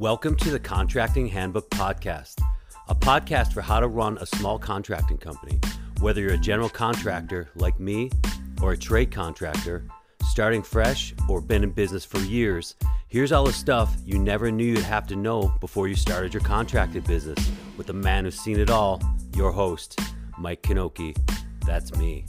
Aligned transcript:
Welcome 0.00 0.34
to 0.36 0.50
the 0.50 0.58
Contracting 0.58 1.26
Handbook 1.26 1.68
Podcast, 1.68 2.40
a 2.88 2.94
podcast 2.94 3.52
for 3.52 3.60
how 3.60 3.80
to 3.80 3.86
run 3.86 4.16
a 4.16 4.24
small 4.24 4.58
contracting 4.58 5.18
company. 5.18 5.60
Whether 6.00 6.22
you're 6.22 6.32
a 6.32 6.38
general 6.38 6.70
contractor 6.70 7.50
like 7.54 7.78
me 7.78 8.10
or 8.62 8.72
a 8.72 8.78
trade 8.78 9.10
contractor, 9.10 9.84
starting 10.24 10.62
fresh 10.62 11.12
or 11.28 11.42
been 11.42 11.62
in 11.62 11.72
business 11.72 12.06
for 12.06 12.18
years, 12.20 12.76
here's 13.08 13.30
all 13.30 13.44
the 13.44 13.52
stuff 13.52 13.94
you 14.06 14.18
never 14.18 14.50
knew 14.50 14.64
you'd 14.64 14.78
have 14.78 15.06
to 15.08 15.16
know 15.16 15.52
before 15.60 15.86
you 15.86 15.94
started 15.94 16.32
your 16.32 16.42
contracting 16.44 17.02
business 17.02 17.50
with 17.76 17.86
the 17.86 17.92
man 17.92 18.24
who's 18.24 18.40
seen 18.40 18.58
it 18.58 18.70
all, 18.70 19.02
your 19.36 19.52
host, 19.52 20.00
Mike 20.38 20.62
Knoche. 20.62 21.14
That's 21.66 21.94
me. 21.96 22.24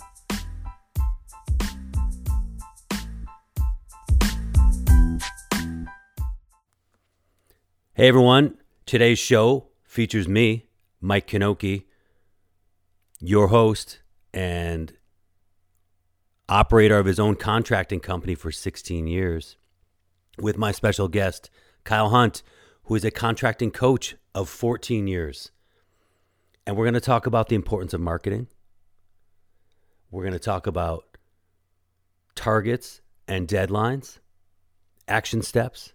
Hey 7.93 8.07
everyone, 8.07 8.57
today's 8.85 9.19
show 9.19 9.67
features 9.83 10.25
me, 10.25 10.65
Mike 11.01 11.27
Knoche, 11.27 11.83
your 13.19 13.49
host 13.49 13.99
and 14.33 14.93
operator 16.47 16.97
of 16.97 17.05
his 17.05 17.19
own 17.19 17.35
contracting 17.35 17.99
company 17.99 18.33
for 18.33 18.49
16 18.49 19.07
years, 19.07 19.57
with 20.39 20.57
my 20.57 20.71
special 20.71 21.09
guest, 21.09 21.49
Kyle 21.83 22.11
Hunt, 22.11 22.43
who 22.85 22.95
is 22.95 23.03
a 23.03 23.11
contracting 23.11 23.71
coach 23.71 24.15
of 24.33 24.47
14 24.47 25.05
years. 25.07 25.51
And 26.65 26.77
we're 26.77 26.85
going 26.85 26.93
to 26.93 27.01
talk 27.01 27.25
about 27.25 27.49
the 27.49 27.55
importance 27.55 27.93
of 27.93 27.99
marketing. 27.99 28.47
We're 30.09 30.23
going 30.23 30.31
to 30.31 30.39
talk 30.39 30.65
about 30.65 31.17
targets 32.35 33.01
and 33.27 33.49
deadlines, 33.49 34.19
action 35.09 35.41
steps 35.41 35.91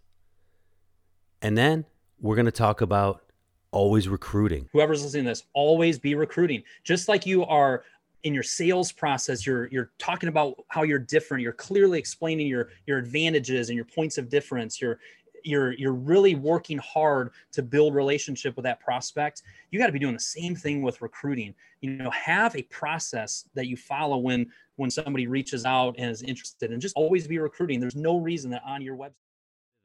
and 1.43 1.57
then 1.57 1.85
we're 2.21 2.37
going 2.37 2.47
to 2.47 2.53
talk 2.53 2.81
about 2.81 3.23
always 3.71 4.09
recruiting. 4.09 4.69
Whoever's 4.73 5.03
listening 5.03 5.25
to 5.25 5.31
this, 5.31 5.45
always 5.53 5.99
be 5.99 6.15
recruiting. 6.15 6.63
Just 6.85 7.09
like 7.09 7.27
you 7.27 7.45
are 7.45 7.85
in 8.23 8.33
your 8.35 8.43
sales 8.43 8.91
process, 8.91 9.47
you're 9.47 9.67
you're 9.67 9.91
talking 9.99 10.29
about 10.29 10.55
how 10.69 10.83
you're 10.83 10.99
different. 10.99 11.43
You're 11.43 11.53
clearly 11.53 11.99
explaining 11.99 12.47
your 12.47 12.71
your 12.87 12.99
advantages 12.99 13.69
and 13.69 13.77
your 13.77 13.85
points 13.85 14.19
of 14.19 14.29
difference. 14.29 14.81
You're 14.81 14.99
you're 15.47 15.73
you're 15.75 15.93
really 15.93 16.35
working 16.35 16.79
hard 16.79 17.31
to 17.53 17.63
build 17.63 17.95
relationship 17.95 18.57
with 18.57 18.65
that 18.65 18.81
prospect 18.81 19.43
you 19.71 19.79
got 19.79 19.87
to 19.87 19.93
be 19.93 19.99
doing 19.99 20.13
the 20.13 20.21
same 20.21 20.57
thing 20.57 20.83
with 20.83 21.01
recruiting 21.01 21.55
you 21.81 21.91
know 21.91 22.11
have 22.11 22.55
a 22.57 22.63
process 22.63 23.45
that 23.55 23.67
you 23.67 23.77
follow 23.77 24.19
when 24.19 24.51
when 24.75 24.91
somebody 24.91 25.27
reaches 25.27 25.65
out 25.65 25.95
and 25.99 26.11
is 26.11 26.23
interested 26.23 26.73
and 26.73 26.83
just 26.83 26.97
always 26.97 27.29
be 27.29 27.39
recruiting 27.39 27.79
there's 27.79 27.97
no 27.97 28.19
reason 28.19 28.51
that 28.51 28.63
on 28.67 28.83
your 28.83 28.97
website 28.97 29.13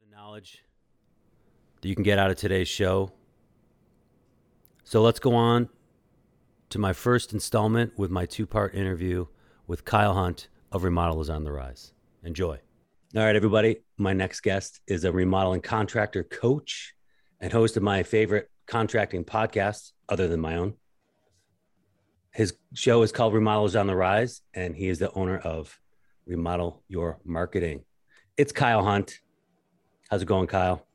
the 0.02 0.14
knowledge 0.14 0.64
that 1.82 1.88
you 1.88 1.94
can 1.94 2.04
get 2.04 2.18
out 2.18 2.30
of 2.30 2.36
today's 2.36 2.68
show. 2.68 3.12
So 4.84 5.02
let's 5.02 5.20
go 5.20 5.34
on 5.34 5.68
to 6.70 6.78
my 6.78 6.92
first 6.92 7.32
installment 7.32 7.98
with 7.98 8.10
my 8.10 8.24
two 8.24 8.46
part 8.46 8.74
interview 8.74 9.26
with 9.66 9.84
Kyle 9.84 10.14
Hunt 10.14 10.48
of 10.70 10.82
Remodelers 10.82 11.32
on 11.32 11.44
the 11.44 11.52
Rise. 11.52 11.92
Enjoy. 12.24 12.58
All 13.14 13.22
right, 13.22 13.36
everybody. 13.36 13.78
My 13.98 14.12
next 14.12 14.40
guest 14.40 14.80
is 14.86 15.04
a 15.04 15.12
remodeling 15.12 15.60
contractor 15.60 16.22
coach 16.24 16.94
and 17.40 17.52
host 17.52 17.76
of 17.76 17.82
my 17.82 18.02
favorite 18.04 18.48
contracting 18.66 19.24
podcast, 19.24 19.92
other 20.08 20.28
than 20.28 20.40
my 20.40 20.56
own. 20.56 20.74
His 22.32 22.54
show 22.74 23.02
is 23.02 23.12
called 23.12 23.34
Remodelers 23.34 23.78
on 23.78 23.86
the 23.86 23.96
Rise, 23.96 24.40
and 24.54 24.74
he 24.74 24.88
is 24.88 24.98
the 24.98 25.12
owner 25.12 25.36
of 25.36 25.78
Remodel 26.26 26.82
Your 26.88 27.18
Marketing. 27.24 27.84
It's 28.36 28.52
Kyle 28.52 28.84
Hunt. 28.84 29.18
How's 30.08 30.22
it 30.22 30.26
going, 30.26 30.46
Kyle? 30.46 30.86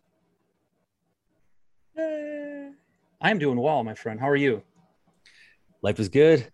I'm 3.22 3.40
doing 3.40 3.60
well, 3.60 3.84
my 3.84 3.94
friend. 3.94 4.20
How 4.20 4.30
are 4.30 4.36
you? 4.36 4.64
Life 5.82 6.00
is 6.00 6.10
good. 6.10 6.52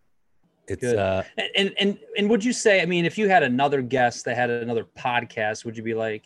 It's 0.68 0.82
good. 0.82 0.98
uh 0.98 1.24
and 1.56 1.74
and 1.80 1.98
and 2.18 2.30
would 2.30 2.44
you 2.44 2.54
say, 2.54 2.82
I 2.82 2.86
mean, 2.86 3.06
if 3.06 3.18
you 3.18 3.28
had 3.28 3.44
another 3.44 3.82
guest 3.82 4.26
that 4.26 4.36
had 4.36 4.50
another 4.50 4.86
podcast, 4.98 5.66
would 5.66 5.76
you 5.76 5.84
be 5.84 5.94
like, 5.94 6.24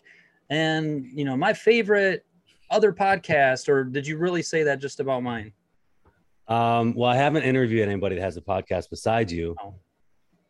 and 0.50 1.06
you 1.06 1.26
know, 1.26 1.36
my 1.36 1.54
favorite 1.54 2.26
other 2.70 2.92
podcast, 2.94 3.70
or 3.70 3.84
did 3.84 4.06
you 4.06 4.18
really 4.18 4.42
say 4.42 4.64
that 4.64 4.80
just 4.80 5.00
about 5.00 5.24
mine? 5.24 5.54
Um, 6.48 6.94
well, 6.94 7.10
I 7.10 7.16
haven't 7.16 7.44
interviewed 7.44 7.88
anybody 7.88 8.16
that 8.16 8.22
has 8.22 8.38
a 8.38 8.42
podcast 8.42 8.90
besides 8.90 9.34
you, 9.34 9.56
oh. 9.62 9.76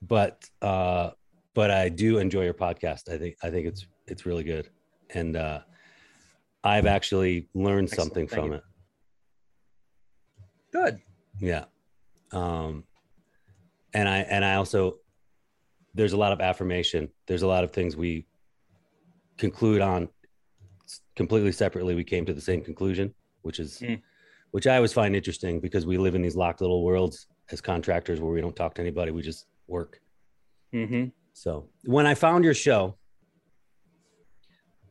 but 0.01 0.43
uh, 0.61 1.11
but 1.53 1.71
I 1.71 1.89
do 1.89 2.19
enjoy 2.19 2.43
your 2.43 2.53
podcast. 2.53 3.11
I 3.11 3.17
think 3.17 3.37
I 3.41 3.49
think 3.49 3.67
it's 3.67 3.87
it's 4.05 4.25
really 4.25 4.43
good, 4.43 4.69
and 5.13 5.35
uh, 5.35 5.61
I've 6.63 6.85
actually 6.85 7.47
learned 7.55 7.87
Excellent. 7.87 8.07
something 8.09 8.27
Thank 8.27 8.41
from 8.41 8.51
you. 8.51 8.57
it. 8.57 8.63
Good. 10.77 10.99
Yeah. 11.39 11.65
Um, 12.31 12.83
and 13.93 14.07
I 14.07 14.19
and 14.19 14.45
I 14.45 14.55
also 14.55 14.97
there's 15.93 16.13
a 16.13 16.17
lot 16.17 16.31
of 16.31 16.41
affirmation. 16.41 17.09
There's 17.25 17.41
a 17.41 17.47
lot 17.47 17.63
of 17.63 17.71
things 17.71 17.95
we 17.95 18.27
conclude 19.37 19.81
on 19.81 20.09
completely 21.15 21.51
separately. 21.51 21.95
We 21.95 22.03
came 22.03 22.25
to 22.25 22.33
the 22.33 22.41
same 22.41 22.61
conclusion, 22.61 23.13
which 23.41 23.59
is 23.59 23.79
mm. 23.79 24.01
which 24.51 24.67
I 24.67 24.75
always 24.75 24.93
find 24.93 25.15
interesting 25.15 25.59
because 25.59 25.85
we 25.85 25.97
live 25.97 26.15
in 26.15 26.21
these 26.21 26.35
locked 26.35 26.61
little 26.61 26.83
worlds 26.83 27.27
as 27.49 27.61
contractors 27.61 28.19
where 28.19 28.31
we 28.31 28.41
don't 28.41 28.55
talk 28.55 28.75
to 28.75 28.81
anybody. 28.81 29.11
We 29.11 29.21
just 29.21 29.47
work. 29.67 29.99
Mm-hmm. 30.73 31.05
So 31.33 31.69
when 31.85 32.05
I 32.05 32.13
found 32.13 32.43
your 32.43 32.53
show, 32.53 32.97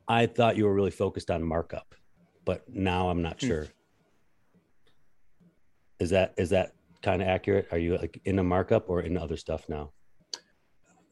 I 0.08 0.26
thought 0.26 0.56
you 0.56 0.64
were 0.64 0.74
really 0.74 0.91
focused 0.91 1.30
on 1.30 1.42
markup, 1.42 1.94
but 2.44 2.62
now 2.68 3.08
I'm 3.08 3.22
not 3.22 3.38
mm. 3.38 3.47
sure. 3.47 3.66
Is 5.99 6.11
that 6.11 6.34
is 6.37 6.51
that 6.51 6.73
kind 7.03 7.23
of 7.23 7.29
accurate? 7.29 7.69
Are 7.73 7.79
you 7.79 7.97
like 7.97 8.21
in 8.25 8.37
the 8.37 8.43
markup 8.43 8.89
or 8.89 9.01
in 9.01 9.17
other 9.17 9.37
stuff 9.37 9.69
now? 9.69 9.93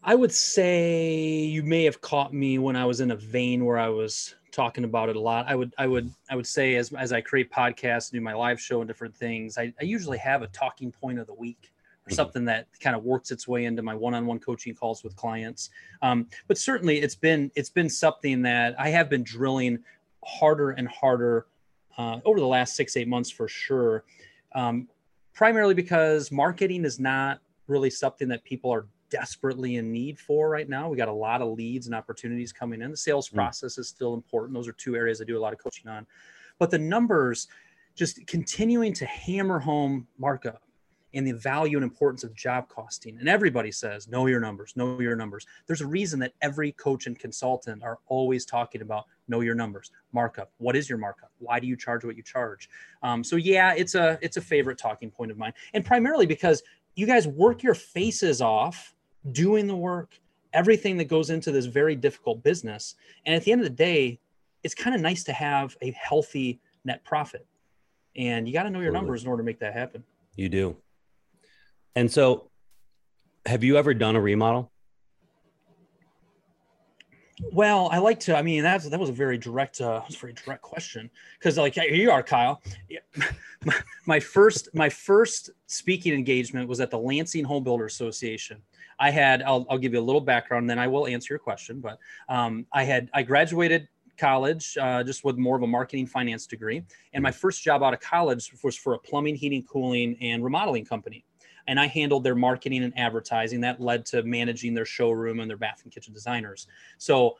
I 0.03 0.15
would 0.15 0.33
say 0.33 1.45
you 1.45 1.63
may 1.63 1.85
have 1.85 2.01
caught 2.03 2.35
me 2.35 2.59
when 2.59 2.77
I 2.77 2.85
was 2.85 3.01
in 3.01 3.11
a 3.11 3.17
vein 3.17 3.65
where 3.65 3.79
I 3.79 3.89
was 3.89 4.35
talking 4.53 4.85
about 4.85 5.09
it 5.09 5.17
a 5.17 5.21
lot. 5.21 5.47
I 5.49 5.55
would 5.55 5.75
I 5.79 5.87
would 5.87 6.11
I 6.31 6.37
would 6.37 6.47
say 6.47 6.77
as 6.77 6.93
as 6.93 7.13
I 7.13 7.23
create 7.23 7.51
podcasts, 7.51 8.11
do 8.11 8.21
my 8.21 8.35
live 8.35 8.61
show 8.61 8.81
and 8.81 8.89
different 8.89 9.17
things, 9.17 9.57
I, 9.57 9.73
I 9.81 9.85
usually 9.85 10.19
have 10.19 10.43
a 10.43 10.47
talking 10.49 10.93
point 10.93 11.19
of 11.19 11.27
the 11.27 11.35
week 11.35 11.73
or 12.07 12.11
mm-hmm. 12.11 12.17
something 12.17 12.45
that 12.45 12.67
kind 12.81 12.95
of 12.95 13.03
works 13.03 13.31
its 13.31 13.49
way 13.49 13.65
into 13.65 13.83
my 13.83 13.95
one-on-one 13.95 14.41
coaching 14.41 14.75
calls 14.75 15.03
with 15.03 15.17
clients. 15.17 15.71
Um, 16.03 16.27
but 16.49 16.59
certainly 16.59 17.01
it's 17.01 17.17
been 17.17 17.51
it's 17.55 17.71
been 17.71 17.89
something 17.89 18.43
that 18.43 18.79
I 18.79 18.91
have 18.91 19.09
been 19.09 19.25
drilling 19.25 19.79
harder 20.23 20.73
and 20.73 20.87
harder 20.89 21.47
uh, 21.97 22.21
over 22.27 22.39
the 22.39 22.47
last 22.47 22.77
six 22.77 22.97
eight 22.99 23.09
months 23.09 23.31
for 23.31 23.49
sure 23.49 24.05
um, 24.55 24.89
primarily 25.35 25.75
because 25.75 26.31
marketing 26.31 26.85
is 26.85 26.99
not 26.99 27.41
really 27.67 27.91
something 27.91 28.29
that 28.29 28.45
people 28.45 28.73
are 28.73 28.87
desperately 29.11 29.77
in 29.77 29.93
need 29.93 30.19
for 30.19 30.49
right 30.49 30.69
now. 30.69 30.89
We 30.89 30.97
got 30.97 31.09
a 31.09 31.13
lot 31.13 31.41
of 31.41 31.57
leads 31.57 31.87
and 31.87 31.95
opportunities 31.95 32.53
coming 32.53 32.83
in. 32.83 32.91
The 32.91 32.97
sales 32.97 33.29
mm. 33.29 33.35
process 33.35 33.79
is 33.79 33.89
still 33.89 34.15
important. 34.15 34.55
Those 34.55 34.69
are 34.69 34.73
two 34.73 34.97
areas 34.97 35.21
I 35.21 35.25
do 35.25 35.39
a 35.39 35.41
lot 35.41 35.53
of 35.53 35.59
coaching 35.59 35.91
on. 35.91 36.07
But 36.59 36.71
the 36.71 36.79
numbers, 36.79 37.49
just 37.95 38.27
continuing 38.27 38.93
to 38.95 39.07
hammer 39.07 39.59
home 39.59 40.07
markup 40.19 40.63
and 41.15 41.27
the 41.27 41.33
value 41.33 41.77
and 41.77 41.85
importance 41.85 42.25
of 42.25 42.35
job 42.35 42.69
costing. 42.69 43.19
And 43.19 43.29
everybody 43.29 43.71
says, 43.71 44.09
know 44.09 44.27
your 44.27 44.41
numbers, 44.41 44.75
know 44.77 45.01
your 45.01 45.17
numbers. 45.17 45.47
There's 45.67 45.81
a 45.81 45.87
reason 45.87 46.19
that 46.21 46.33
every 46.43 46.73
coach 46.73 47.07
and 47.07 47.19
consultant 47.19 47.83
are 47.83 47.99
always 48.09 48.45
talking 48.45 48.83
about 48.83 49.05
know 49.29 49.41
your 49.41 49.55
numbers, 49.55 49.91
markup. 50.13 50.51
What 50.59 50.77
is 50.77 50.89
your 50.89 50.99
markup? 50.99 51.31
Why 51.39 51.61
do 51.61 51.67
you 51.67 51.77
charge 51.77 52.05
what 52.05 52.17
you 52.17 52.23
charge? 52.23 52.69
Um, 53.03 53.25
so 53.25 53.37
yeah, 53.37 53.75
it's 53.75 53.95
a 53.95 54.19
it's 54.23 54.37
a 54.37 54.41
favorite 54.41 54.79
talking 54.79 55.11
point 55.11 55.31
of 55.31 55.39
mine, 55.39 55.53
and 55.73 55.85
primarily 55.85 56.27
because 56.27 56.63
you 56.95 57.07
guys 57.07 57.27
work 57.27 57.63
your 57.63 57.75
faces 57.75 58.41
off 58.41 58.95
doing 59.33 59.67
the 59.67 59.77
work, 59.77 60.19
everything 60.53 60.97
that 60.99 61.05
goes 61.05 61.31
into 61.31 61.51
this 61.51 61.67
very 61.67 61.97
difficult 61.97 62.43
business, 62.43 62.97
and 63.25 63.35
at 63.35 63.45
the 63.45 63.53
end 63.53 63.61
of 63.61 63.67
the 63.67 63.75
day, 63.75 64.21
it's 64.63 64.75
kind 64.75 64.95
of 64.95 65.01
nice 65.01 65.25
to 65.25 65.33
have 65.33 65.77
a 65.81 65.91
healthy 65.93 66.61
net 66.85 67.05
profit, 67.05 67.47
and 68.17 68.47
you 68.47 68.53
got 68.53 68.65
to 68.65 68.71
know 68.71 68.81
your 68.81 68.93
numbers 68.93 69.23
in 69.23 69.29
order 69.29 69.43
to 69.43 69.47
make 69.47 69.61
that 69.61 69.73
happen. 69.73 70.05
You 70.37 70.49
do. 70.49 70.77
And 71.97 72.11
so, 72.11 72.51
have 73.47 73.63
you 73.63 73.77
ever 73.77 73.95
done 73.95 74.17
a 74.17 74.21
remodel? 74.21 74.71
Well, 77.53 77.89
I 77.93 77.99
like 77.99 78.21
to. 78.21 78.37
I 78.37 78.43
mean, 78.43 78.63
that's 78.63 78.89
that 78.89 78.99
was 78.99 79.11
a 79.11 79.13
very 79.13 79.39
direct, 79.39 79.81
uh, 79.81 80.03
was 80.07 80.17
a 80.17 80.19
very 80.19 80.33
direct 80.33 80.63
question 80.63 81.11
because, 81.39 81.59
like, 81.59 81.75
here 81.75 81.93
you 81.93 82.11
are, 82.11 82.23
Kyle. 82.23 82.63
My, 84.07 84.21
first, 84.21 84.69
my 84.75 84.91
first 84.91 85.49
speaking 85.69 86.13
engagement 86.13 86.69
was 86.69 86.81
at 86.81 86.91
the 86.91 86.99
Lansing 86.99 87.45
Home 87.45 87.65
Builder 87.65 87.87
Association. 87.87 88.61
I 88.99 89.11
had, 89.11 89.43
I'll, 89.43 89.65
I'll 89.71 89.79
give 89.79 89.95
you 89.95 90.01
a 90.01 90.05
little 90.05 90.21
background, 90.21 90.69
then 90.69 90.79
I 90.79 90.87
will 90.87 91.07
answer 91.07 91.33
your 91.33 91.39
question. 91.39 91.81
But 91.81 91.99
um, 92.29 92.67
I 92.75 92.85
had, 92.85 93.09
I 93.15 93.23
graduated 93.23 93.89
college 94.19 94.77
uh, 94.79 95.03
just 95.03 95.25
with 95.25 95.39
more 95.39 95.57
of 95.57 95.63
a 95.63 95.67
marketing 95.67 96.07
finance 96.07 96.47
degree, 96.47 96.85
and 97.15 97.23
my 97.23 97.31
first 97.31 97.63
job 97.63 97.83
out 97.83 97.95
of 97.95 98.01
college 98.01 98.53
was 98.63 98.77
for 98.77 98.93
a 98.93 98.99
plumbing, 98.99 99.35
heating, 99.35 99.63
cooling, 99.63 100.19
and 100.21 100.45
remodeling 100.45 100.85
company 100.85 101.25
and 101.67 101.81
I 101.81 101.87
handled 101.87 102.25
their 102.25 102.35
marketing 102.35 102.83
and 102.85 102.97
advertising. 102.99 103.61
That 103.63 103.81
led 103.81 104.07
to 104.07 104.23
managing 104.23 104.75
their 104.75 104.85
showroom 104.85 105.41
and 105.41 105.49
their 105.49 105.57
bath 105.57 105.81
and 105.85 105.93
kitchen 105.93 106.13
designers. 106.13 106.67
So 106.99 107.37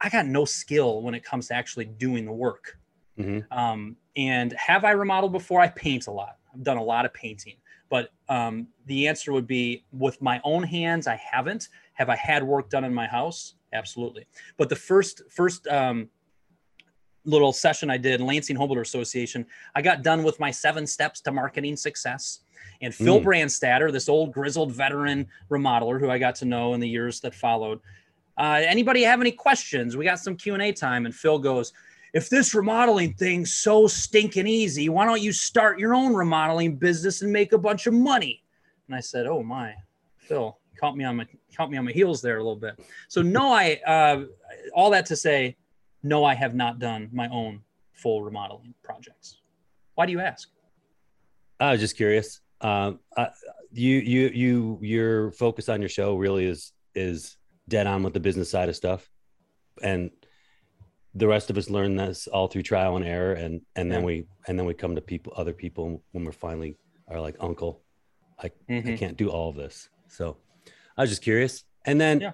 I 0.00 0.08
got 0.08 0.26
no 0.26 0.44
skill 0.44 1.02
when 1.02 1.14
it 1.14 1.24
comes 1.24 1.48
to 1.48 1.54
actually 1.54 1.86
doing 1.86 2.24
the 2.24 2.32
work. 2.32 2.78
Mhm. 3.18 3.44
Um, 3.52 3.96
and 4.16 4.52
have 4.52 4.84
I 4.84 4.90
remodeled 4.90 5.32
before? 5.32 5.60
I 5.60 5.68
paint 5.68 6.06
a 6.06 6.10
lot. 6.10 6.38
I've 6.52 6.62
done 6.62 6.76
a 6.76 6.82
lot 6.82 7.04
of 7.04 7.14
painting. 7.14 7.56
But 7.88 8.10
um, 8.28 8.68
the 8.86 9.08
answer 9.08 9.32
would 9.32 9.46
be 9.46 9.84
with 9.92 10.20
my 10.20 10.40
own 10.42 10.62
hands, 10.62 11.06
I 11.06 11.16
haven't. 11.16 11.68
Have 11.94 12.08
I 12.08 12.16
had 12.16 12.42
work 12.42 12.70
done 12.70 12.84
in 12.84 12.94
my 12.94 13.06
house? 13.06 13.54
Absolutely. 13.72 14.26
But 14.56 14.68
the 14.68 14.76
first 14.76 15.22
first 15.30 15.66
um, 15.68 16.08
little 17.24 17.52
session 17.52 17.90
I 17.90 17.96
did, 17.96 18.20
Lansing 18.20 18.56
Homebuilder 18.56 18.80
Association, 18.80 19.46
I 19.74 19.82
got 19.82 20.02
done 20.02 20.22
with 20.22 20.38
my 20.40 20.50
seven 20.50 20.86
steps 20.86 21.20
to 21.22 21.32
marketing 21.32 21.76
success. 21.76 22.40
And 22.80 22.94
Phil 22.94 23.20
Mm. 23.20 23.24
Brandstatter, 23.24 23.90
this 23.92 24.08
old 24.08 24.32
grizzled 24.32 24.72
veteran 24.72 25.26
remodeler 25.50 25.98
who 26.00 26.10
I 26.10 26.18
got 26.18 26.34
to 26.36 26.44
know 26.44 26.74
in 26.74 26.80
the 26.80 26.88
years 26.88 27.20
that 27.20 27.34
followed. 27.34 27.80
Uh, 28.36 28.62
anybody 28.66 29.02
have 29.02 29.20
any 29.20 29.30
questions? 29.30 29.96
We 29.96 30.04
got 30.04 30.18
some 30.18 30.36
Q 30.36 30.54
and 30.54 30.62
A 30.62 30.72
time, 30.72 31.06
and 31.06 31.14
Phil 31.14 31.38
goes, 31.38 31.72
"If 32.12 32.28
this 32.28 32.54
remodeling 32.54 33.14
thing's 33.14 33.54
so 33.54 33.86
stinking 33.86 34.46
easy, 34.48 34.88
why 34.88 35.06
don't 35.06 35.22
you 35.22 35.32
start 35.32 35.78
your 35.78 35.94
own 35.94 36.14
remodeling 36.14 36.76
business 36.76 37.22
and 37.22 37.32
make 37.32 37.52
a 37.52 37.58
bunch 37.58 37.86
of 37.86 37.94
money?" 37.94 38.42
And 38.88 38.96
I 38.96 39.00
said, 39.00 39.26
"Oh 39.26 39.42
my, 39.42 39.74
Phil, 40.18 40.58
caught 40.80 40.96
me 40.96 41.04
on 41.04 41.16
my 41.16 41.26
caught 41.56 41.70
me 41.70 41.78
on 41.78 41.84
my 41.84 41.92
heels 41.92 42.20
there 42.22 42.38
a 42.38 42.42
little 42.42 42.58
bit." 42.58 42.80
So 43.08 43.22
no, 43.22 43.52
I 43.52 43.80
uh, 43.86 44.24
all 44.74 44.90
that 44.90 45.06
to 45.06 45.16
say, 45.16 45.56
no, 46.02 46.24
I 46.24 46.34
have 46.34 46.54
not 46.54 46.78
done 46.80 47.08
my 47.12 47.28
own 47.28 47.62
full 47.92 48.22
remodeling 48.22 48.74
projects. 48.82 49.38
Why 49.94 50.06
do 50.06 50.12
you 50.12 50.20
ask? 50.20 50.50
I 51.60 51.70
was 51.72 51.80
just 51.80 51.96
curious. 51.96 52.40
Um, 52.64 53.00
I, 53.16 53.28
you, 53.72 53.98
you, 53.98 54.28
you, 54.28 54.78
your 54.80 55.32
focus 55.32 55.68
on 55.68 55.80
your 55.82 55.90
show 55.90 56.16
really 56.16 56.46
is 56.46 56.72
is 56.94 57.36
dead 57.68 57.86
on 57.86 58.02
with 58.02 58.14
the 58.14 58.20
business 58.20 58.50
side 58.50 58.68
of 58.70 58.76
stuff, 58.76 59.08
and 59.82 60.10
the 61.14 61.28
rest 61.28 61.50
of 61.50 61.58
us 61.58 61.68
learn 61.68 61.94
this 61.96 62.26
all 62.26 62.46
through 62.48 62.62
trial 62.62 62.96
and 62.96 63.04
error, 63.04 63.34
and 63.34 63.60
and 63.76 63.92
then 63.92 64.02
we 64.02 64.26
and 64.48 64.58
then 64.58 64.64
we 64.64 64.72
come 64.72 64.94
to 64.94 65.02
people, 65.02 65.34
other 65.36 65.52
people, 65.52 66.02
when 66.12 66.24
we're 66.24 66.32
finally 66.32 66.78
are 67.06 67.20
like, 67.20 67.36
Uncle, 67.38 67.82
I 68.38 68.46
I 68.46 68.72
Mhm. 68.72 68.98
can't 68.98 69.16
do 69.18 69.28
all 69.30 69.50
of 69.50 69.56
this. 69.56 69.90
So 70.08 70.38
I 70.96 71.02
was 71.02 71.10
just 71.10 71.22
curious. 71.22 71.64
And 71.84 72.00
then 72.00 72.20
Yeah. 72.22 72.32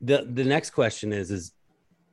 the 0.00 0.26
the 0.32 0.44
next 0.44 0.70
question 0.70 1.12
is 1.12 1.30
is 1.30 1.52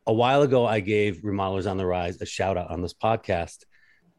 a 0.05 0.13
while 0.13 0.41
ago 0.41 0.65
I 0.65 0.81
gave 0.81 1.21
Remodelers 1.23 1.69
on 1.71 1.77
the 1.77 1.85
Rise 1.85 2.21
a 2.21 2.25
shout 2.25 2.57
out 2.57 2.69
on 2.69 2.81
this 2.81 2.93
podcast. 2.93 3.63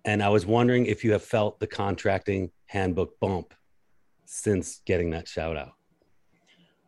And 0.07 0.23
I 0.23 0.31
was 0.31 0.47
wondering 0.47 0.87
if 0.87 1.05
you 1.05 1.13
have 1.13 1.23
felt 1.23 1.61
the 1.61 1.67
contracting 1.67 2.51
handbook 2.67 3.19
bump 3.21 3.55
since 4.25 4.83
getting 4.85 5.11
that 5.11 5.29
shout 5.29 5.57
out. 5.57 5.73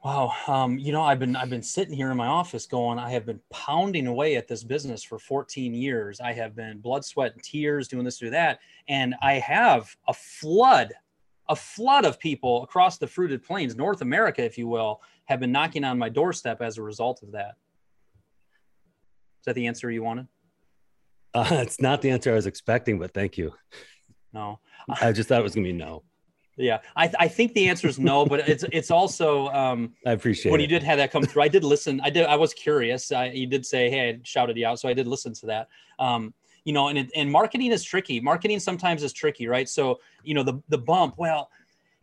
Wow, 0.04 0.32
um, 0.46 0.78
you 0.78 0.92
know, 0.92 1.02
I've 1.02 1.18
been 1.18 1.34
I've 1.34 1.50
been 1.50 1.62
sitting 1.62 1.94
here 1.94 2.10
in 2.10 2.16
my 2.16 2.28
office 2.28 2.66
going, 2.66 2.98
I 2.98 3.10
have 3.10 3.26
been 3.26 3.40
pounding 3.50 4.06
away 4.06 4.36
at 4.36 4.46
this 4.46 4.62
business 4.62 5.02
for 5.02 5.18
14 5.18 5.74
years. 5.74 6.20
I 6.20 6.32
have 6.32 6.54
been 6.54 6.78
blood, 6.78 7.04
sweat, 7.04 7.32
and 7.32 7.42
tears 7.42 7.88
doing 7.88 8.04
this, 8.04 8.18
do 8.18 8.30
that, 8.30 8.60
and 8.86 9.16
I 9.20 9.34
have 9.34 9.94
a 10.06 10.14
flood, 10.14 10.92
a 11.48 11.56
flood 11.56 12.04
of 12.04 12.20
people 12.20 12.62
across 12.62 12.98
the 12.98 13.08
fruited 13.08 13.42
plains, 13.42 13.74
North 13.74 14.00
America, 14.00 14.44
if 14.44 14.56
you 14.56 14.68
will, 14.68 15.02
have 15.24 15.40
been 15.40 15.52
knocking 15.52 15.82
on 15.82 15.98
my 15.98 16.08
doorstep 16.08 16.62
as 16.62 16.78
a 16.78 16.82
result 16.82 17.24
of 17.24 17.32
that. 17.32 17.56
Is 19.40 19.46
that 19.46 19.56
the 19.56 19.66
answer 19.66 19.90
you 19.90 20.04
wanted? 20.04 20.28
Uh, 21.34 21.48
it's 21.62 21.80
not 21.80 22.02
the 22.02 22.10
answer 22.10 22.30
I 22.30 22.34
was 22.34 22.46
expecting, 22.46 23.00
but 23.00 23.12
thank 23.12 23.36
you. 23.36 23.52
No. 24.32 24.60
I 25.00 25.12
just 25.12 25.28
thought 25.28 25.40
it 25.40 25.44
was 25.44 25.54
gonna 25.54 25.66
be 25.66 25.72
no. 25.72 26.02
Yeah, 26.56 26.78
I, 26.96 27.10
I 27.20 27.28
think 27.28 27.54
the 27.54 27.68
answer 27.68 27.86
is 27.86 27.98
no, 27.98 28.26
but 28.32 28.48
it's 28.48 28.64
it's 28.72 28.90
also 28.90 29.48
um, 29.48 29.94
I 30.06 30.12
appreciate 30.12 30.50
when 30.50 30.60
it. 30.60 30.64
you 30.64 30.68
did 30.68 30.82
have 30.82 30.98
that 30.98 31.12
come 31.12 31.22
through, 31.22 31.42
I 31.42 31.48
did 31.48 31.64
listen. 31.64 32.00
I 32.02 32.10
did. 32.10 32.26
I 32.26 32.36
was 32.36 32.52
curious. 32.52 33.12
I, 33.12 33.26
you 33.26 33.46
did 33.46 33.64
say, 33.64 33.90
"Hey," 33.90 34.10
I 34.10 34.18
shouted 34.24 34.56
you 34.56 34.66
out, 34.66 34.80
so 34.80 34.88
I 34.88 34.94
did 34.94 35.06
listen 35.06 35.32
to 35.34 35.46
that. 35.46 35.68
Um, 35.98 36.34
you 36.64 36.72
know, 36.72 36.88
and 36.88 36.98
it, 36.98 37.10
and 37.14 37.30
marketing 37.30 37.72
is 37.72 37.82
tricky. 37.84 38.20
Marketing 38.20 38.58
sometimes 38.58 39.02
is 39.02 39.12
tricky, 39.12 39.46
right? 39.46 39.68
So 39.68 40.00
you 40.22 40.34
know, 40.34 40.42
the 40.42 40.60
the 40.68 40.78
bump. 40.78 41.14
Well, 41.16 41.50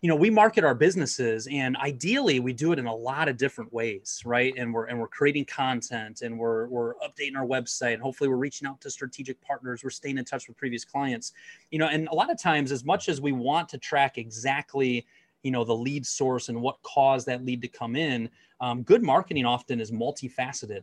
you 0.01 0.09
know, 0.09 0.15
we 0.15 0.29
market 0.29 0.63
our 0.63 0.75
businesses, 0.75 1.47
and 1.49 1.75
ideally, 1.77 2.39
we 2.39 2.53
do 2.53 2.71
it 2.73 2.79
in 2.79 2.85
a 2.85 2.93
lot 2.95 3.27
of 3.27 3.37
different 3.37 3.73
ways, 3.73 4.21
right? 4.25 4.53
And 4.57 4.73
we're 4.73 4.85
and 4.85 4.99
we're 4.99 5.07
creating 5.07 5.45
content, 5.45 6.21
and 6.21 6.37
we're 6.37 6.67
we're 6.67 6.93
updating 6.95 7.35
our 7.35 7.45
website, 7.45 7.93
and 7.93 8.01
hopefully, 8.01 8.29
we're 8.29 8.35
reaching 8.35 8.67
out 8.67 8.81
to 8.81 8.91
strategic 8.91 9.41
partners. 9.41 9.83
We're 9.83 9.89
staying 9.89 10.17
in 10.17 10.25
touch 10.25 10.47
with 10.47 10.57
previous 10.57 10.85
clients, 10.85 11.33
you 11.71 11.79
know. 11.79 11.87
And 11.87 12.07
a 12.09 12.13
lot 12.15 12.29
of 12.29 12.39
times, 12.39 12.71
as 12.71 12.85
much 12.85 13.09
as 13.09 13.19
we 13.19 13.31
want 13.31 13.69
to 13.69 13.77
track 13.77 14.17
exactly 14.17 15.05
you 15.45 15.51
know 15.51 15.63
the 15.63 15.75
lead 15.75 16.05
source 16.05 16.49
and 16.49 16.59
what 16.59 16.81
caused 16.81 17.27
that 17.27 17.45
lead 17.45 17.61
to 17.61 17.67
come 17.67 17.95
in 17.95 18.29
um, 18.61 18.81
good 18.81 19.03
marketing 19.03 19.45
often 19.45 19.79
is 19.79 19.91
multifaceted 19.91 20.81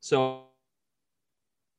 so 0.00 0.46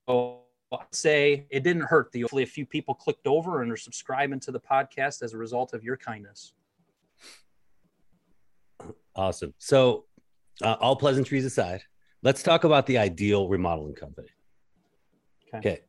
so 0.08 0.41
I'd 0.80 0.94
say 0.94 1.46
it 1.50 1.62
didn't 1.62 1.82
hurt 1.82 2.12
the 2.12 2.22
hopefully 2.22 2.42
a 2.42 2.46
few 2.46 2.64
people 2.64 2.94
clicked 2.94 3.26
over 3.26 3.62
and 3.62 3.70
are 3.70 3.76
subscribing 3.76 4.40
to 4.40 4.52
the 4.52 4.60
podcast 4.60 5.22
as 5.22 5.34
a 5.34 5.38
result 5.38 5.74
of 5.74 5.84
your 5.84 5.96
kindness 5.96 6.52
Awesome. 9.14 9.54
So, 9.58 10.06
uh, 10.62 10.76
all 10.80 10.96
pleasantries 10.96 11.44
aside, 11.44 11.82
let's 12.22 12.42
talk 12.42 12.64
about 12.64 12.86
the 12.86 12.98
ideal 12.98 13.48
remodeling 13.48 13.94
company. 13.94 14.28
Okay. 15.48 15.58
Okay. 15.58 15.80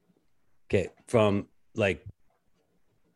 Okay. 0.70 0.90
From 1.08 1.48
like, 1.76 2.06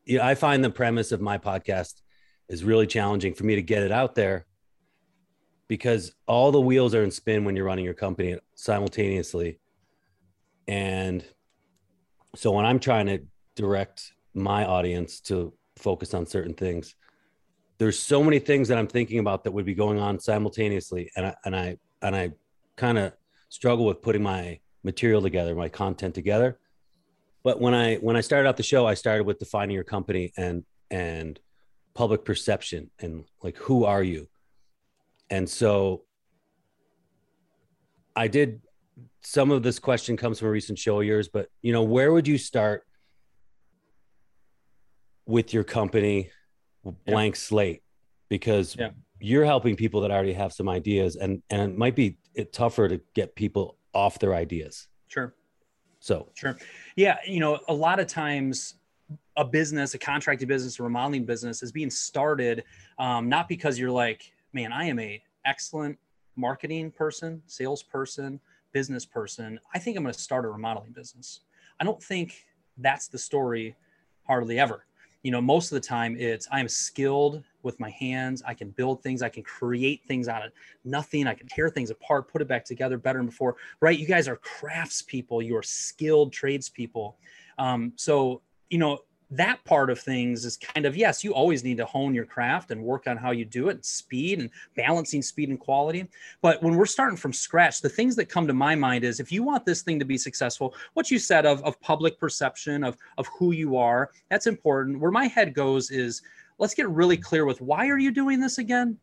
yeah, 0.06 0.26
I 0.26 0.36
find 0.36 0.64
the 0.64 0.70
premise 0.70 1.12
of 1.12 1.20
my 1.20 1.38
podcast 1.38 2.02
is 2.48 2.64
really 2.64 2.88
challenging 2.88 3.34
for 3.34 3.44
me 3.44 3.56
to 3.56 3.62
get 3.62 3.84
it 3.84 3.92
out 3.92 4.16
there 4.16 4.46
because 5.68 6.14
all 6.28 6.52
the 6.52 6.62
wheels 6.62 6.96
are 6.96 7.04
in 7.04 7.12
spin 7.12 7.44
when 7.44 7.56
you're 7.56 7.66
running 7.66 7.84
your 7.84 7.94
company 7.94 8.38
simultaneously. 8.56 9.60
And 10.68 11.26
so 12.36 12.52
when 12.52 12.66
I'm 12.66 12.80
trying 12.80 13.08
to 13.08 13.20
direct 13.56 14.14
my 14.34 14.66
audience 14.66 15.20
to 15.22 15.54
focus 15.78 16.14
on 16.14 16.26
certain 16.26 16.54
things, 16.54 16.96
there's 17.78 18.00
so 18.00 18.24
many 18.24 18.40
things 18.40 18.68
that 18.68 18.78
I'm 18.78 18.88
thinking 18.88 19.20
about 19.20 19.44
that 19.44 19.52
would 19.52 19.66
be 19.66 19.76
going 19.76 20.00
on 20.00 20.20
simultaneously, 20.20 21.12
and 21.16 21.28
I 21.28 21.36
and 21.46 21.56
I 21.56 21.78
and 22.02 22.16
I 22.16 22.32
kind 22.76 22.98
of 22.98 23.14
struggle 23.50 23.86
with 23.86 24.02
putting 24.02 24.24
my 24.24 24.60
material 24.84 25.22
together, 25.22 25.56
my 25.56 25.70
content 25.70 26.16
together. 26.16 26.60
But 27.44 27.62
when 27.62 27.74
I 27.74 27.96
when 27.96 28.16
I 28.16 28.22
started 28.22 28.48
out 28.48 28.58
the 28.58 28.64
show, 28.64 28.86
I 28.86 28.96
started 28.96 29.26
with 29.26 29.40
defining 29.40 29.76
your 29.76 29.84
company 29.84 30.34
and 30.38 30.64
and 30.90 31.40
public 31.94 32.26
perception 32.26 32.90
and 33.00 33.26
like 33.44 33.58
who 33.58 33.86
are 33.86 34.04
you, 34.04 34.28
and 35.30 35.48
so 35.50 36.04
I 38.16 38.28
did. 38.28 38.62
Some 39.22 39.52
of 39.52 39.64
this 39.64 39.80
question 39.80 40.18
comes 40.18 40.40
from 40.40 40.48
a 40.48 40.52
recent 40.52 40.80
show 40.80 41.00
of 41.02 41.06
yours, 41.06 41.28
but 41.28 41.50
you 41.62 41.72
know, 41.74 41.84
where 41.84 42.12
would 42.12 42.28
you 42.28 42.38
start 42.38 42.84
with 45.26 45.54
your 45.54 45.64
company 45.64 46.30
blank 47.06 47.36
slate 47.36 47.84
because 48.30 48.76
Yeah. 48.78 48.92
you're 49.20 49.44
helping 49.46 49.76
people 49.76 50.02
that 50.02 50.12
already 50.12 50.32
have 50.34 50.54
some 50.54 50.70
ideas 50.70 51.18
and 51.18 51.42
and 51.50 51.72
it 51.74 51.78
might 51.78 51.96
be 51.96 52.18
it 52.34 52.54
tougher 52.54 52.88
to 52.88 53.02
get 53.14 53.36
people 53.36 53.78
off 53.94 54.20
their 54.20 54.34
ideas 54.34 54.88
sure 55.08 55.36
so 56.00 56.30
Sure. 56.36 56.56
Yeah. 56.96 57.18
You 57.26 57.40
know, 57.42 57.60
a 57.68 57.74
lot 57.74 58.00
of 58.00 58.08
times 58.08 58.76
a 59.36 59.44
business, 59.44 59.94
a 59.96 59.98
contracted 59.98 60.48
business, 60.48 60.80
a 60.80 60.84
remodeling 60.84 61.26
business 61.26 61.62
is 61.62 61.72
being 61.72 61.90
started 61.90 62.64
um, 63.00 63.28
not 63.28 63.50
because 63.50 63.78
you're 63.78 63.92
like, 63.92 64.32
man, 64.54 64.72
I 64.72 64.86
am 64.86 65.00
a 65.00 65.22
excellent 65.46 65.98
marketing 66.38 66.92
person, 66.92 67.42
salesperson, 67.48 68.40
business 68.78 69.08
person. 69.08 69.60
I 69.74 69.80
think 69.80 69.98
I'm 69.98 70.04
going 70.04 70.14
to 70.14 70.20
start 70.20 70.46
a 70.46 70.50
remodeling 70.50 70.92
business. 70.92 71.40
I 71.80 71.84
don't 71.84 72.02
think 72.02 72.46
that's 72.78 73.08
the 73.08 73.18
story 73.18 73.76
hardly 74.28 74.60
ever. 74.60 74.86
You 75.24 75.32
know, 75.32 75.42
most 75.42 75.72
of 75.72 75.82
the 75.82 75.88
time 75.88 76.16
it's 76.20 76.48
I'm 76.52 76.68
skilled 76.68 77.44
with 77.64 77.80
my 77.80 77.90
hands. 77.90 78.44
I 78.46 78.54
can 78.54 78.70
build 78.70 79.02
things. 79.02 79.24
I 79.24 79.30
can 79.30 79.42
create 79.42 80.02
things 80.08 80.28
out 80.28 80.46
of 80.46 80.52
nothing. 80.86 81.26
I 81.26 81.34
can 81.34 81.48
tear 81.48 81.70
things 81.70 81.90
apart, 81.90 82.32
put 82.32 82.40
it 82.40 82.48
back 82.48 82.66
together 82.66 83.00
better 83.00 83.18
than 83.18 83.26
before 83.26 83.56
right? 83.82 83.98
You 83.98 84.06
guys 84.06 84.28
are 84.28 84.38
craftspeople, 84.38 85.44
you 85.44 85.58
are 85.58 85.64
skilled 85.64 86.32
tradespeople. 86.32 87.18
Um, 87.58 87.94
so, 87.96 88.44
you 88.70 88.78
know, 88.78 89.00
that 89.32 89.64
part 89.66 89.90
of 89.90 90.00
things 90.00 90.46
is 90.46 90.56
kind 90.56 90.86
of 90.86 90.96
yes, 90.96 91.24
you 91.24 91.34
always 91.34 91.64
need 91.64 91.78
to 91.78 91.86
hone 91.86 92.14
your 92.14 92.26
craft 92.26 92.72
and 92.72 92.82
work 92.82 93.08
on 93.08 93.18
how 93.18 93.32
you 93.32 93.44
do 93.44 93.68
it, 93.70 93.76
and 93.76 93.86
speed 93.86 94.40
and 94.40 94.50
balancing 94.76 95.22
speed 95.22 95.50
and 95.50 95.60
quality. 95.60 96.08
But 96.42 96.64
when 96.64 96.76
we're 96.76 96.86
starting 96.86 97.18
from 97.18 97.34
scratch, 97.34 97.82
the 97.82 97.90
things 97.90 98.16
that 98.16 98.30
come 98.30 98.48
to 98.48 98.54
my 98.54 98.76
mind 98.76 99.04
is 99.04 99.20
if 99.20 99.32
you 99.32 99.44
want 99.44 99.66
this 99.66 99.82
thing 99.82 100.00
to 100.00 100.06
be 100.06 100.18
successful, 100.18 100.74
what 100.94 101.12
you 101.12 101.20
said 101.20 101.46
of, 101.46 101.62
of 101.64 101.80
public 101.82 102.20
perception 102.20 102.84
of, 102.84 102.98
of 103.18 103.28
who 103.28 103.52
you 103.52 103.76
are, 103.76 104.12
that's 104.30 104.48
important. 104.48 105.00
Where 105.00 105.12
my 105.12 105.26
head 105.26 105.54
goes 105.54 105.92
is 105.92 106.22
let's 106.58 106.74
get 106.74 106.90
really 106.90 107.18
clear 107.18 107.46
with 107.46 107.60
why 107.60 107.90
are 107.90 108.00
you 108.00 108.12
doing 108.12 108.40
this 108.40 108.58
again? 108.60 108.98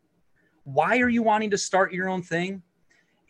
Why 0.63 0.99
are 0.99 1.09
you 1.09 1.21
wanting 1.21 1.51
to 1.51 1.57
start 1.57 1.93
your 1.93 2.09
own 2.09 2.23
thing? 2.23 2.63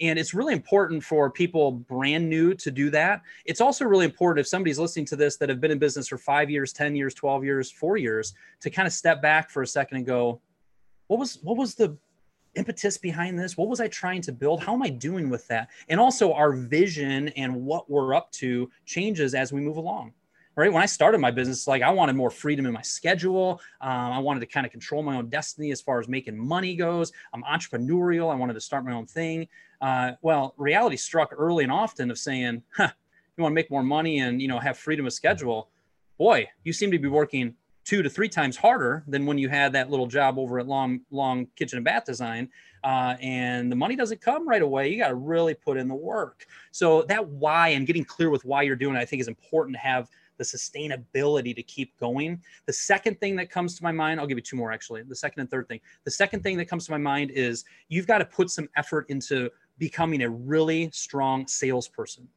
And 0.02 0.20
it's 0.20 0.34
really 0.34 0.54
important 0.54 1.04
for 1.04 1.30
people 1.30 1.72
brand 1.72 2.30
new 2.30 2.54
to 2.56 2.72
do 2.72 2.90
that. 2.92 3.22
It's 3.46 3.62
also 3.62 3.86
really 3.86 4.06
important 4.06 4.42
if 4.42 4.48
somebody's 4.48 4.80
listening 4.80 5.06
to 5.08 5.16
this 5.16 5.38
that 5.38 5.50
have 5.50 5.62
been 5.62 5.72
in 5.72 5.80
business 5.80 6.08
for 6.08 6.18
five 6.18 6.50
years, 6.50 6.74
10 6.74 6.96
years, 6.96 7.14
12 7.14 7.44
years, 7.44 7.72
four 7.72 7.98
years, 7.98 8.34
to 8.62 8.70
kind 8.70 8.88
of 8.88 8.94
step 8.94 9.22
back 9.22 9.50
for 9.50 9.62
a 9.62 9.68
second 9.68 9.98
and 9.98 10.06
go, 10.06 10.42
what 11.08 11.20
was 11.20 11.40
what 11.44 11.58
was 11.58 11.76
the 11.76 11.98
impetus 12.56 12.98
behind 12.98 13.38
this? 13.38 13.58
What 13.58 13.68
was 13.68 13.80
I 13.80 13.88
trying 13.88 14.22
to 14.24 14.32
build? 14.32 14.62
How 14.62 14.74
am 14.74 14.82
I 14.82 14.90
doing 14.90 15.30
with 15.30 15.48
that? 15.48 15.70
And 15.90 16.00
also, 16.00 16.34
our 16.34 16.54
vision 16.54 17.30
and 17.30 17.56
what 17.56 17.90
we're 17.90 18.16
up 18.16 18.32
to 18.34 18.70
changes 18.86 19.36
as 19.36 19.54
we 19.54 19.62
move 19.62 19.78
along. 19.78 20.14
Right. 20.58 20.72
When 20.72 20.82
I 20.82 20.86
started 20.86 21.20
my 21.20 21.32
business, 21.32 21.68
like 21.68 21.82
I 21.82 21.90
wanted 21.90 22.16
more 22.16 22.30
freedom 22.30 22.66
in 22.66 22.72
my 22.72 22.82
schedule. 22.82 23.60
Um, 23.82 24.14
I 24.14 24.20
wanted 24.20 24.40
to 24.40 24.46
kind 24.46 24.66
of 24.66 24.72
control 24.72 25.04
my 25.04 25.18
own 25.18 25.28
destiny 25.28 25.72
as 25.72 25.82
far 25.82 26.00
as 26.00 26.08
making 26.08 26.38
money 26.38 26.78
goes. 26.78 27.12
I'm 27.34 27.44
entrepreneurial. 27.44 28.32
I 28.32 28.36
wanted 28.36 28.54
to 28.54 28.62
start 28.62 28.86
my 28.86 28.94
own 28.94 29.06
thing. 29.06 29.50
Uh, 29.82 30.14
well, 30.22 30.54
reality 30.56 30.96
struck 30.96 31.34
early 31.38 31.64
and 31.64 31.74
often 31.74 32.10
of 32.10 32.18
saying, 32.18 32.64
huh, 32.78 32.88
you 33.36 33.42
want 33.42 33.52
to 33.52 33.56
make 33.56 33.70
more 33.70 33.84
money 33.84 34.20
and 34.20 34.42
you 34.42 34.48
know 34.48 34.58
have 34.58 34.78
freedom 34.78 35.06
of 35.06 35.12
schedule. 35.12 35.70
Boy, 36.18 36.48
you 36.64 36.72
seem 36.72 36.90
to 36.92 37.00
be 37.00 37.10
working 37.10 37.56
two 37.84 38.02
to 38.02 38.10
three 38.10 38.30
times 38.30 38.56
harder 38.56 39.04
than 39.08 39.26
when 39.26 39.38
you 39.38 39.50
had 39.50 39.74
that 39.74 39.90
little 39.90 40.08
job 40.08 40.40
over 40.40 40.58
at 40.58 40.68
Long 40.68 41.02
Long 41.12 41.48
Kitchen 41.58 41.78
and 41.78 41.86
Bath 41.86 42.06
Design. 42.06 42.50
Uh, 42.82 43.16
and 43.20 43.70
the 43.70 43.76
money 43.76 43.98
doesn't 43.98 44.22
come 44.22 44.48
right 44.48 44.62
away. 44.62 44.88
You 44.90 45.00
got 45.00 45.10
to 45.10 45.16
really 45.16 45.54
put 45.54 45.76
in 45.76 45.90
the 45.90 45.96
work. 45.96 46.46
So 46.72 47.02
that 47.04 47.28
why 47.28 47.70
and 47.70 47.86
getting 47.86 48.06
clear 48.06 48.30
with 48.30 48.46
why 48.46 48.62
you're 48.62 48.76
doing 48.76 48.96
it, 48.96 49.00
I 49.00 49.06
think 49.06 49.22
is 49.22 49.28
important 49.28 49.76
to 49.76 49.80
have 49.80 50.08
the 50.38 50.44
sustainability 50.44 51.56
to 51.56 51.64
keep 51.64 51.98
going. 52.00 52.42
The 52.66 52.74
second 52.74 53.20
thing 53.20 53.36
that 53.38 53.50
comes 53.50 53.76
to 53.78 53.84
my 53.84 53.92
mind, 53.92 54.20
I'll 54.20 54.28
give 54.28 54.38
you 54.38 54.44
two 54.44 54.56
more 54.56 54.72
actually. 54.72 55.04
The 55.04 55.16
second 55.16 55.42
and 55.42 55.50
third 55.50 55.68
thing. 55.68 55.80
The 56.04 56.12
second 56.12 56.44
thing 56.44 56.58
that 56.58 56.66
comes 56.66 56.86
to 56.86 56.92
my 56.92 56.98
mind 56.98 57.32
is 57.32 57.66
you've 57.90 58.08
got 58.08 58.20
to 58.20 58.26
put 58.26 58.50
some 58.50 58.70
effort 58.76 59.06
into 59.10 59.50
becoming 59.78 60.24
a 60.24 60.30
really 60.30 60.90
strong 60.92 61.48
salesperson 61.48 62.28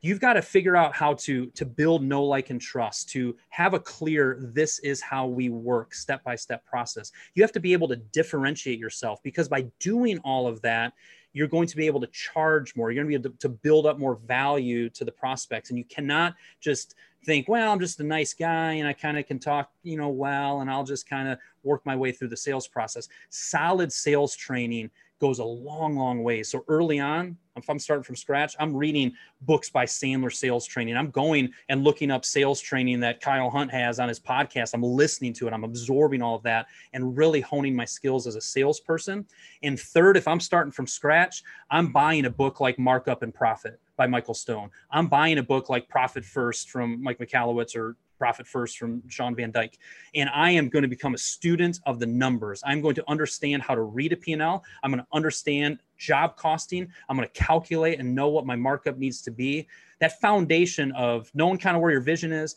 you've 0.00 0.20
got 0.20 0.34
to 0.34 0.42
figure 0.42 0.76
out 0.76 0.94
how 0.94 1.14
to 1.14 1.46
to 1.46 1.64
build 1.64 2.02
know 2.02 2.22
like 2.22 2.50
and 2.50 2.60
trust 2.60 3.08
to 3.10 3.36
have 3.50 3.74
a 3.74 3.80
clear 3.80 4.38
this 4.40 4.78
is 4.80 5.00
how 5.00 5.26
we 5.26 5.48
work 5.48 5.94
step 5.94 6.22
by 6.22 6.36
step 6.36 6.64
process 6.64 7.10
you 7.34 7.42
have 7.42 7.52
to 7.52 7.60
be 7.60 7.72
able 7.72 7.88
to 7.88 7.96
differentiate 7.96 8.78
yourself 8.78 9.20
because 9.22 9.48
by 9.48 9.62
doing 9.80 10.18
all 10.18 10.46
of 10.46 10.60
that 10.62 10.92
you're 11.38 11.48
going 11.48 11.68
to 11.68 11.76
be 11.76 11.86
able 11.86 12.00
to 12.00 12.08
charge 12.08 12.74
more. 12.74 12.90
You're 12.90 13.02
going 13.04 13.12
to 13.12 13.18
be 13.18 13.28
able 13.28 13.36
to, 13.36 13.48
to 13.48 13.48
build 13.48 13.86
up 13.86 13.98
more 13.98 14.16
value 14.16 14.90
to 14.90 15.04
the 15.04 15.12
prospects. 15.12 15.70
And 15.70 15.78
you 15.78 15.84
cannot 15.84 16.34
just 16.60 16.94
think 17.24 17.48
well 17.48 17.72
i'm 17.72 17.80
just 17.80 17.98
a 17.98 18.04
nice 18.04 18.32
guy 18.32 18.74
and 18.74 18.86
i 18.86 18.92
kind 18.92 19.18
of 19.18 19.26
can 19.26 19.40
talk 19.40 19.72
you 19.82 19.96
know 19.96 20.08
well 20.08 20.60
and 20.60 20.70
i'll 20.70 20.84
just 20.84 21.08
kind 21.08 21.26
of 21.26 21.36
work 21.68 21.84
my 21.84 21.94
way 21.94 22.10
through 22.10 22.28
the 22.28 22.36
sales 22.36 22.66
process. 22.66 23.08
Solid 23.28 23.92
sales 23.92 24.34
training 24.34 24.90
goes 25.20 25.38
a 25.38 25.44
long, 25.44 25.96
long 25.96 26.22
way. 26.22 26.42
So 26.42 26.64
early 26.68 27.00
on, 27.00 27.36
if 27.56 27.68
I'm 27.68 27.78
starting 27.78 28.04
from 28.04 28.16
scratch, 28.16 28.54
I'm 28.60 28.74
reading 28.74 29.12
books 29.42 29.68
by 29.68 29.84
Sandler 29.84 30.32
Sales 30.32 30.64
Training. 30.64 30.96
I'm 30.96 31.10
going 31.10 31.50
and 31.68 31.82
looking 31.82 32.10
up 32.10 32.24
sales 32.24 32.60
training 32.60 33.00
that 33.00 33.20
Kyle 33.20 33.50
Hunt 33.50 33.70
has 33.72 33.98
on 33.98 34.08
his 34.08 34.20
podcast. 34.20 34.74
I'm 34.74 34.82
listening 34.82 35.32
to 35.34 35.48
it. 35.48 35.52
I'm 35.52 35.64
absorbing 35.64 36.22
all 36.22 36.36
of 36.36 36.42
that 36.44 36.66
and 36.92 37.16
really 37.16 37.40
honing 37.40 37.74
my 37.74 37.84
skills 37.84 38.26
as 38.26 38.36
a 38.36 38.40
salesperson. 38.40 39.26
And 39.62 39.78
third, 39.78 40.16
if 40.16 40.28
I'm 40.28 40.40
starting 40.40 40.72
from 40.72 40.86
scratch, 40.86 41.42
I'm 41.70 41.92
buying 41.92 42.26
a 42.26 42.30
book 42.30 42.60
like 42.60 42.78
Markup 42.78 43.22
and 43.22 43.34
Profit 43.34 43.80
by 43.96 44.06
Michael 44.06 44.34
Stone. 44.34 44.70
I'm 44.90 45.08
buying 45.08 45.38
a 45.38 45.42
book 45.42 45.68
like 45.68 45.88
Profit 45.88 46.24
First 46.24 46.70
from 46.70 47.02
Mike 47.02 47.18
Michalowicz 47.18 47.76
or 47.76 47.96
profit 48.18 48.46
first 48.46 48.76
from 48.76 49.02
Shawn 49.08 49.34
Van 49.34 49.50
Dyke. 49.50 49.78
And 50.14 50.28
I 50.34 50.50
am 50.50 50.68
going 50.68 50.82
to 50.82 50.88
become 50.88 51.14
a 51.14 51.18
student 51.18 51.80
of 51.86 51.98
the 51.98 52.06
numbers. 52.06 52.62
I'm 52.66 52.80
going 52.80 52.96
to 52.96 53.04
understand 53.08 53.62
how 53.62 53.74
to 53.74 53.82
read 53.82 54.12
a 54.12 54.16
P&L. 54.16 54.64
I'm 54.82 54.90
going 54.90 55.02
to 55.02 55.06
understand 55.12 55.78
job 55.96 56.36
costing. 56.36 56.88
I'm 57.08 57.16
going 57.16 57.28
to 57.28 57.40
calculate 57.40 58.00
and 58.00 58.14
know 58.14 58.28
what 58.28 58.44
my 58.44 58.56
markup 58.56 58.98
needs 58.98 59.22
to 59.22 59.30
be. 59.30 59.68
That 60.00 60.20
foundation 60.20 60.92
of 60.92 61.30
knowing 61.34 61.58
kind 61.58 61.76
of 61.76 61.82
where 61.82 61.92
your 61.92 62.00
vision 62.00 62.32
is, 62.32 62.56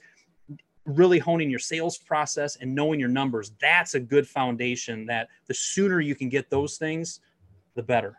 really 0.85 1.19
honing 1.19 1.49
your 1.49 1.59
sales 1.59 1.97
process 1.97 2.55
and 2.57 2.73
knowing 2.73 2.99
your 2.99 3.09
numbers. 3.09 3.51
That's 3.61 3.93
a 3.93 3.99
good 3.99 4.27
foundation 4.27 5.05
that 5.05 5.29
the 5.47 5.53
sooner 5.53 5.99
you 6.01 6.15
can 6.15 6.27
get 6.27 6.49
those 6.49 6.77
things, 6.77 7.19
the 7.75 7.83
better. 7.83 8.17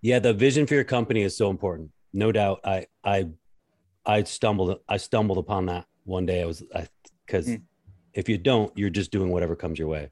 Yeah, 0.00 0.18
the 0.18 0.34
vision 0.34 0.66
for 0.66 0.74
your 0.74 0.84
company 0.84 1.22
is 1.22 1.36
so 1.36 1.50
important 1.50 1.93
no 2.14 2.32
doubt 2.32 2.60
i 2.64 2.86
i 3.04 3.28
i 4.06 4.22
stumbled 4.22 4.78
i 4.88 4.96
stumbled 4.96 5.36
upon 5.36 5.66
that 5.66 5.86
one 6.04 6.24
day. 6.24 6.42
I 6.42 6.46
was 6.46 6.62
i 6.74 6.86
because 7.26 7.48
mm. 7.48 7.60
if 8.14 8.28
you 8.28 8.38
don't 8.38 8.72
you're 8.78 8.90
just 8.90 9.10
doing 9.10 9.30
whatever 9.30 9.56
comes 9.56 9.78
your 9.78 9.88
way. 9.88 10.10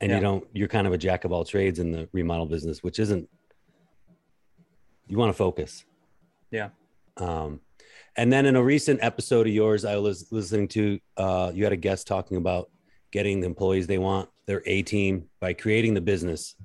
And 0.00 0.10
yeah. 0.10 0.16
you 0.16 0.22
don't 0.22 0.46
you're 0.52 0.68
kind 0.68 0.86
of 0.86 0.92
a 0.92 0.98
jack 0.98 1.24
of 1.24 1.32
all 1.32 1.44
trades 1.44 1.78
in 1.78 1.92
the 1.92 2.08
remodel 2.12 2.46
business 2.46 2.82
which 2.82 2.98
isn't 2.98 3.28
you 5.06 5.18
want 5.18 5.30
to 5.30 5.36
focus. 5.36 5.84
Yeah. 6.50 6.70
Um 7.16 7.60
and 8.16 8.32
then 8.32 8.46
in 8.46 8.56
a 8.56 8.62
recent 8.62 8.98
episode 9.02 9.46
of 9.46 9.52
yours 9.52 9.84
i 9.84 9.96
was 9.96 10.32
listening 10.32 10.66
to 10.66 10.98
uh 11.16 11.52
you 11.54 11.62
had 11.64 11.72
a 11.72 11.76
guest 11.76 12.06
talking 12.06 12.36
about 12.36 12.70
getting 13.12 13.40
the 13.40 13.46
employees 13.46 13.86
they 13.86 13.98
want 13.98 14.28
their 14.46 14.62
a 14.66 14.82
team 14.82 15.26
by 15.38 15.52
creating 15.52 15.94
the 15.94 16.00
business 16.00 16.56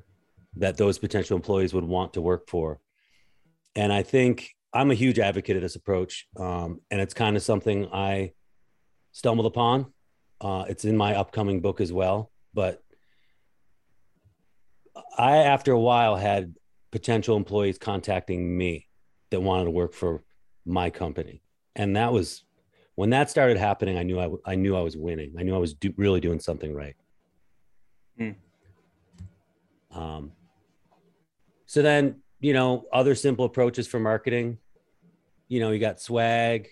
that 0.55 0.77
those 0.77 0.97
potential 0.97 1.35
employees 1.35 1.73
would 1.73 1.83
want 1.83 2.13
to 2.13 2.21
work 2.21 2.47
for 2.47 2.79
and 3.75 3.91
I 3.91 4.03
think 4.03 4.51
I'm 4.73 4.91
a 4.91 4.95
huge 4.95 5.19
advocate 5.19 5.55
of 5.55 5.61
this 5.61 5.75
approach. 5.75 6.27
Um, 6.37 6.81
and 6.91 6.99
it's 6.99 7.13
kind 7.13 7.35
of 7.35 7.43
something 7.43 7.87
I 7.93 8.33
stumbled 9.11 9.45
upon. 9.45 9.93
Uh, 10.41 10.65
it's 10.67 10.85
in 10.85 10.97
my 10.97 11.15
upcoming 11.15 11.61
book 11.61 11.79
as 11.79 11.93
well. 11.93 12.31
But 12.53 12.81
I, 15.17 15.37
after 15.37 15.71
a 15.71 15.79
while, 15.79 16.15
had 16.15 16.55
potential 16.91 17.37
employees 17.37 17.77
contacting 17.77 18.57
me 18.57 18.87
that 19.31 19.41
wanted 19.41 19.65
to 19.65 19.71
work 19.71 19.93
for 19.93 20.23
my 20.65 20.89
company. 20.89 21.41
And 21.75 21.95
that 21.95 22.11
was 22.11 22.43
when 22.95 23.09
that 23.11 23.29
started 23.29 23.57
happening. 23.57 23.97
I 23.97 24.03
knew 24.03 24.19
I, 24.19 24.23
w- 24.23 24.41
I 24.45 24.55
knew 24.55 24.75
I 24.75 24.81
was 24.81 24.95
winning. 24.95 25.35
I 25.37 25.43
knew 25.43 25.55
I 25.55 25.59
was 25.59 25.73
do- 25.73 25.93
really 25.97 26.21
doing 26.21 26.39
something 26.39 26.73
right. 26.73 26.95
Mm. 28.19 28.35
Um, 29.91 30.31
so 31.65 31.81
then 31.81 32.21
you 32.39 32.53
know, 32.53 32.85
other 32.91 33.15
simple 33.15 33.45
approaches 33.45 33.87
for 33.87 33.99
marketing. 33.99 34.57
You 35.47 35.59
know, 35.59 35.71
you 35.71 35.79
got 35.79 35.99
swag, 36.01 36.69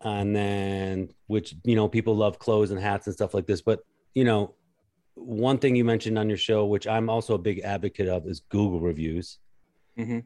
and 0.00 0.34
then 0.34 1.10
which 1.26 1.54
you 1.64 1.76
know 1.76 1.88
people 1.88 2.16
love 2.16 2.38
clothes 2.38 2.70
and 2.70 2.80
hats 2.80 3.06
and 3.06 3.14
stuff 3.14 3.34
like 3.34 3.46
this. 3.46 3.62
But 3.62 3.80
you 4.14 4.24
know, 4.24 4.54
one 5.14 5.58
thing 5.58 5.76
you 5.76 5.84
mentioned 5.84 6.18
on 6.18 6.28
your 6.28 6.38
show, 6.38 6.66
which 6.66 6.86
I'm 6.86 7.08
also 7.08 7.34
a 7.34 7.38
big 7.38 7.60
advocate 7.60 8.08
of, 8.08 8.26
is 8.26 8.40
Google 8.48 8.80
reviews. 8.80 9.38
Mm-hmm. 9.98 10.20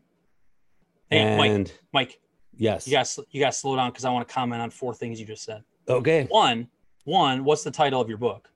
Hey, 1.11 1.19
and, 1.19 1.39
Mike. 1.39 1.81
Mike. 1.93 2.21
Yes. 2.57 2.87
You 2.87 2.95
got 2.95 3.17
you 3.31 3.41
got 3.41 3.53
to 3.53 3.59
slow 3.59 3.77
down 3.77 3.91
because 3.91 4.05
I 4.05 4.11
want 4.11 4.27
to 4.27 4.33
comment 4.33 4.63
on 4.63 4.71
four 4.71 4.95
things 4.95 5.21
you 5.21 5.27
just 5.27 5.45
said. 5.45 5.63
Okay. 5.89 6.27
One, 6.31 6.69
one. 7.05 7.45
What's 7.45 7.65
the 7.65 7.71
title 7.71 8.01
of 8.01 8.09
your 8.09 8.19
book? 8.19 8.49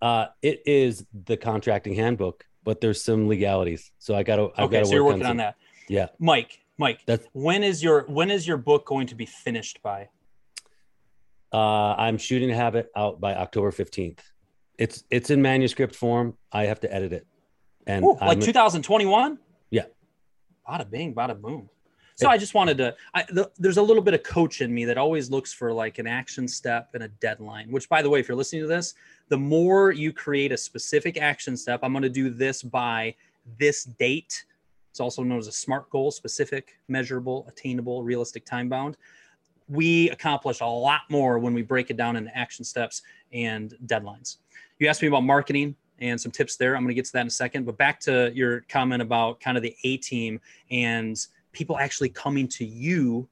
Uh, 0.00 0.26
it 0.40 0.62
is 0.66 1.06
the 1.26 1.36
contracting 1.36 1.94
handbook 1.94 2.44
but 2.64 2.80
there's 2.80 3.02
some 3.02 3.28
legalities. 3.28 3.90
So 3.98 4.14
I 4.14 4.22
got 4.22 4.36
to. 4.36 4.42
Okay, 4.42 4.68
gotta 4.68 4.86
so 4.86 4.94
you're 4.94 5.04
working 5.04 5.24
on, 5.24 5.32
on, 5.32 5.36
that. 5.38 5.56
Yeah, 5.88 6.08
Mike. 6.18 6.60
Mike. 6.78 7.00
That's, 7.06 7.26
when 7.32 7.62
is 7.62 7.82
your 7.82 8.06
when 8.08 8.30
is 8.30 8.46
your 8.46 8.56
book 8.56 8.86
going 8.86 9.06
to 9.08 9.14
be 9.14 9.26
finished 9.26 9.82
by? 9.82 10.08
Uh, 11.52 11.94
I'm 11.94 12.18
shooting 12.18 12.48
to 12.48 12.54
have 12.54 12.74
it 12.74 12.90
out 12.96 13.20
by 13.20 13.34
October 13.34 13.70
15th. 13.70 14.20
It's 14.78 15.04
it's 15.10 15.30
in 15.30 15.42
manuscript 15.42 15.94
form. 15.94 16.36
I 16.50 16.64
have 16.64 16.80
to 16.80 16.92
edit 16.92 17.12
it. 17.12 17.26
And 17.86 18.04
Ooh, 18.04 18.16
like 18.20 18.40
2021. 18.40 19.38
Yeah. 19.70 19.84
Bada 20.68 20.88
bing, 20.90 21.14
bada 21.14 21.38
boom. 21.38 21.68
So 22.14 22.28
I 22.28 22.36
just 22.36 22.54
wanted 22.54 22.78
to. 22.78 22.94
I, 23.14 23.24
the, 23.30 23.50
there's 23.58 23.78
a 23.78 23.82
little 23.82 24.02
bit 24.02 24.14
of 24.14 24.22
coach 24.22 24.60
in 24.60 24.72
me 24.72 24.84
that 24.84 24.98
always 24.98 25.30
looks 25.30 25.52
for 25.52 25.72
like 25.72 25.98
an 25.98 26.06
action 26.06 26.46
step 26.46 26.90
and 26.94 27.02
a 27.02 27.08
deadline. 27.08 27.70
Which, 27.70 27.88
by 27.88 28.02
the 28.02 28.10
way, 28.10 28.20
if 28.20 28.28
you're 28.28 28.36
listening 28.36 28.62
to 28.62 28.68
this, 28.68 28.94
the 29.28 29.38
more 29.38 29.92
you 29.92 30.12
create 30.12 30.52
a 30.52 30.56
specific 30.56 31.16
action 31.20 31.56
step, 31.56 31.80
I'm 31.82 31.92
going 31.92 32.02
to 32.02 32.08
do 32.08 32.30
this 32.30 32.62
by 32.62 33.14
this 33.58 33.84
date. 33.84 34.44
It's 34.90 35.00
also 35.00 35.22
known 35.22 35.38
as 35.38 35.48
a 35.48 35.52
SMART 35.52 35.90
goal: 35.90 36.10
specific, 36.10 36.78
measurable, 36.88 37.46
attainable, 37.48 38.02
realistic, 38.02 38.44
time 38.44 38.68
bound. 38.68 38.96
We 39.68 40.10
accomplish 40.10 40.60
a 40.60 40.66
lot 40.66 41.02
more 41.08 41.38
when 41.38 41.54
we 41.54 41.62
break 41.62 41.90
it 41.90 41.96
down 41.96 42.16
into 42.16 42.36
action 42.36 42.64
steps 42.64 43.02
and 43.32 43.74
deadlines. 43.86 44.36
You 44.78 44.88
asked 44.88 45.00
me 45.00 45.08
about 45.08 45.24
marketing 45.24 45.76
and 46.00 46.20
some 46.20 46.32
tips 46.32 46.56
there. 46.56 46.76
I'm 46.76 46.82
going 46.82 46.88
to 46.88 46.94
get 46.94 47.06
to 47.06 47.12
that 47.12 47.20
in 47.22 47.28
a 47.28 47.30
second. 47.30 47.64
But 47.64 47.78
back 47.78 48.00
to 48.00 48.32
your 48.34 48.62
comment 48.68 49.00
about 49.00 49.40
kind 49.40 49.56
of 49.56 49.62
the 49.62 49.74
A 49.84 49.96
team 49.96 50.40
and 50.70 51.16
people 51.52 51.78
actually 51.78 52.08
coming 52.08 52.48
to 52.48 52.64
you 52.64 53.28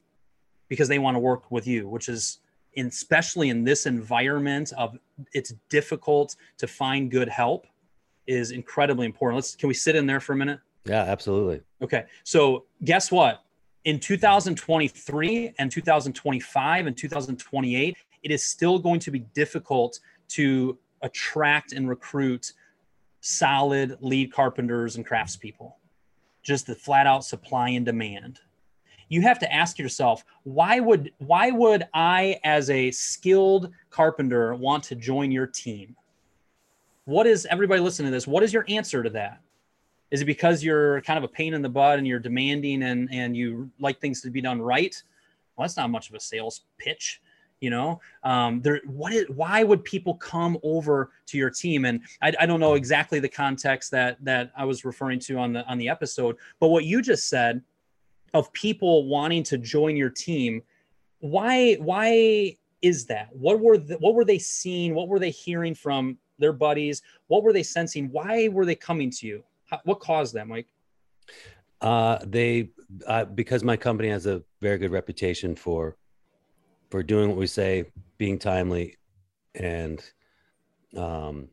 because 0.69 0.89
they 0.89 0.99
want 0.99 1.15
to 1.15 1.19
work 1.19 1.51
with 1.51 1.67
you, 1.67 1.89
which 1.89 2.09
is 2.09 2.41
in, 2.75 2.87
especially 2.87 3.49
in 3.49 3.65
this 3.65 3.87
environment 3.87 4.73
of 4.79 4.97
it's 5.33 5.53
difficult 5.69 6.37
to 6.59 6.67
find 6.67 7.11
good 7.11 7.29
help 7.29 7.67
is 8.27 8.53
incredibly 8.53 9.07
important. 9.07 9.37
Let's 9.37 9.57
can 9.57 9.69
we 9.69 9.75
sit 9.75 9.97
in 9.97 10.07
there 10.07 10.21
for 10.21 10.35
a 10.35 10.37
minute? 10.37 10.61
Yeah, 10.85 11.03
absolutely. 11.03 11.61
Okay. 11.83 12.05
So 12.25 12.65
guess 12.85 13.11
what? 13.11 13.43
In 13.85 13.99
2023 13.99 15.55
and 15.59 15.71
2025 15.71 16.87
and 16.87 16.97
2028, 16.97 17.97
it 18.23 18.31
is 18.31 18.43
still 18.43 18.79
going 18.79 19.01
to 19.01 19.11
be 19.11 19.21
difficult 19.35 19.99
to 20.29 20.79
attract 21.03 21.73
and 21.73 21.89
recruit 21.89 22.53
solid 23.21 23.97
lead 24.01 24.33
carpenters 24.33 24.97
and 24.97 25.07
craftspeople 25.07 25.73
just 26.43 26.67
the 26.67 26.75
flat 26.75 27.07
out 27.07 27.25
supply 27.25 27.71
and 27.71 27.85
demand. 27.85 28.41
you 29.09 29.23
have 29.23 29.39
to 29.41 29.53
ask 29.53 29.79
yourself 29.79 30.25
why 30.45 30.81
would 30.81 31.13
why 31.19 31.51
would 31.51 31.87
i 31.95 32.39
as 32.45 32.71
a 32.71 32.91
skilled 32.93 33.71
carpenter 33.91 34.55
want 34.55 34.85
to 34.85 34.95
join 34.95 35.31
your 35.31 35.47
team? 35.47 35.97
What 37.05 37.27
is 37.27 37.47
everybody 37.47 37.81
listening 37.81 38.07
to 38.07 38.17
this 38.17 38.27
what 38.27 38.43
is 38.43 38.53
your 38.53 38.65
answer 38.69 39.03
to 39.03 39.11
that? 39.11 39.41
Is 40.11 40.23
it 40.23 40.27
because 40.27 40.65
you're 40.65 41.01
kind 41.03 41.19
of 41.19 41.25
a 41.25 41.29
pain 41.29 41.55
in 41.55 41.63
the 41.63 41.69
butt 41.69 41.99
and 41.99 42.07
you're 42.07 42.21
demanding 42.21 42.83
and 42.85 43.09
and 43.13 43.37
you 43.37 43.71
like 43.79 44.01
things 44.01 44.21
to 44.23 44.31
be 44.31 44.41
done 44.41 44.63
right? 44.63 44.95
Well 45.57 45.65
that's 45.65 45.77
not 45.77 45.91
much 45.91 46.09
of 46.09 46.15
a 46.15 46.21
sales 46.21 46.63
pitch 46.79 47.21
you 47.61 47.71
know? 47.71 48.01
Um, 48.23 48.61
there 48.63 48.81
what 48.87 49.13
is 49.13 49.27
why 49.29 49.63
would 49.63 49.85
people 49.85 50.15
come 50.15 50.59
over 50.63 51.11
to 51.27 51.39
your 51.39 51.51
team? 51.51 51.85
And 51.85 52.01
I, 52.23 52.33
I 52.41 52.47
don't 52.47 52.61
know 52.61 52.75
exactly 52.75 53.21
the 53.21 53.29
context 53.29 53.91
that 53.91 54.17
that 54.25 54.51
i 54.57 54.65
was 54.65 54.85
referring 54.85 55.19
to 55.19 55.39
on 55.39 55.53
the 55.53 55.65
on 55.67 55.79
the 55.79 55.89
episode 55.89 56.37
but 56.59 56.69
what 56.69 56.85
you 56.85 57.03
just 57.03 57.29
said 57.29 57.63
of 58.35 58.53
people 58.53 59.09
wanting 59.09 59.43
to 59.45 59.59
join 59.59 59.97
your 59.97 60.11
team 60.11 60.63
why 61.21 61.75
why 61.75 62.57
is 62.83 63.07
that? 63.07 63.29
What 63.33 63.61
were 63.61 63.79
the, 63.79 63.97
what 63.97 64.15
were 64.15 64.25
they 64.25 64.39
seeing? 64.39 64.95
What 64.95 65.09
were 65.09 65.19
they 65.19 65.31
hearing 65.31 65.75
from 65.75 66.19
their 66.39 66.53
buddies? 66.53 67.03
What 67.27 67.43
were 67.43 67.53
they 67.53 67.63
sensing? 67.63 68.11
Why 68.11 68.49
were 68.49 68.65
they 68.65 68.75
coming 68.75 69.11
to 69.13 69.27
you? 69.27 69.45
How, 69.67 69.81
what 69.85 70.01
caused 70.01 70.35
that 70.35 70.49
mike? 70.49 70.69
Uh 71.81 72.19
they 72.27 72.71
uh, 73.07 73.25
because 73.25 73.63
my 73.63 73.77
company 73.77 74.09
has 74.09 74.27
a 74.27 74.43
very 74.61 74.79
good 74.79 74.91
reputation 74.91 75.55
for 75.55 75.97
for 76.91 77.03
doing 77.03 77.29
what 77.29 77.39
we 77.39 77.47
say 77.47 77.85
being 78.19 78.39
timely 78.39 78.97
and 79.55 80.03
um 80.97 81.49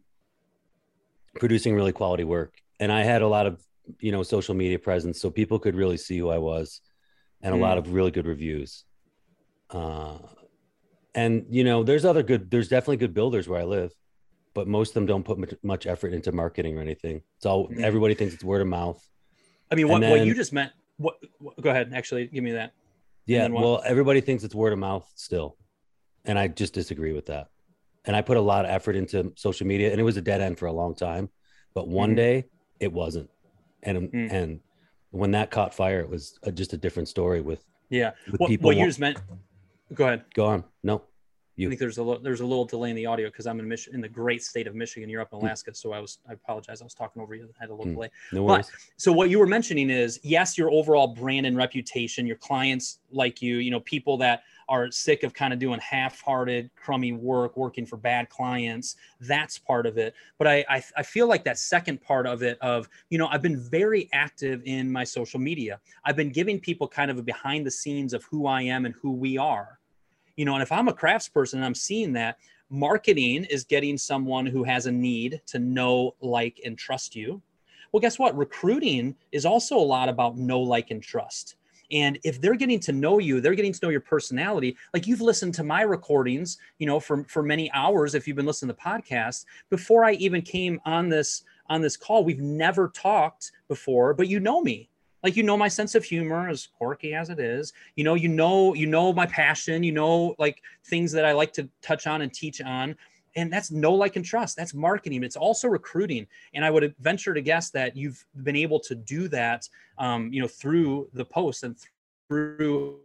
producing 1.36 1.75
really 1.75 1.91
quality 1.91 2.24
work. 2.24 2.53
And 2.79 2.91
i 2.91 3.03
had 3.03 3.22
a 3.22 3.27
lot 3.27 3.46
of 3.46 3.62
you 4.00 4.12
know 4.12 4.24
social 4.24 4.56
media 4.56 4.79
presence 4.79 5.20
so 5.22 5.29
people 5.29 5.60
could 5.60 5.75
really 5.75 5.98
see 5.98 6.17
who 6.17 6.29
i 6.29 6.38
was 6.38 6.82
and 7.41 7.53
a 7.53 7.58
Mm. 7.58 7.62
lot 7.62 7.77
of 7.77 7.94
really 7.94 8.12
good 8.12 8.25
reviews. 8.27 8.84
Uh 9.70 10.17
and 11.15 11.46
you 11.50 11.63
know 11.63 11.84
there's 11.84 12.06
other 12.06 12.24
good 12.24 12.51
there's 12.51 12.67
definitely 12.67 12.98
good 12.98 13.13
builders 13.13 13.48
where 13.48 13.60
i 13.60 13.63
live 13.63 13.91
but 14.53 14.67
most 14.67 14.89
of 14.89 14.94
them 14.96 15.06
don't 15.06 15.24
put 15.24 15.63
much, 15.63 15.86
effort 15.86 16.13
into 16.13 16.32
marketing 16.32 16.79
or 16.79 16.82
anything. 16.82 17.22
It's 17.38 17.46
all 17.46 17.67
Mm. 17.70 17.84
everybody 17.84 18.15
thinks 18.15 18.34
it's 18.34 18.44
word 18.44 18.62
of 18.62 18.67
mouth. 18.67 19.00
I 19.72 19.75
mean 19.75 19.88
what, 19.88 20.01
And 20.03 20.12
what 20.12 20.25
you 20.25 20.34
just 20.34 20.51
meant 20.51 20.72
what, 20.98 21.15
what 21.38 21.60
go 21.62 21.70
ahead 21.70 21.91
actually 21.94 22.25
give 22.27 22.44
me 22.44 22.53
that 22.53 22.74
yeah 23.27 23.48
well 23.48 23.81
everybody 23.86 24.22
thinks 24.22 24.43
it's 24.43 24.55
word 24.55 24.74
of 24.74 24.79
mouth 24.79 25.07
still 25.15 25.57
and 26.25 26.39
i 26.39 26.48
just 26.48 26.74
disagree 26.74 27.13
with 27.13 27.27
that. 27.27 27.48
And 28.05 28.15
i 28.15 28.22
put 28.22 28.38
a 28.38 28.41
lot 28.41 28.65
of 28.65 28.72
effort 28.72 28.96
into 28.96 29.34
social 29.36 29.67
media 29.67 29.91
and 29.91 30.00
it 30.00 30.03
was 30.03 30.17
a 30.17 30.22
dead 30.22 30.41
end 30.41 30.57
for 30.57 30.65
a 30.67 30.72
long 30.81 30.96
time 30.96 31.29
but 31.74 31.88
one 31.88 32.13
Mhm. 32.13 32.15
day 32.15 32.46
it 32.79 32.91
wasn't. 32.91 33.29
And 33.84 34.12
Mm. 34.12 34.31
and 34.31 34.60
when 35.12 35.31
that 35.31 35.51
caught 35.51 35.74
fire 35.74 36.00
it 36.00 36.10
was 36.10 36.39
a, 36.43 36.51
just 36.51 36.74
a 36.74 36.77
different 36.77 37.07
story 37.07 37.41
with, 37.41 37.63
yeah. 37.89 38.12
with 38.31 38.39
what, 38.41 38.48
people 38.50 38.67
what 38.67 38.77
you 38.77 38.86
just 38.86 39.00
meant 39.00 39.17
go 39.93 40.05
ahead. 40.05 40.24
Go 40.34 40.46
on. 40.46 40.63
No 40.84 41.03
I 41.65 41.67
think 41.69 41.79
there's 41.79 41.97
a 41.97 42.03
little 42.03 42.21
there's 42.21 42.41
a 42.41 42.45
little 42.45 42.65
delay 42.65 42.91
in 42.91 42.95
the 42.95 43.07
audio 43.07 43.29
because 43.29 43.47
I'm 43.47 43.59
in 43.59 43.67
Mich- 43.67 43.87
in 43.87 43.99
the 43.99 44.07
great 44.07 44.43
state 44.43 44.67
of 44.67 44.75
Michigan. 44.75 45.09
You're 45.09 45.21
up 45.21 45.33
in 45.33 45.39
Alaska, 45.39 45.73
so 45.73 45.91
I 45.91 45.99
was 45.99 46.19
I 46.29 46.33
apologize. 46.33 46.81
I 46.81 46.83
was 46.83 46.93
talking 46.93 47.19
over 47.21 47.33
you. 47.33 47.49
I 47.59 47.63
had 47.63 47.69
a 47.69 47.73
little 47.73 47.87
Mm. 47.91 47.95
delay. 47.95 48.09
no 48.31 48.45
But- 48.45 48.51
worries 48.53 48.71
So 48.97 49.11
what 49.11 49.29
you 49.31 49.39
were 49.39 49.47
mentioning 49.47 49.89
is 49.89 50.19
yes, 50.23 50.55
your 50.57 50.69
overall 50.71 51.07
brand 51.07 51.47
and 51.47 51.57
reputation, 51.57 52.27
your 52.27 52.35
clients 52.35 52.99
like 53.11 53.41
you, 53.41 53.57
you 53.57 53.71
know, 53.71 53.79
people 53.79 54.17
that 54.17 54.43
are 54.69 54.91
sick 54.91 55.23
of 55.23 55.33
kind 55.33 55.53
of 55.53 55.59
doing 55.59 55.79
half-hearted, 55.79 56.69
crummy 56.75 57.13
work, 57.13 57.55
working 57.57 57.85
for 57.85 57.95
bad 57.97 58.29
clients. 58.29 58.97
That's 59.21 59.57
part 59.57 59.85
of 59.87 59.97
it. 59.97 60.13
But 60.37 60.47
I, 60.47 60.65
I 60.69 60.83
I 60.97 61.03
feel 61.03 61.27
like 61.27 61.43
that 61.45 61.57
second 61.57 62.01
part 62.01 62.27
of 62.27 62.43
it 62.43 62.59
of 62.61 62.87
you 63.09 63.17
know 63.17 63.27
I've 63.31 63.41
been 63.41 63.57
very 63.59 64.09
active 64.13 64.61
in 64.65 64.91
my 64.91 65.03
social 65.03 65.39
media. 65.39 65.79
I've 66.05 66.15
been 66.17 66.29
giving 66.29 66.59
people 66.59 66.87
kind 66.87 67.09
of 67.09 67.17
a 67.17 67.23
behind 67.23 67.65
the 67.65 67.71
scenes 67.71 68.13
of 68.13 68.23
who 68.25 68.45
I 68.45 68.61
am 68.61 68.85
and 68.85 68.93
who 69.01 69.11
we 69.11 69.37
are. 69.39 69.79
You 70.38 70.46
know, 70.46 70.53
and 70.53 70.63
if 70.63 70.72
I'm 70.72 70.88
a 70.88 70.94
craftsperson 70.94 71.56
and 71.56 71.65
I'm 71.65 71.75
seeing 71.75 72.13
that, 72.13 72.38
marketing 72.70 73.44
is 73.46 73.63
getting 73.63 73.98
someone 73.98 74.46
who 74.46 74.63
has 74.63 74.86
a 74.86 74.91
need 74.91 75.41
to 75.48 75.60
know, 75.60 76.15
like, 76.22 76.62
and 76.63 76.77
trust 76.77 77.15
you. 77.15 77.41
Well, 77.91 78.02
guess 78.02 78.19
what? 78.19 78.38
Recruiting 78.38 79.15
is 79.32 79.45
also 79.45 79.78
a 79.78 79.80
lot 79.80 80.10
about 80.10 80.38
know, 80.38 80.60
like, 80.60 80.91
and 80.91 81.02
trust. 81.02 81.56
And 81.91 82.19
if 82.23 82.41
they're 82.41 82.56
getting 82.56 82.80
to 82.82 82.91
know 82.91 83.19
you, 83.19 83.39
they're 83.39 83.56
getting 83.56 83.73
to 83.73 83.80
know 83.82 83.89
your 83.89 84.02
personality. 84.02 84.76
Like 84.93 85.08
you've 85.08 85.21
listened 85.21 85.54
to 85.56 85.63
my 85.63 85.82
recordings, 85.82 86.58
you 86.80 86.86
know, 86.86 87.00
for 87.00 87.23
for 87.26 87.41
many 87.41 87.71
hours. 87.71 88.13
If 88.13 88.28
you've 88.28 88.36
been 88.36 88.45
listening 88.45 88.76
to 88.76 88.82
podcasts 88.82 89.45
before 89.69 90.04
I 90.04 90.13
even 90.13 90.41
came 90.41 90.82
on 90.86 91.08
this 91.08 91.43
on 91.69 91.82
this 91.82 91.95
call, 91.95 92.26
we've 92.26 92.41
never 92.41 92.89
talked 92.89 93.54
before, 93.67 94.13
but 94.13 94.28
you 94.28 94.39
know 94.39 94.62
me. 94.62 94.89
Like 95.23 95.36
you 95.36 95.43
know 95.43 95.58
my 95.58 95.67
sense 95.67 95.95
of 95.95 96.03
humor, 96.03 96.47
as 96.47 96.67
quirky 96.67 97.13
as 97.13 97.30
it 97.30 97.39
is. 97.39 97.73
You 97.95 98.03
know, 98.03 98.13
you 98.13 98.30
know, 98.30 98.73
you 98.73 98.86
know 98.86 99.12
my 99.13 99.25
passion. 99.25 99.84
You 99.84 99.91
know, 99.91 100.36
like 100.38 100.62
things 100.86 101.12
that 101.13 101.25
I 101.25 101.32
like 101.34 101.53
to 101.53 101.67
touch 101.82 102.08
on 102.08 102.21
and 102.21 102.34
teach 102.34 102.62
on 102.62 102.95
and 103.38 103.53
that's 103.53 103.71
know 103.71 103.93
like 103.93 104.15
and 104.17 104.25
trust 104.25 104.58
that's 104.58 104.73
marketing 104.73 105.23
it's 105.23 105.38
also 105.38 105.67
recruiting 105.67 106.27
and 106.53 106.65
i 106.65 106.69
would 106.69 106.93
venture 106.99 107.34
to 107.34 107.41
guess 107.41 107.69
that 107.69 107.95
you've 107.95 108.25
been 108.43 108.56
able 108.56 108.80
to 108.80 108.95
do 108.95 109.27
that 109.30 109.69
um, 109.97 110.32
you 110.34 110.41
know 110.41 110.47
through 110.47 111.08
the 111.13 111.23
post 111.23 111.63
and 111.63 111.77
through 112.27 112.99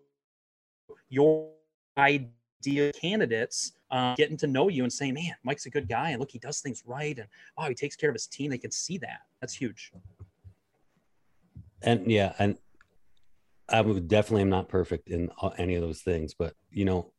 your 1.09 1.51
ideal 1.99 2.91
candidates 2.99 3.73
uh, 3.91 4.15
getting 4.15 4.37
to 4.37 4.47
know 4.47 4.69
you 4.69 4.83
and 4.83 4.93
saying 4.93 5.15
man 5.15 5.35
mike's 5.45 5.67
a 5.67 5.71
good 5.71 5.89
guy 5.89 6.11
and 6.11 6.21
look 6.21 6.31
he 6.31 6.39
does 6.39 6.61
things 6.61 6.83
right 6.87 7.19
and 7.19 7.29
oh 7.59 7.69
he 7.69 7.75
takes 7.75 7.95
care 7.95 8.09
of 8.09 8.15
his 8.15 8.27
team 8.27 8.51
they 8.51 8.59
can 8.59 8.71
see 8.71 8.99
that 8.99 9.21
that's 9.41 9.55
huge 9.55 9.93
and 11.85 12.11
yeah 12.11 12.33
and 12.39 12.59
i 13.69 13.81
would 13.81 14.09
definitely 14.09 14.43
am 14.43 14.51
not 14.51 14.69
perfect 14.69 15.09
in 15.09 15.31
uh, 15.41 15.51
any 15.59 15.75
of 15.75 15.83
those 15.83 16.01
things 16.01 16.35
but 16.35 16.55
you 16.71 16.85
know 16.85 17.13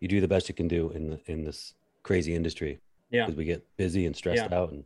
you 0.00 0.08
do 0.08 0.20
the 0.20 0.28
best 0.28 0.48
you 0.48 0.54
can 0.54 0.68
do 0.68 0.90
in 0.90 1.10
the 1.10 1.20
in 1.26 1.44
this 1.44 1.74
crazy 2.02 2.34
industry 2.34 2.80
Yeah. 3.10 3.26
because 3.26 3.36
we 3.36 3.44
get 3.44 3.64
busy 3.76 4.06
and 4.06 4.16
stressed 4.16 4.52
out 4.52 4.72
and 4.72 4.84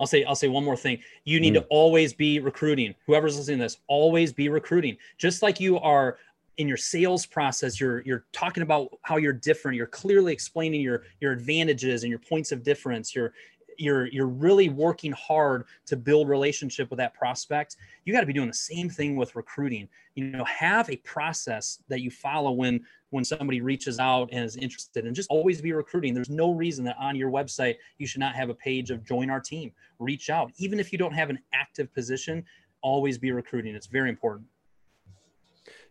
I'll 0.00 0.06
say 0.06 0.24
I'll 0.24 0.34
say 0.34 0.48
one 0.48 0.64
more 0.64 0.78
thing. 0.78 0.98
You 1.24 1.40
need 1.40 1.52
to 1.52 1.60
mm. 1.60 1.66
always 1.68 2.14
be 2.14 2.40
recruiting. 2.40 2.94
Whoever's 3.06 3.36
listening 3.36 3.58
to 3.58 3.64
this, 3.64 3.76
always 3.86 4.32
be 4.32 4.48
recruiting. 4.48 4.96
Just 5.18 5.42
like 5.42 5.60
you 5.60 5.78
are 5.78 6.16
in 6.56 6.66
your 6.66 6.78
sales 6.78 7.26
process, 7.26 7.78
you're 7.78 8.00
you're 8.00 8.24
talking 8.32 8.62
about 8.62 8.88
how 9.02 9.18
you're 9.18 9.34
different. 9.34 9.76
You're 9.76 9.86
clearly 9.86 10.32
explaining 10.32 10.80
your 10.80 11.04
your 11.20 11.32
advantages 11.32 12.02
and 12.02 12.10
your 12.10 12.18
points 12.18 12.50
of 12.50 12.62
difference. 12.62 13.14
You're 13.14 13.34
you're 13.80 14.06
you're 14.06 14.26
really 14.26 14.68
working 14.68 15.12
hard 15.12 15.64
to 15.86 15.96
build 15.96 16.28
relationship 16.28 16.90
with 16.90 16.98
that 16.98 17.14
prospect. 17.14 17.76
You 18.04 18.12
got 18.12 18.20
to 18.20 18.26
be 18.26 18.32
doing 18.32 18.48
the 18.48 18.54
same 18.54 18.88
thing 18.88 19.16
with 19.16 19.34
recruiting. 19.34 19.88
You 20.14 20.24
know, 20.24 20.44
have 20.44 20.90
a 20.90 20.96
process 20.96 21.82
that 21.88 22.00
you 22.00 22.10
follow 22.10 22.52
when 22.52 22.84
when 23.10 23.24
somebody 23.24 23.60
reaches 23.60 23.98
out 23.98 24.28
and 24.32 24.44
is 24.44 24.56
interested 24.56 25.06
and 25.06 25.16
just 25.16 25.30
always 25.30 25.60
be 25.60 25.72
recruiting. 25.72 26.14
There's 26.14 26.30
no 26.30 26.52
reason 26.52 26.84
that 26.84 26.96
on 26.98 27.16
your 27.16 27.30
website 27.30 27.76
you 27.98 28.06
should 28.06 28.20
not 28.20 28.34
have 28.34 28.50
a 28.50 28.54
page 28.54 28.90
of 28.90 29.04
join 29.04 29.30
our 29.30 29.40
team 29.40 29.72
reach 29.98 30.30
out. 30.30 30.52
Even 30.58 30.78
if 30.78 30.92
you 30.92 30.98
don't 30.98 31.12
have 31.12 31.30
an 31.30 31.38
active 31.52 31.92
position, 31.92 32.44
always 32.82 33.18
be 33.18 33.32
recruiting. 33.32 33.74
It's 33.74 33.86
very 33.86 34.08
important. 34.08 34.46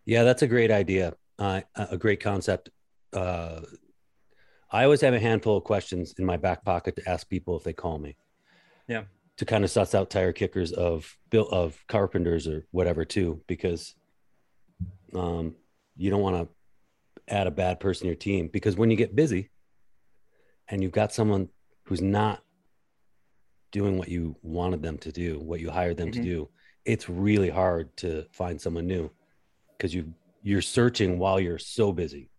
Yeah, 0.04 0.24
that's 0.24 0.42
a 0.42 0.46
great 0.46 0.70
idea. 0.70 1.14
Uh, 1.38 1.62
a 1.74 1.96
great 1.96 2.20
concept. 2.20 2.70
Uh, 3.12 3.60
I 4.72 4.84
always 4.84 5.00
have 5.00 5.14
a 5.14 5.20
handful 5.20 5.56
of 5.56 5.64
questions 5.64 6.14
in 6.18 6.24
my 6.24 6.36
back 6.36 6.64
pocket 6.64 6.96
to 6.96 7.08
ask 7.08 7.28
people 7.28 7.56
if 7.56 7.64
they 7.64 7.72
call 7.72 7.98
me. 7.98 8.16
Yeah. 8.86 9.04
To 9.38 9.44
kind 9.44 9.64
of 9.64 9.70
suss 9.70 9.94
out 9.94 10.10
tire 10.10 10.32
kickers 10.32 10.72
of 10.72 11.16
built 11.30 11.52
of 11.52 11.82
carpenters 11.88 12.46
or 12.46 12.66
whatever 12.70 13.04
too, 13.04 13.42
because 13.46 13.94
um, 15.14 15.56
you 15.96 16.10
don't 16.10 16.20
want 16.22 16.36
to 16.36 17.34
add 17.34 17.46
a 17.46 17.50
bad 17.50 17.80
person 17.80 18.02
to 18.02 18.06
your 18.08 18.16
team 18.16 18.48
because 18.52 18.76
when 18.76 18.90
you 18.90 18.96
get 18.96 19.16
busy 19.16 19.50
and 20.68 20.82
you've 20.82 20.92
got 20.92 21.12
someone 21.12 21.48
who's 21.84 22.02
not 22.02 22.42
doing 23.72 23.98
what 23.98 24.08
you 24.08 24.36
wanted 24.42 24.82
them 24.82 24.98
to 24.98 25.12
do, 25.12 25.38
what 25.38 25.60
you 25.60 25.70
hired 25.70 25.96
them 25.96 26.10
to 26.12 26.18
Mhm. 26.20 26.24
do, 26.24 26.50
it's 26.84 27.08
really 27.08 27.48
hard 27.50 27.96
to 27.98 28.24
find 28.32 28.60
someone 28.60 28.86
new 28.86 29.10
because 29.76 29.94
you 29.94 30.14
you're 30.42 30.62
searching 30.62 31.18
while 31.18 31.38
you're 31.38 31.58
so 31.58 31.92
busy. 31.92 32.30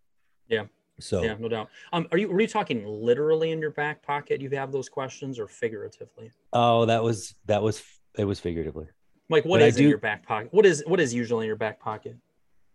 Yeah. 0.47 0.65
So 1.01 1.23
Yeah, 1.23 1.35
no 1.39 1.49
doubt. 1.49 1.69
Um, 1.91 2.07
are 2.11 2.17
you 2.17 2.29
were 2.29 2.41
you 2.41 2.47
talking 2.47 2.85
literally 2.85 3.51
in 3.51 3.59
your 3.59 3.71
back 3.71 4.01
pocket? 4.01 4.41
You 4.41 4.49
have 4.51 4.71
those 4.71 4.89
questions, 4.89 5.39
or 5.39 5.47
figuratively? 5.47 6.31
oh, 6.53 6.85
that 6.85 7.03
was 7.03 7.35
that 7.45 7.61
was 7.61 7.83
it 8.17 8.25
was 8.25 8.39
figuratively. 8.39 8.87
Like, 9.29 9.45
what 9.45 9.59
But 9.59 9.69
is 9.69 9.77
in 9.77 9.87
your 9.87 9.97
back 9.97 10.25
pocket? 10.25 10.53
What 10.53 10.65
is 10.65 10.83
what 10.85 10.99
is 10.99 11.13
usually 11.13 11.45
in 11.45 11.47
your 11.47 11.55
back 11.55 11.79
pocket? 11.79 12.17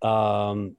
Um, 0.03 0.77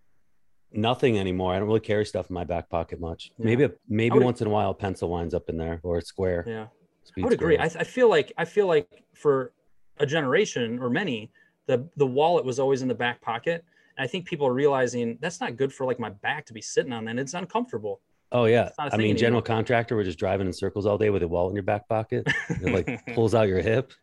nothing 0.71 1.19
anymore. 1.19 1.53
I 1.53 1.59
don't 1.59 1.67
really 1.67 1.79
carry 1.79 2.05
stuff 2.05 2.29
in 2.29 2.33
my 2.33 2.43
back 2.43 2.69
pocket 2.69 2.99
much. 2.99 3.31
Yeah. 3.37 3.45
Maybe 3.45 3.63
a, 3.65 3.71
maybe 3.87 4.19
once 4.19 4.41
in 4.41 4.47
a 4.47 4.49
while, 4.49 4.71
a 4.71 4.73
pencil 4.73 5.09
winds 5.09 5.33
up 5.33 5.49
in 5.49 5.57
there 5.57 5.79
or 5.83 5.99
a 5.99 6.01
square. 6.01 6.43
Yeah, 6.47 6.67
speed 7.03 7.23
I 7.23 7.25
would 7.25 7.33
agree. 7.33 7.57
I, 7.57 7.65
I 7.65 7.83
feel 7.83 8.09
like 8.09 8.33
I 8.37 8.45
feel 8.45 8.67
like 8.67 9.03
for 9.13 9.53
a 9.99 10.05
generation 10.05 10.79
or 10.79 10.89
many, 10.89 11.31
the 11.67 11.87
the 11.95 12.07
wallet 12.07 12.43
was 12.43 12.59
always 12.59 12.81
in 12.81 12.87
the 12.87 12.95
back 12.95 13.21
pocket. 13.21 13.63
And 13.97 14.03
I 14.03 14.07
think 14.07 14.25
people 14.25 14.47
are 14.47 14.53
realizing 14.53 15.17
that's 15.21 15.41
not 15.41 15.55
good 15.57 15.73
for 15.73 15.85
like 15.85 15.99
my 15.99 16.09
back 16.09 16.45
to 16.47 16.53
be 16.53 16.61
sitting 16.61 16.93
on. 16.93 17.05
Then 17.05 17.17
it's 17.19 17.33
uncomfortable. 17.33 18.01
oh 18.31 18.45
yeah. 18.45 18.69
I 18.77 18.85
a 18.85 18.87
I 18.87 18.89
thing 18.91 18.97
mean, 18.99 19.05
anymore. 19.07 19.19
general 19.19 19.41
contractor, 19.41 19.95
we're 19.95 20.03
just 20.03 20.19
driving 20.19 20.47
in 20.47 20.53
circles 20.53 20.85
all 20.85 20.97
day 20.97 21.09
with 21.09 21.23
a 21.23 21.27
wallet 21.27 21.51
in 21.51 21.55
your 21.55 21.63
back 21.63 21.87
pocket. 21.89 22.27
It 22.49 22.71
like 22.73 23.05
pulls 23.15 23.33
out 23.35 23.47
your 23.47 23.61
hip. 23.61 23.93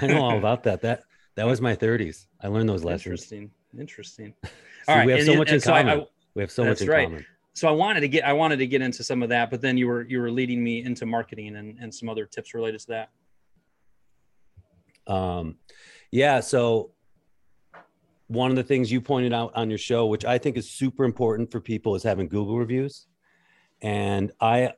I 0.00 0.06
know 0.06 0.22
all 0.22 0.36
about 0.38 0.64
that. 0.64 0.82
That 0.82 1.04
that 1.36 1.46
was 1.46 1.60
my 1.60 1.76
30s. 1.76 2.26
I 2.42 2.48
learned 2.48 2.68
those 2.68 2.84
lessons. 2.84 3.06
Interesting. 3.06 3.50
Interesting. 3.78 4.34
See, 4.44 4.50
All 4.88 4.96
right, 4.96 5.06
we 5.06 5.12
have 5.12 5.20
and- 5.20 5.26
so 5.26 5.32
and- 5.32 5.38
much 5.38 5.48
in 5.48 5.54
and 5.54 5.62
so 5.62 5.72
I- 5.72 5.82
common. 5.82 6.06
We 6.34 6.42
have 6.42 6.50
so 6.50 6.64
much 6.64 6.80
in 6.82 6.88
right. 6.88 7.06
common. 7.08 7.26
so 7.54 7.68
I 7.68 7.72
wanted 7.72 8.00
to 8.00 8.08
get 8.08 8.24
I 8.24 8.32
wanted 8.32 8.58
to 8.58 8.66
get 8.66 8.80
into 8.82 9.02
some 9.02 9.22
of 9.22 9.28
that, 9.30 9.50
but 9.50 9.60
then 9.60 9.76
you 9.76 9.86
were 9.88 10.02
you 10.02 10.20
were 10.20 10.30
leading 10.30 10.62
me 10.62 10.82
into 10.84 11.04
marketing 11.06 11.56
and, 11.56 11.78
and 11.80 11.92
some 11.94 12.08
other 12.08 12.26
tips 12.26 12.54
related 12.54 12.80
to 12.80 12.86
that. 12.88 13.10
Um, 15.12 15.56
yeah. 16.10 16.40
So 16.40 16.92
one 18.28 18.50
of 18.50 18.56
the 18.56 18.62
things 18.62 18.92
you 18.92 19.00
pointed 19.00 19.32
out 19.32 19.52
on 19.54 19.70
your 19.70 19.78
show, 19.78 20.06
which 20.06 20.24
I 20.24 20.38
think 20.38 20.56
is 20.56 20.70
super 20.70 21.04
important 21.04 21.50
for 21.50 21.60
people, 21.60 21.94
is 21.94 22.02
having 22.02 22.28
Google 22.28 22.58
reviews. 22.58 23.06
And 23.80 24.32
I 24.40 24.74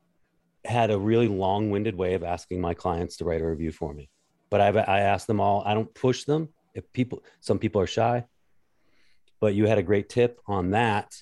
had 0.64 0.90
a 0.90 0.98
really 0.98 1.28
long-winded 1.28 1.94
way 1.94 2.14
of 2.14 2.22
asking 2.22 2.60
my 2.60 2.74
clients 2.74 3.16
to 3.16 3.24
write 3.24 3.40
a 3.40 3.46
review 3.46 3.72
for 3.72 3.92
me, 3.92 4.08
but 4.50 4.60
I've 4.60 4.76
I 4.76 5.00
asked 5.00 5.26
them 5.26 5.40
all. 5.40 5.62
I 5.66 5.74
don't 5.74 5.92
push 5.94 6.24
them. 6.24 6.48
If 6.74 6.90
people, 6.92 7.24
some 7.40 7.58
people 7.58 7.80
are 7.80 7.86
shy, 7.86 8.24
but 9.40 9.54
you 9.54 9.66
had 9.66 9.78
a 9.78 9.82
great 9.82 10.08
tip 10.08 10.38
on 10.46 10.70
that. 10.70 11.12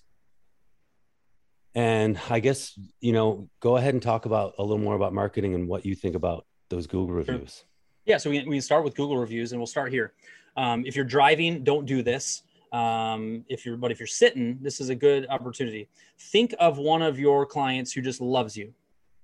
And 1.75 2.21
I 2.29 2.41
guess 2.41 2.79
you 3.01 3.13
know, 3.13 3.49
go 3.61 3.77
ahead 3.77 3.95
and 3.95 4.03
talk 4.03 4.27
about 4.27 4.55
a 4.59 4.63
little 4.63 4.79
more 4.79 4.97
about 4.97 5.15
marketing 5.15 5.55
and 5.55 5.67
what 5.69 5.87
you 5.87 5.95
think 5.95 6.15
about 6.15 6.45
those 6.69 6.87
Google 6.87 7.15
reviews. 7.15 7.65
Yeah, 8.05 8.19
so 8.19 8.31
we, 8.31 8.41
we 8.41 8.57
can 8.57 8.63
start 8.63 8.85
with 8.85 8.97
Google 8.97 9.17
reviews, 9.17 9.53
and 9.53 9.61
we'll 9.61 9.67
start 9.67 9.93
here. 9.93 10.13
Um, 10.59 10.85
if 10.85 10.97
you're 10.97 11.05
driving, 11.05 11.63
don't 11.63 11.87
do 11.87 12.03
this. 12.03 12.43
Um, 12.73 13.45
if 13.49 13.65
you're, 13.65 13.77
but 13.77 13.91
if 13.91 14.01
you're 14.01 14.07
sitting, 14.07 14.59
this 14.61 14.81
is 14.81 14.91
a 14.91 14.95
good 14.95 15.27
opportunity. 15.31 15.89
Think 16.19 16.55
of 16.59 16.77
one 16.77 17.01
of 17.01 17.19
your 17.19 17.47
clients 17.47 17.93
who 17.93 18.03
just 18.03 18.21
loves 18.21 18.57
you, 18.57 18.75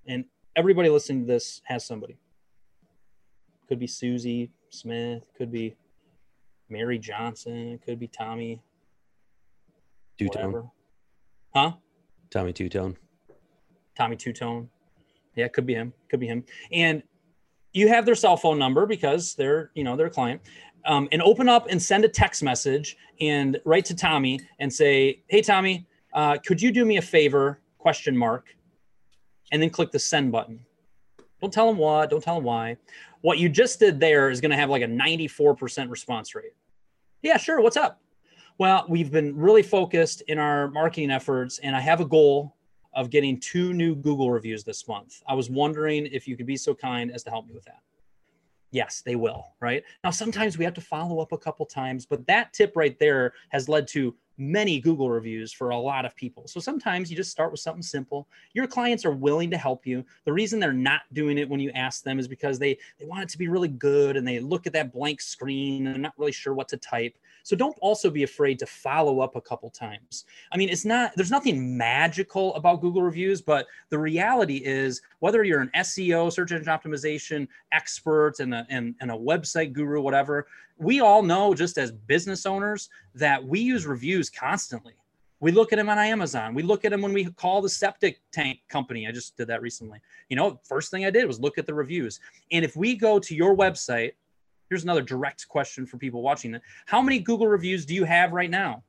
and 0.06 0.24
everybody 0.56 0.88
listening 0.88 1.26
to 1.26 1.26
this 1.26 1.60
has 1.64 1.84
somebody. 1.84 2.16
Could 3.68 3.80
be 3.80 3.86
Susie 3.86 4.50
Smith, 4.70 5.24
could 5.36 5.50
be 5.50 5.74
Mary 6.70 6.98
Johnson, 6.98 7.78
could 7.84 7.98
be 7.98 8.06
Tommy, 8.06 8.62
Two 10.18 10.28
tone. 10.28 10.70
Huh? 11.54 11.72
Tommy 12.30 12.52
Two 12.52 12.68
Tone. 12.68 12.96
Tommy 13.96 14.16
Two 14.16 14.32
Tone. 14.32 14.68
Yeah, 15.34 15.48
could 15.48 15.66
be 15.66 15.74
him. 15.74 15.92
Could 16.08 16.20
be 16.20 16.26
him. 16.28 16.44
And 16.70 17.02
you 17.72 17.88
have 17.88 18.06
their 18.06 18.14
cell 18.14 18.36
phone 18.36 18.58
number 18.58 18.86
because 18.86 19.34
they're, 19.34 19.72
you 19.74 19.82
know, 19.82 19.96
they're 19.96 20.08
client. 20.08 20.40
Um, 20.86 21.08
and 21.12 21.22
open 21.22 21.48
up 21.48 21.68
and 21.70 21.80
send 21.80 22.04
a 22.04 22.08
text 22.08 22.42
message 22.42 22.96
and 23.20 23.58
write 23.64 23.86
to 23.86 23.94
Tommy 23.94 24.40
and 24.58 24.72
say, 24.72 25.22
"Hey, 25.28 25.40
Tommy, 25.40 25.86
uh, 26.12 26.36
could 26.44 26.60
you 26.60 26.70
do 26.70 26.84
me 26.84 26.98
a 26.98 27.02
favor?" 27.02 27.60
Question 27.78 28.16
mark, 28.16 28.54
and 29.50 29.62
then 29.62 29.70
click 29.70 29.92
the 29.92 29.98
send 29.98 30.30
button. 30.30 30.60
Don't 31.40 31.52
tell 31.52 31.68
him 31.68 31.78
what. 31.78 32.10
Don't 32.10 32.22
tell 32.22 32.38
him 32.38 32.44
why. 32.44 32.76
What 33.20 33.38
you 33.38 33.48
just 33.48 33.78
did 33.78 34.00
there 34.00 34.30
is 34.30 34.40
going 34.40 34.50
to 34.50 34.56
have 34.56 34.70
like 34.70 34.82
a 34.82 34.86
94% 34.86 35.90
response 35.90 36.34
rate. 36.34 36.52
Yeah, 37.22 37.38
sure. 37.38 37.60
What's 37.60 37.76
up? 37.76 38.00
Well, 38.58 38.86
we've 38.88 39.10
been 39.10 39.36
really 39.36 39.62
focused 39.62 40.22
in 40.28 40.38
our 40.38 40.68
marketing 40.70 41.10
efforts, 41.10 41.58
and 41.58 41.74
I 41.74 41.80
have 41.80 42.00
a 42.00 42.04
goal 42.04 42.54
of 42.94 43.10
getting 43.10 43.40
two 43.40 43.72
new 43.72 43.94
Google 43.94 44.30
reviews 44.30 44.62
this 44.62 44.86
month. 44.86 45.22
I 45.26 45.34
was 45.34 45.50
wondering 45.50 46.06
if 46.06 46.28
you 46.28 46.36
could 46.36 46.46
be 46.46 46.56
so 46.56 46.74
kind 46.74 47.10
as 47.10 47.22
to 47.24 47.30
help 47.30 47.46
me 47.46 47.54
with 47.54 47.64
that. 47.64 47.80
Yes, 48.74 49.02
they 49.06 49.14
will, 49.14 49.54
right? 49.60 49.84
Now, 50.02 50.10
sometimes 50.10 50.58
we 50.58 50.64
have 50.64 50.74
to 50.74 50.80
follow 50.80 51.20
up 51.20 51.30
a 51.30 51.38
couple 51.38 51.64
times, 51.64 52.06
but 52.06 52.26
that 52.26 52.52
tip 52.52 52.72
right 52.74 52.98
there 52.98 53.32
has 53.50 53.68
led 53.68 53.86
to 53.88 54.16
many 54.36 54.80
Google 54.80 55.10
reviews 55.10 55.52
for 55.52 55.70
a 55.70 55.78
lot 55.78 56.04
of 56.04 56.16
people. 56.16 56.46
So 56.46 56.60
sometimes 56.60 57.10
you 57.10 57.16
just 57.16 57.30
start 57.30 57.50
with 57.50 57.60
something 57.60 57.82
simple. 57.82 58.26
Your 58.52 58.66
clients 58.66 59.04
are 59.04 59.12
willing 59.12 59.50
to 59.50 59.56
help 59.56 59.86
you. 59.86 60.04
The 60.24 60.32
reason 60.32 60.58
they're 60.58 60.72
not 60.72 61.02
doing 61.12 61.38
it 61.38 61.48
when 61.48 61.60
you 61.60 61.70
ask 61.70 62.02
them 62.02 62.18
is 62.18 62.28
because 62.28 62.58
they 62.58 62.78
they 62.98 63.06
want 63.06 63.22
it 63.22 63.28
to 63.30 63.38
be 63.38 63.48
really 63.48 63.68
good 63.68 64.16
and 64.16 64.26
they 64.26 64.40
look 64.40 64.66
at 64.66 64.72
that 64.72 64.92
blank 64.92 65.20
screen 65.20 65.86
and 65.86 65.94
they're 65.94 66.02
not 66.02 66.14
really 66.18 66.32
sure 66.32 66.54
what 66.54 66.68
to 66.68 66.76
type. 66.76 67.16
So 67.44 67.54
don't 67.54 67.76
also 67.80 68.10
be 68.10 68.22
afraid 68.22 68.58
to 68.60 68.66
follow 68.66 69.20
up 69.20 69.36
a 69.36 69.40
couple 69.40 69.68
times. 69.68 70.24
I 70.50 70.56
mean, 70.56 70.70
it's 70.70 70.86
not 70.86 71.12
there's 71.14 71.30
nothing 71.30 71.76
magical 71.76 72.54
about 72.54 72.80
Google 72.80 73.02
reviews, 73.02 73.42
but 73.42 73.66
the 73.90 73.98
reality 73.98 74.62
is 74.64 75.02
whether 75.20 75.44
you're 75.44 75.60
an 75.60 75.70
SEO, 75.76 76.32
search 76.32 76.52
engine 76.52 76.72
optimization 76.72 77.46
expert 77.72 78.40
and 78.40 78.54
a, 78.54 78.66
and, 78.70 78.94
and 79.00 79.10
a 79.10 79.14
website 79.14 79.72
guru, 79.72 80.00
whatever, 80.00 80.46
we 80.78 81.00
all 81.00 81.22
know 81.22 81.54
just 81.54 81.78
as 81.78 81.92
business 81.92 82.46
owners 82.46 82.88
that 83.14 83.44
we 83.44 83.60
use 83.60 83.86
reviews 83.86 84.30
constantly. 84.30 84.94
We 85.40 85.52
look 85.52 85.72
at 85.72 85.76
them 85.76 85.88
on 85.88 85.98
Amazon. 85.98 86.54
We 86.54 86.62
look 86.62 86.84
at 86.84 86.90
them 86.90 87.02
when 87.02 87.12
we 87.12 87.26
call 87.26 87.60
the 87.60 87.68
septic 87.68 88.20
tank 88.32 88.60
company. 88.68 89.06
I 89.06 89.12
just 89.12 89.36
did 89.36 89.48
that 89.48 89.60
recently. 89.60 90.00
You 90.28 90.36
know, 90.36 90.58
first 90.64 90.90
thing 90.90 91.04
I 91.04 91.10
did 91.10 91.26
was 91.26 91.38
look 91.38 91.58
at 91.58 91.66
the 91.66 91.74
reviews. 91.74 92.18
And 92.50 92.64
if 92.64 92.76
we 92.76 92.96
go 92.96 93.18
to 93.18 93.34
your 93.34 93.54
website, 93.54 94.12
here's 94.70 94.84
another 94.84 95.02
direct 95.02 95.46
question 95.48 95.86
for 95.86 95.98
people 95.98 96.22
watching. 96.22 96.58
How 96.86 97.02
many 97.02 97.18
Google 97.18 97.46
reviews 97.46 97.84
do 97.84 97.94
you 97.94 98.04
have 98.04 98.32
right 98.32 98.50
now? 98.50 98.82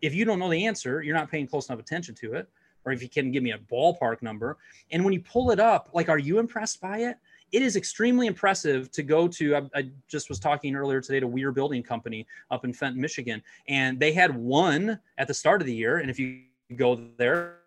If 0.00 0.14
you 0.14 0.24
don't 0.24 0.38
know 0.38 0.50
the 0.50 0.66
answer, 0.66 1.02
you're 1.02 1.14
not 1.14 1.30
paying 1.30 1.46
close 1.46 1.68
enough 1.68 1.80
attention 1.80 2.14
to 2.16 2.34
it. 2.34 2.48
Or 2.84 2.92
if 2.92 3.02
you 3.02 3.08
can 3.08 3.30
give 3.32 3.42
me 3.42 3.50
a 3.50 3.58
ballpark 3.58 4.22
number. 4.22 4.58
And 4.92 5.04
when 5.04 5.12
you 5.12 5.20
pull 5.20 5.50
it 5.50 5.58
up, 5.58 5.90
like, 5.92 6.08
are 6.08 6.18
you 6.18 6.38
impressed 6.38 6.80
by 6.80 6.98
it? 6.98 7.16
It 7.52 7.62
is 7.62 7.76
extremely 7.76 8.26
impressive 8.26 8.90
to 8.92 9.02
go 9.02 9.28
to. 9.28 9.56
I, 9.56 9.62
I, 9.74 9.90
just 10.08 10.28
was 10.28 10.38
talking 10.38 10.74
earlier 10.74 11.00
today 11.00 11.20
to 11.20 11.26
Weir 11.26 11.52
Building 11.52 11.82
Company 11.82 12.26
up 12.50 12.64
in 12.64 12.72
Fenton, 12.72 13.00
Michigan, 13.00 13.42
and 13.68 13.98
they 13.98 14.12
had 14.12 14.34
one 14.34 14.98
at 15.18 15.28
the 15.28 15.34
start 15.34 15.60
of 15.60 15.66
the 15.66 15.74
year. 15.74 15.98
And 15.98 16.10
if 16.10 16.18
you 16.18 16.42
go 16.76 17.00
there, 17.16 17.58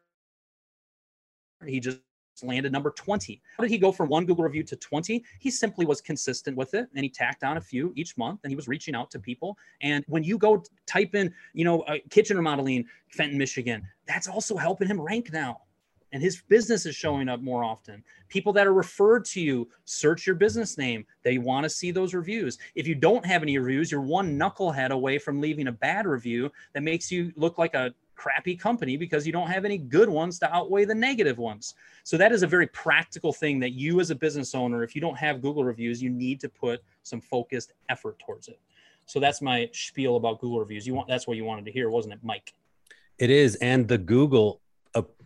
he 1.65 1.79
just 1.79 1.99
landed 2.43 2.71
number 2.71 2.91
20. 2.91 3.41
How 3.57 3.63
did 3.63 3.71
he 3.71 3.77
go 3.77 3.91
from 3.91 4.07
one 4.07 4.25
Google 4.25 4.43
review 4.43 4.63
to 4.63 4.75
20? 4.75 5.23
He 5.39 5.51
simply 5.51 5.85
was 5.85 5.99
consistent 5.99 6.55
with 6.55 6.73
it 6.73 6.87
and 6.95 7.03
he 7.03 7.09
tacked 7.09 7.43
on 7.43 7.57
a 7.57 7.61
few 7.61 7.91
each 7.95 8.17
month 8.17 8.41
and 8.43 8.51
he 8.51 8.55
was 8.55 8.67
reaching 8.67 8.95
out 8.95 9.11
to 9.11 9.19
people. 9.19 9.57
And 9.81 10.05
when 10.07 10.23
you 10.23 10.37
go 10.37 10.63
type 10.85 11.15
in, 11.15 11.33
you 11.53 11.65
know, 11.65 11.81
uh, 11.81 11.97
kitchen 12.09 12.37
remodeling, 12.37 12.85
Fenton, 13.09 13.37
Michigan, 13.37 13.85
that's 14.07 14.27
also 14.27 14.55
helping 14.55 14.87
him 14.87 15.01
rank 15.01 15.33
now 15.33 15.61
and 16.11 16.21
his 16.21 16.41
business 16.47 16.85
is 16.85 16.95
showing 16.95 17.29
up 17.29 17.41
more 17.41 17.63
often. 17.63 18.03
People 18.29 18.53
that 18.53 18.67
are 18.67 18.73
referred 18.73 19.25
to 19.25 19.41
you, 19.41 19.67
search 19.85 20.25
your 20.25 20.35
business 20.35 20.77
name. 20.77 21.05
They 21.23 21.37
want 21.37 21.63
to 21.63 21.69
see 21.69 21.91
those 21.91 22.13
reviews. 22.13 22.57
If 22.75 22.87
you 22.87 22.95
don't 22.95 23.25
have 23.25 23.43
any 23.43 23.57
reviews, 23.57 23.91
you're 23.91 24.01
one 24.01 24.37
knucklehead 24.37 24.89
away 24.89 25.17
from 25.17 25.41
leaving 25.41 25.67
a 25.67 25.71
bad 25.71 26.05
review 26.05 26.51
that 26.73 26.83
makes 26.83 27.11
you 27.11 27.31
look 27.35 27.57
like 27.57 27.73
a 27.73 27.93
crappy 28.15 28.55
company 28.55 28.97
because 28.97 29.25
you 29.25 29.31
don't 29.31 29.47
have 29.47 29.63
any 29.63 29.77
good 29.77 30.09
ones 30.09 30.39
to 30.39 30.53
outweigh 30.53 30.83
the 30.83 30.93
negative 30.93 31.37
ones. 31.37 31.75
So 32.03 32.17
that 32.17 32.33
is 32.33 32.43
a 32.43 32.47
very 32.47 32.67
practical 32.67 33.31
thing 33.31 33.59
that 33.61 33.71
you 33.71 34.01
as 34.01 34.09
a 34.09 34.15
business 34.15 34.53
owner, 34.53 34.83
if 34.83 34.93
you 34.93 34.99
don't 34.99 35.17
have 35.17 35.41
Google 35.41 35.63
reviews, 35.63 36.03
you 36.03 36.09
need 36.09 36.41
to 36.41 36.49
put 36.49 36.83
some 37.03 37.21
focused 37.21 37.73
effort 37.87 38.19
towards 38.19 38.49
it. 38.49 38.59
So 39.05 39.19
that's 39.19 39.41
my 39.41 39.69
spiel 39.73 40.17
about 40.17 40.39
Google 40.41 40.59
reviews. 40.59 40.85
You 40.85 40.93
want 40.93 41.07
that's 41.07 41.27
what 41.27 41.37
you 41.37 41.45
wanted 41.45 41.65
to 41.65 41.71
hear, 41.71 41.89
wasn't 41.89 42.13
it, 42.13 42.19
Mike? 42.21 42.53
It 43.17 43.29
is, 43.29 43.55
and 43.55 43.87
the 43.87 43.97
Google, 43.97 44.61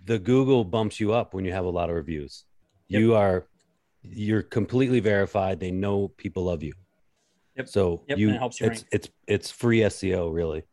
the 0.05 0.19
Google 0.19 0.63
bumps 0.63 0.99
you 0.99 1.13
up 1.13 1.33
when 1.33 1.45
you 1.45 1.51
have 1.51 1.65
a 1.65 1.69
lot 1.69 1.89
of 1.89 1.95
reviews. 1.95 2.45
Yep. 2.89 2.99
You 3.01 3.15
are, 3.15 3.47
you're 4.01 4.41
completely 4.43 4.99
verified. 4.99 5.59
They 5.59 5.71
know 5.71 6.09
people 6.09 6.43
love 6.43 6.63
you. 6.63 6.73
Yep. 7.55 7.69
So 7.69 8.03
Yep, 8.07 8.17
you, 8.17 8.29
it 8.31 8.37
helps 8.37 8.59
you 8.59 8.67
it's 8.67 8.81
rank. 8.81 8.87
it's 8.91 9.09
it's 9.27 9.51
free 9.51 9.79
SEO 9.79 10.33
really. 10.33 10.63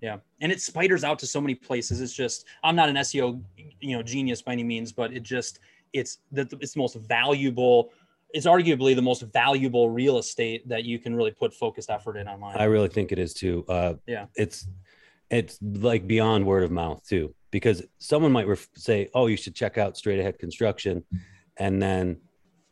Yeah, 0.00 0.16
and 0.40 0.50
it 0.50 0.62
spiders 0.62 1.04
out 1.04 1.18
to 1.18 1.26
so 1.26 1.40
many 1.42 1.54
places. 1.54 2.00
It's 2.00 2.14
just 2.14 2.46
I'm 2.64 2.74
not 2.74 2.88
an 2.88 2.96
SEO, 2.96 3.42
you 3.80 3.96
know, 3.96 4.02
genius 4.02 4.40
by 4.40 4.52
any 4.52 4.64
means, 4.64 4.92
but 4.92 5.12
it 5.12 5.22
just 5.22 5.58
it's 5.92 6.18
the 6.32 6.48
it's 6.60 6.72
the 6.74 6.80
most 6.80 6.94
valuable. 6.96 7.92
It's 8.32 8.46
arguably 8.46 8.94
the 8.94 9.02
most 9.02 9.22
valuable 9.22 9.90
real 9.90 10.18
estate 10.18 10.66
that 10.68 10.84
you 10.84 11.00
can 11.00 11.14
really 11.14 11.32
put 11.32 11.52
focused 11.52 11.90
effort 11.90 12.16
in 12.16 12.28
online. 12.28 12.56
I 12.56 12.64
really 12.64 12.88
think 12.88 13.10
it 13.12 13.18
is 13.18 13.34
too. 13.34 13.64
Uh, 13.68 13.94
Yeah. 14.06 14.26
It's 14.36 14.68
it's 15.30 15.58
like 15.62 16.06
beyond 16.06 16.46
word 16.46 16.64
of 16.64 16.70
mouth 16.70 17.06
too, 17.06 17.34
because 17.50 17.82
someone 17.98 18.32
might 18.32 18.46
ref- 18.46 18.68
say, 18.74 19.08
"Oh, 19.14 19.26
you 19.26 19.36
should 19.36 19.54
check 19.54 19.78
out 19.78 19.96
Straight 19.96 20.18
Ahead 20.18 20.38
Construction," 20.38 21.04
and 21.56 21.80
then 21.80 22.18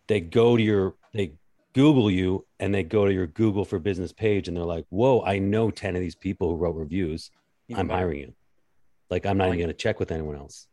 they 0.09 0.21
go 0.21 0.57
to 0.57 0.63
your 0.63 0.95
they 1.15 1.33
Google 1.75 2.11
you 2.11 2.45
and 2.59 2.75
they 2.75 2.83
go 2.83 3.05
to 3.05 3.13
your 3.13 3.27
Google 3.27 3.65
for 3.65 3.79
Business 3.79 4.13
page 4.13 4.49
and 4.49 4.57
they're 4.57 4.65
like, 4.65 4.87
"Whoa, 4.89 5.23
I 5.23 5.39
know 5.39 5.71
ten 5.71 5.95
of 5.95 6.01
these 6.03 6.17
people 6.17 6.49
who 6.51 6.57
wrote 6.57 6.75
reviews. 6.77 7.31
I'm 7.75 7.89
hiring 7.89 8.21
you." 8.21 8.35
Like 9.11 9.25
I'm 9.27 9.39
not 9.39 9.45
like 9.45 9.55
even 9.55 9.67
going 9.67 9.75
to 9.77 9.83
check 9.83 10.01
with 10.01 10.11
anyone 10.11 10.37
else. 10.37 10.67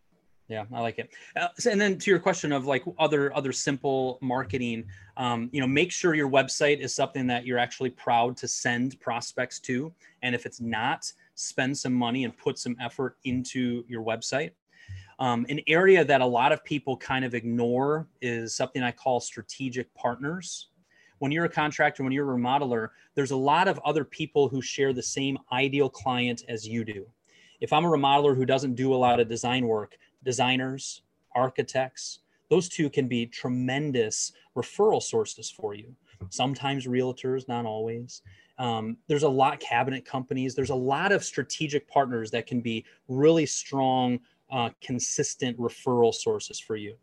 Yeah, 0.48 0.65
I 0.74 0.82
like 0.82 1.00
it. 1.00 1.10
Uh, 1.36 1.48
so- 1.58 1.71
and 1.71 1.82
then 1.82 1.98
to 1.98 2.12
your 2.12 2.19
question 2.19 2.52
of 2.52 2.65
like 2.65 2.84
other 3.00 3.36
other 3.36 3.52
simple 3.52 4.17
marketing, 4.21 4.86
um, 5.17 5.50
you 5.52 5.60
know, 5.62 5.67
make 5.67 5.91
sure 5.91 6.13
your 6.15 6.30
website 6.30 6.80
is 6.80 6.93
something 6.93 7.28
that 7.28 7.45
you're 7.45 7.58
actually 7.58 7.89
proud 7.91 8.38
to 8.38 8.48
send 8.48 9.00
prospects 9.00 9.60
to, 9.62 9.91
and 10.21 10.36
if 10.36 10.45
it's 10.45 10.62
not, 10.62 11.12
spend 11.36 11.78
some 11.78 11.93
money 11.93 12.24
and 12.24 12.36
put 12.38 12.58
some 12.58 12.76
effort 12.80 13.17
into 13.24 13.84
your 13.88 14.04
website. 14.04 14.52
Um, 15.19 15.45
an 15.50 15.62
area 15.67 16.04
that 16.04 16.21
a 16.21 16.26
lot 16.26 16.52
of 16.52 16.63
people 16.65 16.98
kind 16.98 17.24
of 17.24 17.34
ignore 17.34 18.08
is 18.21 18.56
something 18.56 18.84
I 18.84 18.91
call 18.91 19.19
strategic 19.19 19.93
partners. 19.93 20.69
When 21.19 21.32
you're 21.32 21.45
a 21.45 21.50
contractor, 21.50 22.04
when 22.04 22.12
you're 22.12 22.30
a 22.30 22.38
remodeler, 22.38 22.89
there's 23.15 23.32
a 23.32 23.38
lot 23.38 23.67
of 23.67 23.80
other 23.86 24.04
people 24.04 24.50
who 24.50 24.62
share 24.62 24.91
the 24.91 25.04
same 25.04 25.38
ideal 25.52 25.89
client 25.89 26.43
as 26.50 26.67
you 26.67 26.84
do. 26.84 27.06
If 27.62 27.71
I'm 27.71 27.86
a 27.86 27.89
remodeler 27.89 28.36
who 28.36 28.45
doesn't 28.45 28.76
do 28.76 28.93
a 28.93 28.98
lot 28.98 29.21
of 29.21 29.30
design 29.30 29.65
work, 29.65 29.98
designers, 30.24 31.04
architects, 31.34 32.19
those 32.50 32.67
two 32.67 32.89
can 32.89 33.08
be 33.08 33.26
tremendous 33.26 34.34
referral 34.56 35.02
sources 35.02 35.50
for 35.50 35.74
you. 35.74 35.95
Sometimes 36.30 36.86
realtors, 36.86 37.48
not 37.48 37.65
always. 37.65 38.21
Um, 38.58 38.98
there's 39.08 39.24
a 39.24 39.30
lot 39.30 39.60
cabinet 39.60 40.06
companies. 40.06 40.56
There's 40.56 40.70
a 40.70 40.76
lot 40.76 41.12
of 41.12 41.24
strategic 41.24 41.88
partners 41.88 42.32
that 42.32 42.48
can 42.48 42.62
be 42.62 42.86
really 43.08 43.46
strong, 43.46 44.20
uh, 44.52 44.70
consistent 44.82 45.58
referral 45.58 46.13
sources 46.13 46.60
for 46.60 46.76
you. 46.76 46.96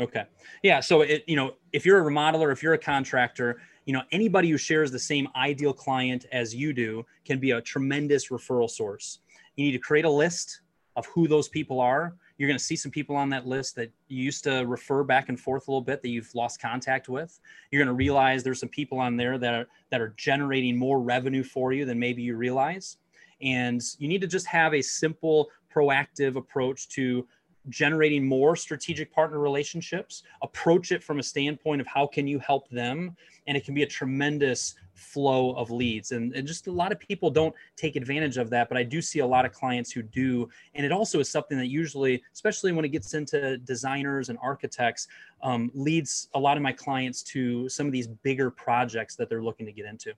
Okay. 0.00 0.24
Yeah. 0.62 0.80
So 0.80 1.02
it, 1.02 1.24
you 1.26 1.36
know, 1.36 1.54
if 1.72 1.86
you're 1.86 2.00
a 2.00 2.04
remodeler, 2.04 2.52
if 2.52 2.62
you're 2.62 2.74
a 2.74 2.78
contractor, 2.78 3.60
you 3.84 3.92
know, 3.92 4.02
anybody 4.12 4.50
who 4.50 4.56
shares 4.56 4.90
the 4.90 4.98
same 4.98 5.28
ideal 5.36 5.72
client 5.72 6.26
as 6.32 6.54
you 6.54 6.72
do 6.72 7.04
can 7.24 7.38
be 7.38 7.52
a 7.52 7.60
tremendous 7.60 8.28
referral 8.30 8.68
source. 8.68 9.20
You 9.56 9.66
need 9.66 9.72
to 9.72 9.78
create 9.78 10.04
a 10.04 10.10
list 10.10 10.62
of 10.96 11.06
who 11.06 11.28
those 11.28 11.48
people 11.48 11.80
are. 11.80 12.16
You're 12.36 12.48
going 12.48 12.58
to 12.58 12.64
see 12.64 12.76
some 12.76 12.90
people 12.90 13.16
on 13.16 13.30
that 13.30 13.46
list 13.46 13.76
that 13.76 13.92
you 14.08 14.24
used 14.24 14.44
to 14.44 14.64
refer 14.66 15.04
back 15.04 15.28
and 15.28 15.38
forth 15.38 15.68
a 15.68 15.70
little 15.70 15.82
bit 15.82 16.02
that 16.02 16.08
you've 16.08 16.34
lost 16.34 16.60
contact 16.60 17.08
with. 17.08 17.38
You're 17.70 17.80
going 17.80 17.94
to 17.94 17.94
realize 17.94 18.42
there's 18.42 18.60
some 18.60 18.68
people 18.68 18.98
on 18.98 19.16
there 19.16 19.38
that 19.38 19.54
are 19.54 19.66
that 19.90 20.00
are 20.00 20.14
generating 20.16 20.76
more 20.76 21.00
revenue 21.00 21.44
for 21.44 21.72
you 21.72 21.84
than 21.84 21.98
maybe 21.98 22.22
you 22.22 22.36
realize. 22.36 22.96
And 23.40 23.80
you 23.98 24.08
need 24.08 24.20
to 24.22 24.26
just 24.26 24.46
have 24.46 24.74
a 24.74 24.82
simple 24.82 25.48
proactive 25.74 26.36
approach 26.36 26.88
to 26.90 27.26
generating 27.68 28.26
more 28.26 28.56
strategic 28.56 29.12
partner 29.12 29.38
relationships 29.38 30.22
approach 30.42 30.92
it 30.92 31.02
from 31.02 31.18
a 31.18 31.22
standpoint 31.22 31.80
of 31.80 31.86
how 31.86 32.06
can 32.06 32.26
you 32.26 32.38
help 32.38 32.68
them 32.68 33.16
and 33.46 33.56
it 33.56 33.64
can 33.64 33.74
be 33.74 33.82
a 33.82 33.86
tremendous 33.86 34.74
flow 34.94 35.52
of 35.52 35.70
leads. 35.70 36.12
And, 36.12 36.34
and, 36.34 36.46
just 36.46 36.66
a 36.66 36.72
lot 36.72 36.92
of 36.92 37.00
people 37.00 37.30
don't 37.30 37.54
take 37.76 37.96
advantage 37.96 38.36
of 38.36 38.48
that 38.50 38.68
but 38.68 38.78
i 38.78 38.82
do 38.82 39.00
see 39.00 39.20
a 39.20 39.26
lot 39.26 39.44
of 39.44 39.52
clients 39.52 39.90
who 39.90 40.02
do. 40.02 40.48
And 40.74 40.84
it 40.84 40.92
also 40.92 41.20
is 41.20 41.28
something 41.28 41.56
that 41.58 41.68
usually 41.68 42.22
especially 42.32 42.72
when 42.72 42.84
it 42.84 42.90
gets 42.90 43.14
into 43.14 43.56
designers 43.58 44.28
and 44.28 44.38
architects 44.42 45.08
um, 45.42 45.70
leads 45.74 46.28
a 46.34 46.38
lot 46.38 46.56
of 46.56 46.62
my 46.62 46.72
clients 46.72 47.22
to 47.22 47.68
some 47.68 47.86
of 47.86 47.92
these 47.92 48.06
bigger 48.06 48.50
projects 48.50 49.16
that 49.16 49.28
they're 49.28 49.42
looking 49.42 49.66
to 49.66 49.72
get 49.72 49.86
into. 49.86 50.12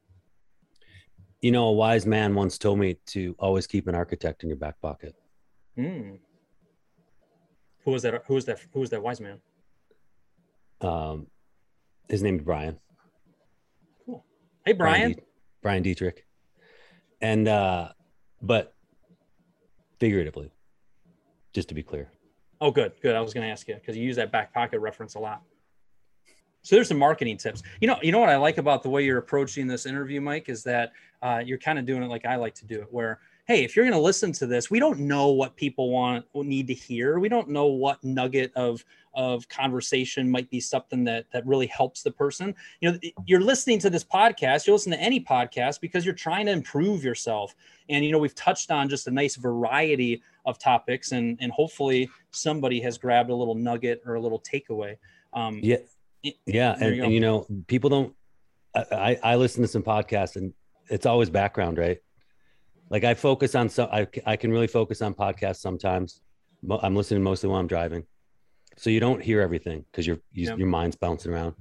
You 1.40 1.52
know 1.52 1.68
a 1.68 1.72
wise 1.72 2.06
man 2.06 2.34
once 2.34 2.58
told 2.58 2.78
me 2.78 2.96
to 3.06 3.36
always 3.38 3.66
keep 3.66 3.86
an 3.86 3.94
architect 3.94 4.42
in 4.42 4.48
your 4.48 4.58
back 4.58 4.80
pocket. 4.80 5.14
Mm. 5.78 6.18
Who 7.86 7.92
was 7.92 8.02
that? 8.02 8.24
Who 8.26 8.34
was 8.34 8.44
that? 8.46 8.58
Who 8.72 8.80
was 8.80 8.90
that 8.90 9.00
wise 9.00 9.20
man? 9.20 9.40
Um, 10.80 11.28
his 12.08 12.20
name 12.20 12.36
is 12.36 12.42
Brian. 12.42 12.78
Cool. 14.04 14.24
Hey, 14.64 14.72
Brian. 14.72 15.12
Brian, 15.12 15.26
Brian 15.62 15.82
Dietrich. 15.84 16.26
And 17.20 17.46
uh, 17.46 17.90
but 18.42 18.74
figuratively, 20.00 20.50
just 21.52 21.68
to 21.68 21.74
be 21.74 21.84
clear. 21.84 22.10
Oh, 22.60 22.72
good, 22.72 22.92
good. 23.02 23.14
I 23.14 23.20
was 23.20 23.32
going 23.32 23.46
to 23.46 23.52
ask 23.52 23.68
you 23.68 23.76
because 23.76 23.96
you 23.96 24.02
use 24.02 24.16
that 24.16 24.32
back 24.32 24.52
pocket 24.52 24.80
reference 24.80 25.14
a 25.14 25.20
lot. 25.20 25.42
So 26.62 26.74
there's 26.74 26.88
some 26.88 26.98
marketing 26.98 27.36
tips. 27.36 27.62
You 27.80 27.86
know, 27.86 27.98
you 28.02 28.10
know 28.10 28.18
what 28.18 28.30
I 28.30 28.36
like 28.36 28.58
about 28.58 28.82
the 28.82 28.90
way 28.90 29.04
you're 29.04 29.18
approaching 29.18 29.68
this 29.68 29.86
interview, 29.86 30.20
Mike, 30.20 30.48
is 30.48 30.64
that 30.64 30.90
uh, 31.22 31.40
you're 31.44 31.58
kind 31.58 31.78
of 31.78 31.86
doing 31.86 32.02
it 32.02 32.08
like 32.08 32.26
I 32.26 32.34
like 32.34 32.56
to 32.56 32.66
do 32.66 32.80
it, 32.80 32.88
where 32.90 33.20
hey, 33.46 33.62
if 33.62 33.76
you're 33.76 33.84
going 33.84 33.96
to 33.96 34.00
listen 34.00 34.32
to 34.32 34.46
this, 34.46 34.70
we 34.70 34.80
don't 34.80 34.98
know 34.98 35.28
what 35.28 35.56
people 35.56 35.90
want 35.90 36.26
need 36.34 36.66
to 36.66 36.74
hear. 36.74 37.20
We 37.20 37.28
don't 37.28 37.48
know 37.48 37.66
what 37.66 38.02
nugget 38.02 38.52
of 38.54 38.84
of 39.14 39.48
conversation 39.48 40.30
might 40.30 40.50
be 40.50 40.60
something 40.60 41.04
that 41.04 41.24
that 41.32 41.46
really 41.46 41.68
helps 41.68 42.02
the 42.02 42.10
person. 42.10 42.54
You 42.80 42.92
know, 42.92 42.98
you're 43.24 43.40
listening 43.40 43.78
to 43.80 43.90
this 43.90 44.04
podcast, 44.04 44.66
you 44.66 44.72
listen 44.72 44.92
to 44.92 45.00
any 45.00 45.20
podcast 45.20 45.80
because 45.80 46.04
you're 46.04 46.14
trying 46.14 46.46
to 46.46 46.52
improve 46.52 47.02
yourself. 47.02 47.54
And 47.88 48.04
you 48.04 48.12
know, 48.12 48.18
we've 48.18 48.34
touched 48.34 48.70
on 48.70 48.88
just 48.88 49.06
a 49.06 49.10
nice 49.10 49.36
variety 49.36 50.22
of 50.44 50.58
topics 50.58 51.12
and 51.12 51.38
and 51.40 51.52
hopefully 51.52 52.10
somebody 52.32 52.80
has 52.80 52.98
grabbed 52.98 53.30
a 53.30 53.34
little 53.34 53.54
nugget 53.54 54.02
or 54.04 54.14
a 54.14 54.20
little 54.20 54.40
takeaway. 54.40 54.96
Um, 55.32 55.60
yeah. 55.62 55.78
Yeah, 56.44 56.74
and 56.80 56.96
you, 56.96 57.04
and 57.04 57.12
you 57.12 57.20
know, 57.20 57.46
people 57.68 57.88
don't 57.88 58.12
I, 58.74 59.18
I 59.22 59.36
listen 59.36 59.62
to 59.62 59.68
some 59.68 59.84
podcasts 59.84 60.34
and 60.34 60.52
it's 60.88 61.06
always 61.06 61.30
background, 61.30 61.78
right? 61.78 62.00
Like 62.90 63.04
I 63.04 63.14
focus 63.14 63.54
on 63.54 63.68
so 63.68 63.86
I, 63.86 64.06
I 64.24 64.36
can 64.36 64.50
really 64.50 64.66
focus 64.66 65.02
on 65.02 65.14
podcasts 65.14 65.56
sometimes. 65.56 66.20
I'm 66.82 66.96
listening 66.96 67.22
mostly 67.22 67.48
while 67.48 67.60
I'm 67.60 67.66
driving, 67.66 68.04
so 68.76 68.90
you 68.90 69.00
don't 69.00 69.22
hear 69.22 69.40
everything 69.40 69.84
because 69.90 70.06
your 70.06 70.18
you, 70.32 70.56
your 70.56 70.66
mind's 70.66 70.96
bouncing 70.96 71.32
around. 71.32 71.54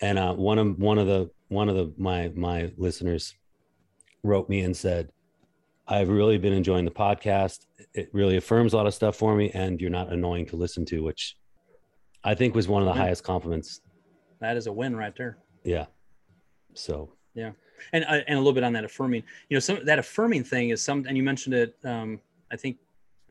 And 0.00 0.18
uh, 0.18 0.34
one 0.34 0.58
of 0.58 0.78
one 0.78 0.98
of 0.98 1.06
the 1.06 1.30
one 1.48 1.68
of 1.68 1.76
the 1.76 1.92
my 1.96 2.30
my 2.34 2.72
listeners 2.76 3.34
wrote 4.22 4.48
me 4.48 4.60
and 4.60 4.76
said, 4.76 5.10
"I've 5.86 6.08
really 6.08 6.38
been 6.38 6.52
enjoying 6.52 6.84
the 6.84 6.90
podcast. 6.90 7.66
It 7.94 8.08
really 8.12 8.36
affirms 8.36 8.72
a 8.72 8.76
lot 8.76 8.86
of 8.86 8.94
stuff 8.94 9.16
for 9.16 9.34
me, 9.34 9.50
and 9.50 9.80
you're 9.80 9.90
not 9.90 10.12
annoying 10.12 10.46
to 10.46 10.56
listen 10.56 10.84
to," 10.86 11.02
which 11.02 11.36
I 12.24 12.34
think 12.34 12.54
was 12.54 12.68
one 12.68 12.82
of 12.82 12.86
the 12.86 12.94
highest 12.94 13.24
compliments. 13.24 13.80
That 14.40 14.56
is 14.56 14.66
a 14.66 14.72
win 14.72 14.96
right 14.96 15.14
there. 15.16 15.38
Yeah. 15.64 15.86
So 16.74 17.12
yeah. 17.34 17.52
And 17.92 18.04
uh, 18.04 18.20
and 18.28 18.36
a 18.36 18.38
little 18.38 18.52
bit 18.52 18.62
on 18.62 18.72
that 18.74 18.84
affirming 18.84 19.22
you 19.48 19.56
know 19.56 19.60
some 19.60 19.84
that 19.84 19.98
affirming 19.98 20.44
thing 20.44 20.70
is 20.70 20.82
some 20.82 21.04
and 21.08 21.16
you 21.16 21.22
mentioned 21.24 21.54
it 21.54 21.76
um, 21.84 22.20
i 22.52 22.56
think 22.56 22.76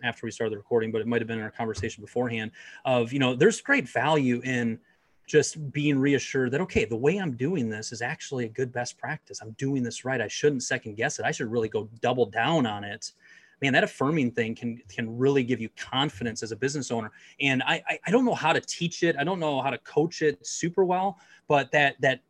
after 0.03 0.25
we 0.25 0.31
started 0.31 0.51
the 0.51 0.57
recording 0.57 0.91
but 0.91 0.99
it 0.99 1.07
might 1.07 1.21
have 1.21 1.27
been 1.27 1.37
in 1.37 1.43
our 1.43 1.51
conversation 1.51 2.01
beforehand 2.01 2.51
of 2.83 3.13
you 3.13 3.19
know 3.19 3.33
there's 3.33 3.61
great 3.61 3.87
value 3.87 4.41
in 4.43 4.77
just 5.25 5.71
being 5.71 5.97
reassured 5.97 6.51
that 6.51 6.59
okay 6.59 6.83
the 6.83 6.95
way 6.95 7.17
i'm 7.17 7.31
doing 7.37 7.69
this 7.69 7.93
is 7.93 8.01
actually 8.01 8.45
a 8.45 8.49
good 8.49 8.73
best 8.73 8.97
practice. 8.97 9.39
I'm 9.41 9.51
doing 9.51 9.83
this 9.83 10.03
right. 10.03 10.19
I 10.19 10.27
shouldn't 10.27 10.63
second 10.63 10.95
guess 10.95 11.17
it. 11.19 11.25
I 11.25 11.31
should 11.31 11.49
really 11.49 11.69
go 11.69 11.87
double 12.01 12.25
down 12.25 12.65
on 12.65 12.83
it. 12.83 13.13
Man 13.61 13.71
that 13.73 13.85
affirming 13.85 14.31
thing 14.31 14.53
can 14.53 14.81
can 14.89 15.17
really 15.17 15.45
give 15.45 15.61
you 15.61 15.69
confidence 15.77 16.43
as 16.43 16.51
a 16.51 16.57
business 16.57 16.91
owner. 16.91 17.11
And 17.39 17.63
I, 17.63 17.81
I 17.87 17.99
i 18.07 18.11
don't 18.11 18.25
know 18.25 18.35
how 18.35 18.51
to 18.51 18.59
teach 18.59 19.03
it. 19.03 19.15
I 19.17 19.23
don't 19.23 19.39
know 19.39 19.61
how 19.61 19.69
to 19.69 19.77
coach 19.77 20.21
it 20.21 20.45
super 20.45 20.83
well 20.83 21.17
but 21.51 21.69
that 21.69 21.95
that 21.99 22.21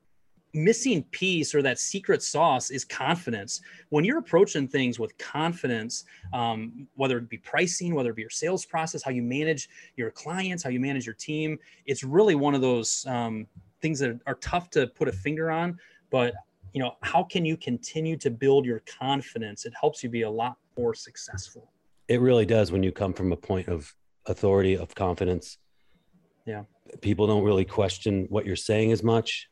missing 0.54 1.04
piece 1.12 1.56
or 1.56 1.62
that 1.62 1.80
secret 1.80 2.22
sauce 2.22 2.70
is 2.70 2.84
confidence. 2.84 3.62
When 3.90 4.04
you're 4.04 4.20
approaching 4.20 4.68
things 4.68 5.00
with 5.00 5.18
confidence, 5.18 6.06
um, 6.34 6.88
whether 6.96 7.18
it 7.18 7.30
be 7.30 7.38
pricing, 7.38 7.96
whether 7.96 8.10
it 8.10 8.16
be 8.16 8.22
your 8.22 8.30
sales 8.30 8.66
process, 8.66 9.04
how 9.04 9.12
you 9.12 9.22
manage 9.22 9.70
your 9.96 10.12
clients, 10.12 10.64
how 10.64 10.70
you 10.70 10.80
manage 10.80 11.06
your 11.06 11.16
team, 11.16 11.58
it's 11.86 12.04
really 12.04 12.36
one 12.36 12.56
of 12.56 12.62
those 12.62 13.06
um, 13.08 13.48
things 13.82 14.00
that 14.00 14.20
are 14.28 14.36
tough 14.36 14.70
to 14.72 14.88
put 14.88 15.08
a 15.08 15.12
finger 15.12 15.52
on. 15.52 15.78
But 16.10 16.34
you 16.74 16.82
know, 16.82 16.96
how 17.02 17.24
can 17.24 17.44
you 17.46 17.58
continue 17.58 18.18
to 18.18 18.30
build 18.30 18.66
your 18.66 18.82
confidence? 19.00 19.66
It 19.66 19.74
helps 19.80 20.04
you 20.04 20.10
be 20.10 20.22
a 20.22 20.30
lot 20.30 20.58
more 20.78 20.94
successful. 20.94 21.70
It 22.08 22.22
really 22.22 22.46
does 22.46 22.72
when 22.72 22.84
you 22.84 22.92
come 22.92 23.14
from 23.14 23.32
a 23.32 23.38
point 23.38 23.68
of 23.68 23.94
authority, 24.26 24.78
of 24.78 24.94
confidence. 24.96 25.58
Yeah. 26.46 26.64
People 27.02 27.28
don't 27.28 27.44
really 27.44 27.66
question 27.66 28.26
what 28.30 28.46
you're 28.46 28.56
saying 28.56 28.92
as 28.92 29.04
much 29.04 29.50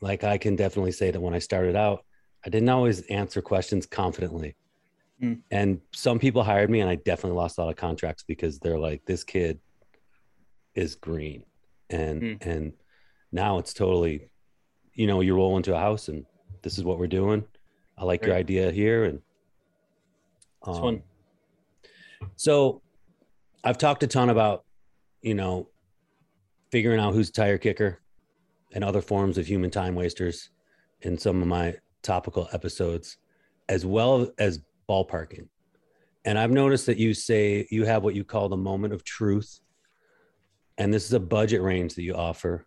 like 0.00 0.24
I 0.24 0.38
can 0.38 0.56
definitely 0.56 0.92
say 0.92 1.10
that 1.10 1.20
when 1.20 1.34
I 1.34 1.38
started 1.38 1.76
out, 1.76 2.04
I 2.44 2.48
didn't 2.48 2.68
always 2.68 3.02
answer 3.02 3.42
questions 3.42 3.86
confidently. 3.86 4.56
Mm. 5.22 5.40
And 5.50 5.80
some 5.92 6.18
people 6.18 6.42
hired 6.42 6.70
me 6.70 6.80
and 6.80 6.88
I 6.88 6.94
definitely 6.94 7.36
lost 7.36 7.58
a 7.58 7.62
lot 7.62 7.70
of 7.70 7.76
contracts 7.76 8.24
because 8.26 8.58
they're 8.58 8.78
like, 8.78 9.04
this 9.04 9.24
kid 9.24 9.60
is 10.74 10.94
green. 10.94 11.44
And 11.90 12.22
mm. 12.22 12.46
and 12.46 12.72
now 13.32 13.58
it's 13.58 13.74
totally, 13.74 14.30
you 14.94 15.06
know, 15.06 15.20
you 15.20 15.34
roll 15.34 15.56
into 15.56 15.74
a 15.74 15.78
house 15.78 16.08
and 16.08 16.24
this 16.62 16.78
is 16.78 16.84
what 16.84 16.98
we're 16.98 17.06
doing. 17.06 17.44
I 17.98 18.04
like 18.04 18.22
right. 18.22 18.28
your 18.28 18.36
idea 18.36 18.70
here. 18.70 19.04
And 19.04 19.20
um, 20.62 21.02
so 22.36 22.80
I've 23.62 23.78
talked 23.78 24.02
a 24.02 24.06
ton 24.06 24.30
about, 24.30 24.64
you 25.20 25.34
know, 25.34 25.68
figuring 26.70 27.00
out 27.00 27.12
who's 27.12 27.30
tire 27.30 27.58
kicker 27.58 27.99
and 28.72 28.84
other 28.84 29.00
forms 29.00 29.38
of 29.38 29.46
human 29.46 29.70
time 29.70 29.94
wasters 29.94 30.50
in 31.02 31.18
some 31.18 31.40
of 31.42 31.48
my 31.48 31.76
topical 32.02 32.48
episodes, 32.52 33.16
as 33.68 33.84
well 33.84 34.30
as 34.38 34.60
ballparking. 34.88 35.48
And 36.24 36.38
I've 36.38 36.50
noticed 36.50 36.86
that 36.86 36.98
you 36.98 37.14
say 37.14 37.66
you 37.70 37.84
have 37.84 38.04
what 38.04 38.14
you 38.14 38.24
call 38.24 38.48
the 38.48 38.56
moment 38.56 38.92
of 38.92 39.04
truth. 39.04 39.60
And 40.78 40.92
this 40.92 41.04
is 41.04 41.12
a 41.12 41.20
budget 41.20 41.62
range 41.62 41.94
that 41.94 42.02
you 42.02 42.14
offer 42.14 42.66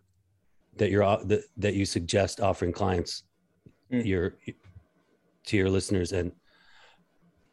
that 0.76 0.90
you're 0.90 1.04
that, 1.24 1.44
that 1.56 1.74
you 1.74 1.84
suggest 1.84 2.40
offering 2.40 2.72
clients 2.72 3.24
mm. 3.92 4.04
your 4.04 4.36
to 5.46 5.56
your 5.56 5.70
listeners 5.70 6.12
and 6.12 6.32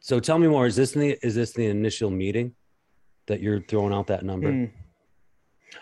so 0.00 0.18
tell 0.18 0.38
me 0.38 0.48
more 0.48 0.66
is 0.66 0.76
this 0.76 0.92
the 0.92 1.18
is 1.24 1.34
this 1.34 1.52
the 1.52 1.66
initial 1.66 2.10
meeting 2.10 2.54
that 3.26 3.40
you're 3.40 3.60
throwing 3.60 3.92
out 3.92 4.06
that 4.06 4.24
number 4.24 4.50
mm. 4.50 4.70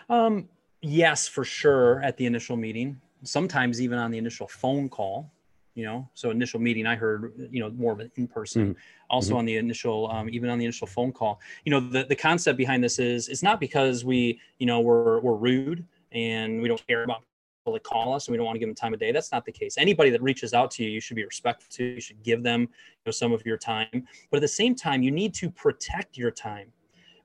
um 0.09 0.47
yes, 0.81 1.27
for 1.27 1.43
sure 1.43 2.01
at 2.01 2.17
the 2.17 2.25
initial 2.25 2.57
meeting, 2.57 2.99
sometimes 3.23 3.81
even 3.81 3.97
on 3.97 4.11
the 4.11 4.17
initial 4.17 4.47
phone 4.47 4.89
call, 4.89 5.31
you 5.75 5.85
know, 5.85 6.09
so 6.13 6.31
initial 6.31 6.59
meeting, 6.59 6.85
I 6.85 6.95
heard, 6.95 7.33
you 7.49 7.61
know, 7.61 7.69
more 7.69 7.93
of 7.93 7.99
an 7.99 8.11
in-person, 8.15 8.61
mm-hmm. 8.61 8.79
also 9.09 9.29
mm-hmm. 9.29 9.37
on 9.37 9.45
the 9.45 9.57
initial, 9.57 10.11
um, 10.11 10.29
even 10.29 10.49
on 10.49 10.57
the 10.59 10.65
initial 10.65 10.87
phone 10.87 11.13
call, 11.13 11.39
you 11.63 11.71
know, 11.71 11.79
the, 11.79 12.03
the 12.03 12.15
concept 12.15 12.57
behind 12.57 12.83
this 12.83 12.99
is, 12.99 13.29
it's 13.29 13.43
not 13.43 13.59
because 13.59 14.03
we, 14.03 14.39
you 14.57 14.65
know, 14.65 14.81
we're, 14.81 15.19
we're 15.21 15.35
rude 15.35 15.85
and 16.11 16.61
we 16.61 16.67
don't 16.67 16.85
care 16.87 17.03
about 17.03 17.23
people 17.63 17.73
that 17.73 17.83
call 17.83 18.13
us 18.13 18.27
and 18.27 18.33
we 18.33 18.37
don't 18.37 18.45
want 18.45 18.55
to 18.55 18.59
give 18.59 18.67
them 18.67 18.75
time 18.75 18.93
of 18.93 18.99
day. 18.99 19.13
That's 19.13 19.31
not 19.31 19.45
the 19.45 19.51
case. 19.51 19.75
Anybody 19.77 20.09
that 20.09 20.21
reaches 20.21 20.53
out 20.53 20.71
to 20.71 20.83
you, 20.83 20.89
you 20.89 20.99
should 20.99 21.15
be 21.15 21.23
respectful 21.23 21.69
to, 21.77 21.85
you 21.85 22.01
should 22.01 22.21
give 22.21 22.43
them 22.43 22.61
you 22.61 22.67
know, 23.05 23.11
some 23.11 23.31
of 23.31 23.45
your 23.45 23.57
time, 23.57 24.07
but 24.29 24.37
at 24.37 24.41
the 24.41 24.47
same 24.47 24.75
time, 24.75 25.03
you 25.03 25.11
need 25.11 25.33
to 25.35 25.49
protect 25.49 26.17
your 26.17 26.31
time. 26.31 26.67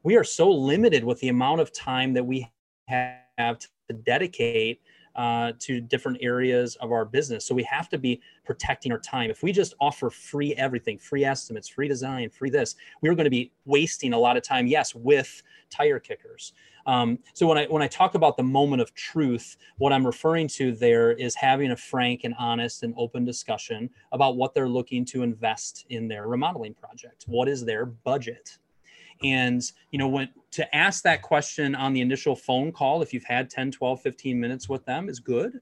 We 0.05 0.15
are 0.17 0.25
so 0.25 0.49
limited 0.49 1.03
with 1.03 1.19
the 1.19 1.31
amount 1.31 1.63
of 1.63 1.73
time 1.73 2.13
that 2.13 2.25
we 2.25 2.49
have 2.87 3.26
have 3.39 3.59
to 3.59 3.95
dedicate 4.05 4.81
uh, 5.17 5.53
to 5.59 5.81
different 5.81 6.19
areas 6.21 6.77
of 6.77 6.93
our 6.93 7.05
business. 7.05 7.47
So 7.47 7.55
we 7.55 7.63
have 7.63 7.89
to 7.89 7.99
be 7.99 8.21
protecting 8.45 8.93
our 8.93 8.99
time. 8.99 9.31
If 9.31 9.43
we 9.43 9.51
just 9.51 9.75
offer 9.81 10.11
free 10.11 10.55
everything, 10.55 10.99
free 10.99 11.25
estimates, 11.25 11.69
free 11.69 11.89
design, 11.89 12.29
free 12.29 12.51
this, 12.51 12.77
we're 13.01 13.15
going 13.15 13.25
to 13.25 13.31
be 13.31 13.51
wasting 13.65 14.13
a 14.13 14.19
lot 14.19 14.37
of 14.37 14.43
time. 14.43 14.67
Yes, 14.67 14.95
with 14.95 15.43
tire 15.71 15.99
kickers. 15.99 16.53
Um, 16.85 17.19
so 17.33 17.47
when 17.47 17.59
I 17.59 17.65
when 17.65 17.83
I 17.83 17.89
talk 17.89 18.15
about 18.15 18.37
the 18.37 18.43
moment 18.43 18.83
of 18.83 18.95
truth, 18.95 19.57
what 19.79 19.93
I'm 19.93 20.07
referring 20.07 20.49
to 20.49 20.73
there 20.73 21.13
is 21.13 21.35
having 21.35 21.73
a 21.73 21.77
frank 21.77 22.21
and 22.25 22.35
honest 22.39 22.83
and 22.83 22.95
open 22.97 23.25
discussion 23.25 23.91
about 24.13 24.37
what 24.37 24.55
they're 24.55 24.69
looking 24.69 25.05
to 25.07 25.23
invest 25.23 25.87
in 25.89 26.09
their 26.09 26.29
remodeling 26.29 26.75
project. 26.75 27.25
What 27.27 27.49
is 27.49 27.65
their 27.65 27.87
budget? 27.87 28.59
And, 29.23 29.63
you 29.91 29.99
know, 29.99 30.09
when 30.09 30.29
to 30.53 30.77
ask 30.77 31.03
that 31.03 31.23
question 31.23 31.75
on 31.75 31.93
the 31.93 32.01
initial 32.01 32.37
phone 32.37 32.73
call, 32.73 33.03
if 33.03 33.13
you've 33.13 33.25
had 33.25 33.51
10, 33.51 33.73
12, 33.73 34.01
15 34.01 34.41
minutes 34.41 34.69
with 34.69 34.85
them 34.85 35.09
is 35.09 35.21
good. 35.21 35.61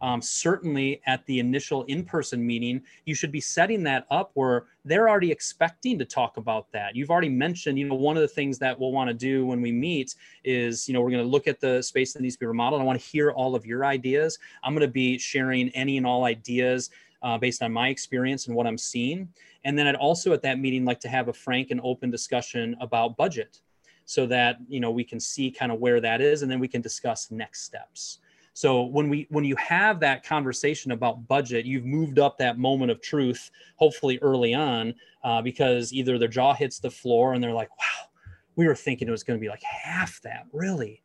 Um, 0.00 0.20
certainly 0.20 1.00
at 1.06 1.24
the 1.26 1.38
initial 1.38 1.84
in-person 1.84 2.44
meeting 2.44 2.82
you 3.06 3.14
should 3.14 3.30
be 3.30 3.40
setting 3.40 3.84
that 3.84 4.04
up 4.10 4.32
where 4.34 4.64
they're 4.84 5.08
already 5.08 5.30
expecting 5.30 5.96
to 6.00 6.04
talk 6.04 6.38
about 6.38 6.66
that. 6.72 6.96
You've 6.96 7.10
already 7.10 7.28
mentioned 7.28 7.78
you 7.78 7.86
know 7.86 7.94
one 7.94 8.16
of 8.16 8.20
the 8.20 8.26
things 8.26 8.58
that 8.58 8.78
we'll 8.78 8.90
want 8.90 9.08
to 9.10 9.14
do 9.14 9.46
when 9.46 9.62
we 9.62 9.70
meet 9.70 10.16
is 10.42 10.88
you 10.88 10.94
know 10.94 11.00
we're 11.02 11.12
going 11.12 11.22
to 11.22 11.30
look 11.30 11.46
at 11.46 11.60
the 11.60 11.80
space 11.82 12.12
that 12.14 12.20
needs 12.20 12.34
to 12.34 12.40
be 12.40 12.46
remodeled. 12.46 12.82
I 12.82 12.84
want 12.84 13.00
to 13.00 13.06
hear 13.06 13.30
all 13.30 13.54
of 13.54 13.64
your 13.64 13.84
ideas. 13.84 14.40
I'm 14.64 14.74
going 14.74 14.84
to 14.84 14.92
be 14.92 15.18
sharing 15.18 15.68
any 15.68 15.98
and 15.98 16.04
all 16.06 16.24
ideas 16.24 16.90
uh, 17.22 17.38
based 17.38 17.62
on 17.62 17.72
my 17.72 17.88
experience 17.88 18.46
and 18.46 18.56
what 18.56 18.66
i'm 18.66 18.78
seeing 18.78 19.28
and 19.64 19.78
then 19.78 19.86
I'd 19.86 19.94
also 19.94 20.32
at 20.32 20.42
that 20.42 20.58
meeting 20.58 20.84
like 20.84 21.00
to 21.00 21.08
have 21.08 21.28
a 21.28 21.32
frank 21.32 21.70
and 21.70 21.80
open 21.84 22.10
discussion 22.10 22.76
about 22.80 23.16
budget 23.16 23.60
so 24.04 24.26
that, 24.26 24.58
you 24.68 24.80
know, 24.80 24.90
we 24.90 25.04
can 25.04 25.20
see 25.20 25.50
kind 25.50 25.70
of 25.70 25.78
where 25.78 26.00
that 26.00 26.20
is 26.20 26.42
and 26.42 26.50
then 26.50 26.58
we 26.58 26.68
can 26.68 26.80
discuss 26.80 27.30
next 27.30 27.62
steps. 27.62 28.18
So 28.54 28.82
when 28.82 29.08
we 29.08 29.26
when 29.30 29.44
you 29.44 29.56
have 29.56 29.98
that 30.00 30.26
conversation 30.26 30.92
about 30.92 31.26
budget, 31.26 31.64
you've 31.64 31.86
moved 31.86 32.18
up 32.18 32.36
that 32.38 32.58
moment 32.58 32.90
of 32.90 33.00
truth, 33.00 33.50
hopefully 33.76 34.18
early 34.20 34.52
on, 34.52 34.94
uh, 35.24 35.40
because 35.40 35.90
either 35.94 36.18
their 36.18 36.28
jaw 36.28 36.52
hits 36.52 36.78
the 36.78 36.90
floor 36.90 37.32
and 37.32 37.42
they're 37.42 37.54
like, 37.54 37.70
"Wow, 37.78 38.10
we 38.56 38.66
were 38.66 38.74
thinking 38.74 39.08
it 39.08 39.10
was 39.10 39.24
going 39.24 39.38
to 39.38 39.42
be 39.42 39.48
like 39.48 39.62
half 39.62 40.20
that, 40.22 40.44
really." 40.52 41.02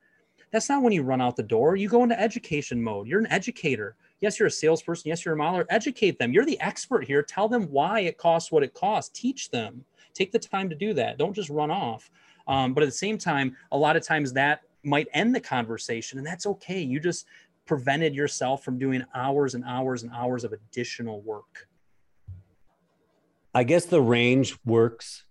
That's 0.51 0.67
not 0.67 0.83
when 0.83 0.91
you 0.91 1.03
run 1.03 1.21
out 1.21 1.37
the 1.37 1.43
door. 1.43 1.77
You 1.77 1.87
go 1.87 2.03
into 2.03 2.19
education 2.19 2.83
mode. 2.83 3.07
You're 3.07 3.21
an 3.21 3.31
educator. 3.31 3.95
Yes, 4.19 4.39
you're 4.39 4.47
a 4.47 4.51
salesperson. 4.51 5.09
Yes, 5.09 5.23
you're 5.23 5.35
a 5.35 5.37
modeler. 5.37 5.65
Educate 5.69 6.17
them. 6.17 6.33
You're 6.33 6.45
the 6.45 6.59
expert 6.59 7.05
here. 7.05 7.21
Tell 7.21 7.47
them 7.47 7.63
why 7.69 8.01
it 8.01 8.17
costs 8.17 8.51
what 8.51 8.63
it 8.63 8.73
costs. 8.73 9.11
Teach 9.19 9.51
them. 9.51 9.85
Take 10.13 10.31
the 10.31 10.39
time 10.39 10.69
to 10.69 10.75
do 10.75 10.93
that. 10.95 11.17
Don't 11.17 11.33
just 11.33 11.49
run 11.49 11.69
off. 11.69 12.09
Um, 12.47 12.73
but 12.73 12.81
at 12.81 12.87
the 12.87 12.91
same 12.93 13.17
time, 13.17 13.55
a 13.71 13.77
lot 13.77 13.95
of 13.95 14.03
times 14.03 14.33
that 14.33 14.61
might 14.83 15.07
end 15.13 15.35
the 15.35 15.39
conversation, 15.39 16.17
and 16.17 16.25
that's 16.25 16.47
okay. 16.47 16.81
You 16.81 16.99
just 16.99 17.27
prevented 17.65 18.15
yourself 18.15 18.63
from 18.63 18.79
doing 18.79 19.03
hours 19.13 19.53
and 19.53 19.63
hours 19.65 20.01
and 20.01 20.11
hours 20.13 20.43
of 20.43 20.53
additional 20.53 21.21
work. 21.21 21.67
I 23.53 23.63
guess 23.63 23.85
the 23.85 24.01
range 24.01 24.57
works, 24.65 25.25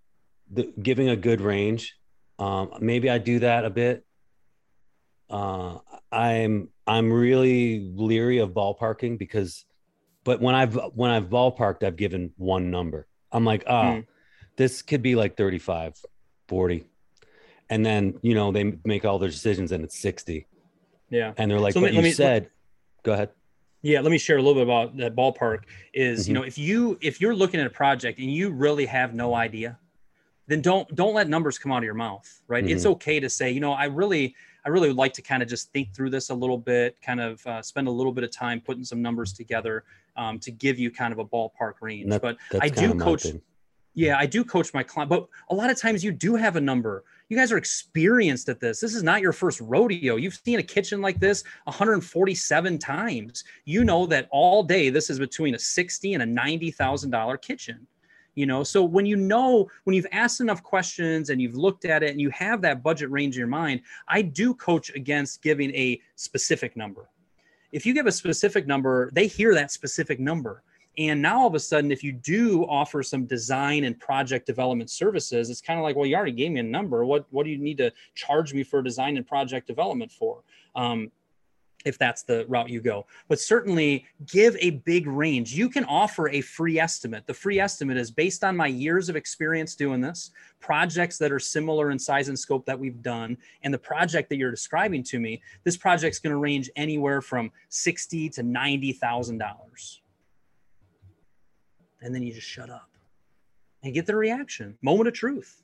the, 0.50 0.72
giving 0.80 1.08
a 1.08 1.16
good 1.16 1.40
range. 1.40 1.96
Um, 2.38 2.70
maybe 2.80 3.10
I 3.10 3.18
do 3.18 3.40
that 3.40 3.64
a 3.64 3.70
bit. 3.70 4.05
Uh, 5.28 5.78
I'm 6.12 6.68
I'm 6.86 7.12
really 7.12 7.90
leery 7.94 8.38
of 8.38 8.50
ballparking 8.50 9.18
because, 9.18 9.64
but 10.24 10.40
when 10.40 10.54
I've 10.54 10.74
when 10.94 11.10
I've 11.10 11.28
ballparked, 11.28 11.82
I've 11.82 11.96
given 11.96 12.32
one 12.36 12.70
number. 12.70 13.06
I'm 13.32 13.44
like, 13.44 13.64
oh, 13.66 13.72
mm. 13.72 14.06
this 14.56 14.82
could 14.82 15.02
be 15.02 15.14
like 15.14 15.36
35, 15.36 15.94
40. 16.48 16.84
And 17.68 17.84
then, 17.84 18.18
you 18.22 18.34
know, 18.34 18.52
they 18.52 18.78
make 18.84 19.04
all 19.04 19.18
their 19.18 19.28
decisions 19.28 19.72
and 19.72 19.82
it's 19.82 19.98
60. 19.98 20.46
Yeah. 21.10 21.32
And 21.36 21.50
they're 21.50 21.60
like, 21.60 21.74
so 21.74 21.80
but 21.80 21.92
me, 21.92 22.08
you 22.08 22.12
said, 22.12 22.44
me, 22.44 22.48
go 23.02 23.12
ahead. 23.12 23.30
Yeah, 23.82 24.00
let 24.00 24.10
me 24.10 24.18
share 24.18 24.38
a 24.38 24.42
little 24.42 24.54
bit 24.54 24.62
about 24.62 24.96
that 24.96 25.14
ballpark 25.14 25.64
is, 25.92 26.22
mm-hmm. 26.22 26.30
you 26.30 26.34
know, 26.34 26.42
if 26.42 26.58
you 26.58 26.98
if 27.00 27.20
you're 27.20 27.34
looking 27.34 27.60
at 27.60 27.66
a 27.66 27.70
project 27.70 28.18
and 28.18 28.32
you 28.32 28.50
really 28.50 28.86
have 28.86 29.14
no 29.14 29.34
idea, 29.34 29.78
then 30.48 30.60
don't 30.60 30.92
don't 30.94 31.14
let 31.14 31.28
numbers 31.28 31.58
come 31.58 31.72
out 31.72 31.78
of 31.78 31.84
your 31.84 31.94
mouth, 31.94 32.42
right? 32.48 32.64
Mm-hmm. 32.64 32.74
It's 32.74 32.86
okay 32.86 33.20
to 33.20 33.28
say, 33.28 33.50
you 33.50 33.60
know, 33.60 33.72
I 33.72 33.84
really 33.84 34.34
I 34.66 34.68
really 34.68 34.88
would 34.88 34.96
like 34.96 35.12
to 35.14 35.22
kind 35.22 35.44
of 35.44 35.48
just 35.48 35.72
think 35.72 35.94
through 35.94 36.10
this 36.10 36.30
a 36.30 36.34
little 36.34 36.58
bit, 36.58 37.00
kind 37.00 37.20
of 37.20 37.46
uh, 37.46 37.62
spend 37.62 37.86
a 37.86 37.90
little 37.90 38.12
bit 38.12 38.24
of 38.24 38.32
time 38.32 38.60
putting 38.60 38.82
some 38.82 39.00
numbers 39.00 39.32
together 39.32 39.84
um, 40.16 40.40
to 40.40 40.50
give 40.50 40.76
you 40.76 40.90
kind 40.90 41.12
of 41.12 41.20
a 41.20 41.24
ballpark 41.24 41.74
range. 41.80 42.10
That, 42.10 42.20
but 42.20 42.36
I 42.60 42.68
do 42.68 42.98
coach. 42.98 43.26
Yeah, 43.94 44.18
I 44.18 44.26
do 44.26 44.44
coach 44.44 44.74
my 44.74 44.82
client, 44.82 45.08
but 45.08 45.26
a 45.50 45.54
lot 45.54 45.70
of 45.70 45.80
times 45.80 46.04
you 46.04 46.10
do 46.10 46.34
have 46.34 46.56
a 46.56 46.60
number. 46.60 47.04
You 47.28 47.36
guys 47.36 47.50
are 47.52 47.56
experienced 47.56 48.48
at 48.48 48.60
this. 48.60 48.80
This 48.80 48.94
is 48.94 49.02
not 49.02 49.22
your 49.22 49.32
first 49.32 49.60
rodeo. 49.60 50.16
You've 50.16 50.34
seen 50.34 50.58
a 50.58 50.62
kitchen 50.62 51.00
like 51.00 51.18
this 51.20 51.44
147 51.64 52.78
times. 52.78 53.44
You 53.64 53.84
know 53.84 54.04
that 54.06 54.28
all 54.32 54.64
day 54.64 54.90
this 54.90 55.10
is 55.10 55.18
between 55.18 55.54
a 55.54 55.58
60 55.58 56.12
and 56.12 56.22
a 56.22 56.26
$90,000 56.26 57.40
kitchen 57.40 57.86
you 58.36 58.46
know? 58.46 58.62
So 58.62 58.84
when 58.84 59.04
you 59.04 59.16
know 59.16 59.68
when 59.82 59.96
you've 59.96 60.06
asked 60.12 60.40
enough 60.40 60.62
questions 60.62 61.30
and 61.30 61.42
you've 61.42 61.56
looked 61.56 61.84
at 61.84 62.04
it 62.04 62.10
and 62.10 62.20
you 62.20 62.30
have 62.30 62.62
that 62.62 62.84
budget 62.84 63.10
range 63.10 63.34
in 63.34 63.40
your 63.40 63.48
mind 63.48 63.80
i 64.06 64.22
do 64.22 64.54
coach 64.54 64.94
against 64.94 65.42
giving 65.42 65.74
a 65.74 66.00
specific 66.14 66.76
number. 66.76 67.08
If 67.72 67.84
you 67.84 67.92
give 67.92 68.06
a 68.06 68.12
specific 68.12 68.68
number 68.68 69.10
they 69.12 69.26
hear 69.26 69.52
that 69.54 69.72
specific 69.72 70.20
number. 70.20 70.62
And 70.98 71.20
now 71.20 71.40
all 71.40 71.46
of 71.46 71.54
a 71.54 71.60
sudden 71.60 71.90
if 71.90 72.02
you 72.04 72.12
do 72.12 72.64
offer 72.64 73.02
some 73.02 73.26
design 73.26 73.84
and 73.84 73.98
project 73.98 74.46
development 74.46 74.90
services 74.90 75.50
it's 75.50 75.60
kind 75.60 75.78
of 75.80 75.82
like 75.82 75.96
well 75.96 76.06
you 76.06 76.14
already 76.14 76.32
gave 76.32 76.52
me 76.52 76.60
a 76.60 76.62
number. 76.62 77.04
What 77.04 77.26
what 77.30 77.44
do 77.44 77.50
you 77.50 77.58
need 77.58 77.78
to 77.78 77.92
charge 78.14 78.54
me 78.54 78.62
for 78.62 78.80
design 78.82 79.16
and 79.16 79.26
project 79.26 79.66
development 79.66 80.12
for? 80.12 80.44
Um, 80.74 81.10
if 81.86 81.96
that's 81.96 82.24
the 82.24 82.44
route 82.48 82.68
you 82.68 82.80
go. 82.80 83.06
But 83.28 83.40
certainly 83.40 84.04
give 84.26 84.56
a 84.60 84.70
big 84.70 85.06
range. 85.06 85.54
You 85.54 85.70
can 85.70 85.84
offer 85.84 86.28
a 86.28 86.40
free 86.40 86.78
estimate. 86.78 87.26
The 87.26 87.32
free 87.32 87.60
estimate 87.60 87.96
is 87.96 88.10
based 88.10 88.44
on 88.44 88.56
my 88.56 88.66
years 88.66 89.08
of 89.08 89.16
experience 89.16 89.76
doing 89.76 90.00
this, 90.00 90.32
projects 90.60 91.16
that 91.18 91.32
are 91.32 91.38
similar 91.38 91.92
in 91.92 91.98
size 91.98 92.28
and 92.28 92.38
scope 92.38 92.66
that 92.66 92.78
we've 92.78 93.00
done, 93.02 93.38
and 93.62 93.72
the 93.72 93.78
project 93.78 94.28
that 94.28 94.36
you're 94.36 94.50
describing 94.50 95.02
to 95.04 95.20
me. 95.20 95.40
This 95.64 95.76
project's 95.76 96.18
going 96.18 96.32
to 96.32 96.38
range 96.38 96.68
anywhere 96.76 97.22
from 97.22 97.52
sixty 97.68 98.28
to 98.30 98.42
ninety 98.42 98.92
thousand 98.92 99.38
dollars. 99.38 100.02
And 102.02 102.14
then 102.14 102.22
you 102.22 102.34
just 102.34 102.48
shut 102.48 102.68
up 102.68 102.90
and 103.84 103.94
get 103.94 104.06
the 104.06 104.16
reaction. 104.16 104.76
Moment 104.82 105.08
of 105.08 105.14
truth 105.14 105.62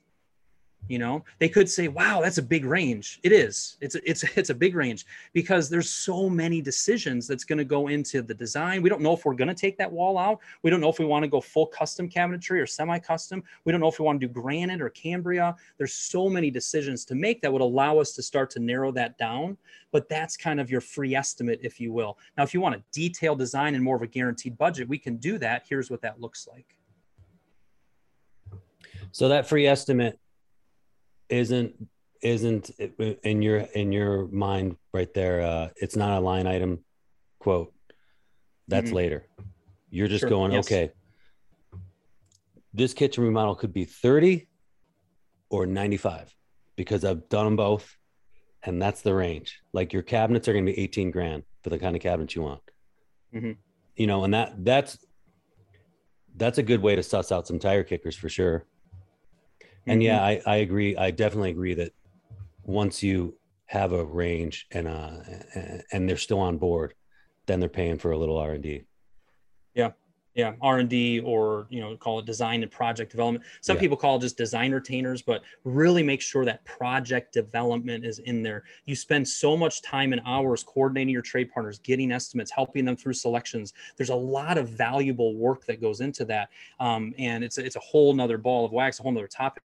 you 0.89 0.99
know? 0.99 1.25
They 1.39 1.49
could 1.49 1.69
say 1.69 1.89
wow 1.89 2.21
that's 2.23 2.39
a 2.39 2.43
big 2.43 2.65
range. 2.65 3.21
It 3.23 3.33
is. 3.33 3.77
It's 3.81 3.95
a, 3.95 4.11
it's 4.11 4.23
it's 4.37 4.51
a 4.51 4.55
big 4.55 4.75
range 4.75 5.07
because 5.33 5.69
there's 5.69 5.91
so 5.91 6.29
many 6.29 6.61
decisions 6.61 7.27
that's 7.27 7.45
going 7.45 7.59
to 7.59 7.65
go 7.65 7.89
into 7.89 8.23
the 8.23 8.35
design. 8.35 8.83
We 8.83 8.89
don't 8.89 9.03
know 9.03 9.15
if 9.15 9.25
we're 9.25 9.35
going 9.35 9.49
to 9.49 9.55
take 9.55 9.79
that 9.79 9.91
wall 9.91 10.19
out. 10.19 10.41
We 10.63 10.71
don't 10.71 10.81
know 10.81 10.91
if 10.91 10.99
we 10.99 11.05
want 11.05 11.23
to 11.25 11.29
go 11.29 11.41
full 11.41 11.67
custom 11.67 12.09
cabinetry 12.09 12.61
or 12.61 12.67
semi 12.67 12.99
custom 12.99 13.43
we 13.65 13.73
don't 13.73 13.81
know 13.81 13.89
if 13.89 13.99
we 13.99 14.05
want 14.05 14.21
to 14.21 14.27
do 14.27 14.33
granite 14.33 14.81
or 14.81 14.91
cambria. 14.91 15.57
There's 15.79 15.95
so 15.95 16.29
many 16.29 16.51
decisions 16.51 17.05
to 17.07 17.15
make 17.15 17.41
that 17.43 17.53
would 17.53 17.63
allow 17.63 17.99
us 17.99 18.13
to 18.13 18.23
start 18.23 18.51
to 18.51 18.61
narrow 18.61 18.93
that 18.93 19.19
down 19.19 19.57
but 19.91 20.09
that's 20.09 20.37
kind 20.37 20.59
of 20.61 20.71
your 20.71 20.81
free 20.81 21.15
estimate 21.15 21.61
if 21.63 21.79
you 21.79 21.93
will. 21.93 22.19
Now 22.37 22.43
if 22.43 22.55
you 22.55 22.61
want 22.61 22.75
a 22.75 22.83
detailed 22.93 23.39
design 23.39 23.75
and 23.75 23.85
more 23.85 23.97
of 23.97 24.03
a 24.03 24.07
guaranteed 24.07 24.59
budget 24.59 24.89
we 24.89 24.99
can 24.99 25.17
do 25.17 25.39
that. 25.39 25.65
Here's 25.69 25.91
what 25.91 26.03
that 26.03 26.21
looks 26.21 26.49
like. 26.51 26.77
So 29.13 29.29
that 29.29 29.47
free 29.47 29.67
estimate 29.67 30.19
isn't 31.33 31.89
isn't 32.21 32.71
in 33.25 33.43
your 33.43 33.59
in 33.59 33.91
your 33.91 34.29
mind 34.29 34.77
right 34.93 35.13
there 35.15 35.41
uh 35.41 35.69
it's 35.77 35.97
not 35.97 36.19
a 36.19 36.21
line 36.21 36.47
item 36.47 36.85
quote 37.41 37.73
that's 38.69 38.89
mm-hmm. 38.89 38.97
later 38.97 39.27
you're 39.91 40.09
just 40.09 40.21
sure. 40.21 40.29
going 40.29 40.53
yes. 40.53 40.67
okay 40.67 40.93
this 42.75 42.93
kitchen 42.95 43.25
remodel 43.25 43.55
could 43.55 43.73
be 43.73 43.85
30 43.85 44.47
or 45.51 45.67
95 45.67 46.33
because 46.77 47.05
i've 47.05 47.29
done 47.29 47.47
them 47.47 47.57
both 47.57 47.97
and 48.63 48.81
that's 48.81 49.01
the 49.01 49.15
range 49.15 49.61
like 49.73 49.93
your 49.93 50.03
cabinets 50.03 50.47
are 50.47 50.53
going 50.53 50.67
to 50.67 50.73
be 50.73 50.79
18 50.79 51.11
grand 51.11 51.43
for 51.65 51.71
the 51.71 51.79
kind 51.79 51.97
of 51.97 52.03
cabinets 52.03 52.37
you 52.37 52.43
want 52.43 52.63
mm-hmm. 53.35 53.53
you 53.97 54.07
know 54.07 54.23
and 54.25 54.35
that 54.35 54.63
that's 54.65 54.99
that's 56.37 56.59
a 56.59 56.63
good 56.63 56.81
way 56.81 56.95
to 56.95 57.03
suss 57.03 57.33
out 57.33 57.47
some 57.47 57.59
tire 57.59 57.83
kickers 57.83 58.17
for 58.17 58.29
sure 58.29 58.67
and 59.87 60.01
mm-hmm. 60.01 60.07
yeah, 60.07 60.23
I, 60.23 60.43
I 60.47 60.57
agree. 60.57 60.97
I 60.97 61.11
definitely 61.11 61.51
agree 61.51 61.75
that 61.75 61.93
once 62.65 63.03
you 63.03 63.37
have 63.67 63.93
a 63.93 64.05
range 64.05 64.67
and 64.71 64.87
uh 64.87 65.11
and 65.93 66.09
they're 66.09 66.17
still 66.17 66.41
on 66.41 66.59
board, 66.59 66.95
then 67.47 67.59
they're 67.59 67.69
paying 67.69 67.99
for 67.99 68.13
a 68.13 68.19
little 68.19 68.37
R 68.37 68.53
and 68.53 68.63
D. 68.63 68.83
Yeah, 69.75 69.93
yeah, 70.35 70.53
R 70.61 70.79
and 70.79 70.89
D 70.89 71.21
or 71.21 71.67
you 71.71 71.81
know 71.81 71.97
call 71.97 72.19
it 72.19 72.27
design 72.27 72.63
and 72.63 72.71
project 72.71 73.11
development. 73.11 73.45
Some 73.61 73.77
yeah. 73.77 73.81
people 73.81 73.97
call 73.97 74.17
it 74.17 74.21
just 74.21 74.37
design 74.37 74.73
retainers, 74.73 75.23
but 75.23 75.43
really 75.65 76.03
make 76.03 76.21
sure 76.21 76.45
that 76.45 76.65
project 76.65 77.33
development 77.33 78.05
is 78.05 78.19
in 78.21 78.43
there. 78.43 78.65
You 78.85 78.95
spend 78.95 79.27
so 79.27 79.57
much 79.57 79.83
time 79.83 80.13
and 80.13 80.23
hours 80.25 80.63
coordinating 80.63 81.13
your 81.13 81.23
trade 81.23 81.51
partners, 81.53 81.79
getting 81.79 82.13
estimates, 82.13 82.51
helping 82.51 82.85
them 82.85 82.97
through 82.97 83.15
selections. 83.15 83.73
There's 83.97 84.11
a 84.11 84.15
lot 84.15 84.59
of 84.59 84.69
valuable 84.69 85.35
work 85.35 85.67
that 85.67 85.81
goes 85.81 86.01
into 86.01 86.25
that, 86.27 86.51
um, 86.79 87.15
and 87.19 87.43
it's 87.43 87.59
it's 87.59 87.77
a 87.77 87.81
whole 87.81 88.15
nother 88.15 88.39
ball 88.39 88.65
of 88.65 88.73
wax, 88.73 89.01
a 89.01 89.03
whole 89.03 89.13
nother 89.13 89.29
topic 89.29 89.63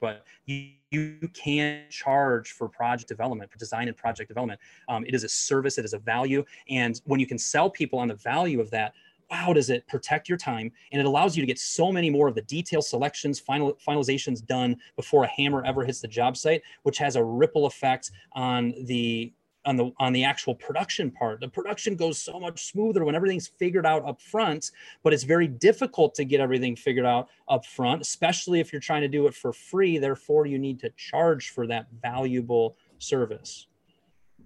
but 0.00 0.24
you, 0.46 0.70
you 0.90 1.18
can 1.34 1.82
charge 1.90 2.52
for 2.52 2.68
project 2.68 3.08
development, 3.08 3.50
for 3.50 3.58
design 3.58 3.88
and 3.88 3.96
project 3.96 4.28
development. 4.28 4.60
Um, 4.88 5.04
it 5.04 5.14
is 5.14 5.24
a 5.24 5.28
service, 5.28 5.78
it 5.78 5.84
is 5.84 5.92
a 5.92 5.98
value. 5.98 6.44
And 6.68 7.00
when 7.04 7.20
you 7.20 7.26
can 7.26 7.38
sell 7.38 7.70
people 7.70 7.98
on 7.98 8.08
the 8.08 8.14
value 8.14 8.60
of 8.60 8.70
that, 8.70 8.94
wow, 9.30 9.52
does 9.52 9.70
it 9.70 9.86
protect 9.88 10.28
your 10.28 10.36
time? 10.36 10.70
And 10.92 11.00
it 11.00 11.06
allows 11.06 11.36
you 11.36 11.42
to 11.42 11.46
get 11.46 11.58
so 11.58 11.90
many 11.90 12.10
more 12.10 12.28
of 12.28 12.34
the 12.34 12.42
detail 12.42 12.82
selections, 12.82 13.40
final 13.40 13.78
finalizations 13.86 14.44
done 14.44 14.76
before 14.94 15.24
a 15.24 15.28
hammer 15.28 15.64
ever 15.64 15.84
hits 15.84 16.00
the 16.00 16.08
job 16.08 16.36
site, 16.36 16.62
which 16.82 16.98
has 16.98 17.16
a 17.16 17.24
ripple 17.24 17.64
effect 17.64 18.10
on 18.32 18.74
the 18.84 19.32
on 19.64 19.76
the 19.76 19.90
on 19.98 20.12
the 20.12 20.24
actual 20.24 20.54
production 20.54 21.10
part. 21.10 21.40
The 21.40 21.48
production 21.48 21.96
goes 21.96 22.18
so 22.18 22.40
much 22.40 22.64
smoother 22.64 23.04
when 23.04 23.14
everything's 23.14 23.48
figured 23.48 23.86
out 23.86 24.04
up 24.04 24.20
front 24.20 24.70
but 25.02 25.12
it's 25.12 25.22
very 25.22 25.46
difficult 25.46 26.14
to 26.14 26.24
get 26.24 26.40
everything 26.40 26.76
figured 26.76 27.06
out 27.06 27.28
up 27.48 27.64
front 27.64 28.00
especially 28.00 28.60
if 28.60 28.72
you're 28.72 28.80
trying 28.80 29.02
to 29.02 29.08
do 29.08 29.26
it 29.26 29.34
for 29.34 29.52
free. 29.52 29.98
Therefore 29.98 30.46
you 30.46 30.58
need 30.58 30.80
to 30.80 30.90
charge 30.96 31.50
for 31.50 31.66
that 31.66 31.86
valuable 32.02 32.76
service. 32.98 33.66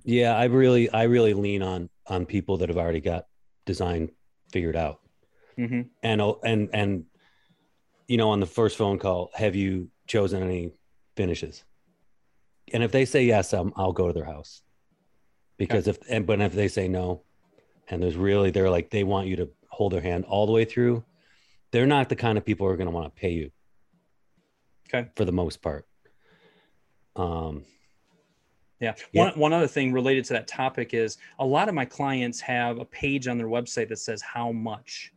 Yeah 0.05 0.37
i 0.37 0.45
really 0.45 0.91
i 0.91 1.05
really 1.05 1.35
lean 1.35 1.63
on 1.63 1.89
on 2.07 2.27
people 2.27 2.59
that 2.59 2.69
have 2.69 2.79
already 2.79 3.01
got 3.01 3.27
design 3.65 4.11
figured 4.53 4.77
out. 4.77 5.01
Mm-hmm. 5.59 5.83
and 6.03 6.21
and 6.45 6.69
and 6.75 7.05
you 8.07 8.19
know 8.19 8.29
on 8.29 8.41
the 8.41 8.47
first 8.47 8.77
phone 8.77 8.99
call 8.99 9.31
have 9.35 9.57
you 9.57 9.89
chosen 10.07 10.43
any 10.43 10.73
finishes? 11.17 11.65
And 12.73 12.83
if 12.83 12.93
they 12.93 13.05
say 13.07 13.25
yes 13.25 13.55
um, 13.55 13.73
i'll 13.77 13.93
go 13.93 14.09
to 14.09 14.13
their 14.13 14.25
house 14.25 14.63
because 15.57 15.89
if 15.89 15.99
and 16.09 16.27
but 16.27 16.41
if 16.41 16.53
they 16.53 16.69
say 16.69 16.89
no 16.89 17.23
and 17.89 18.03
there's 18.03 18.17
really 18.17 18.51
they're 18.51 18.71
like 18.71 18.91
they 18.91 19.05
want 19.05 19.27
you 19.27 19.37
to 19.37 19.49
hold 19.69 19.93
their 19.93 20.01
hand 20.01 20.25
all 20.27 20.47
the 20.47 20.53
way 20.53 20.65
through 20.65 21.05
they're 21.73 21.87
not 21.87 22.09
the 22.09 22.17
kind 22.17 22.39
of 22.39 22.45
people 22.45 22.67
who 22.67 22.73
are 22.73 22.77
going 22.77 22.87
to 22.87 22.95
want 22.95 23.15
to 23.15 23.21
pay 23.21 23.31
you. 23.31 23.51
Okay. 24.89 25.11
For 25.17 25.25
the 25.25 25.33
most 25.33 25.61
part. 25.63 25.87
Um 27.15 27.65
yeah. 28.81 28.95
yeah. 29.13 29.25
One, 29.25 29.39
one 29.39 29.53
other 29.55 29.67
thing 29.67 29.93
related 29.93 30.25
to 30.27 30.35
that 30.35 30.47
topic 30.47 30.93
is 30.93 31.17
a 31.39 31.45
lot 31.45 31.69
of 31.69 31.75
my 31.75 31.87
clients 31.87 32.41
have 32.41 32.79
a 32.79 32.85
page 32.85 33.27
on 33.27 33.39
their 33.39 33.47
website 33.47 33.89
that 33.89 33.99
says 33.99 34.21
how 34.21 34.53
much 34.53 35.13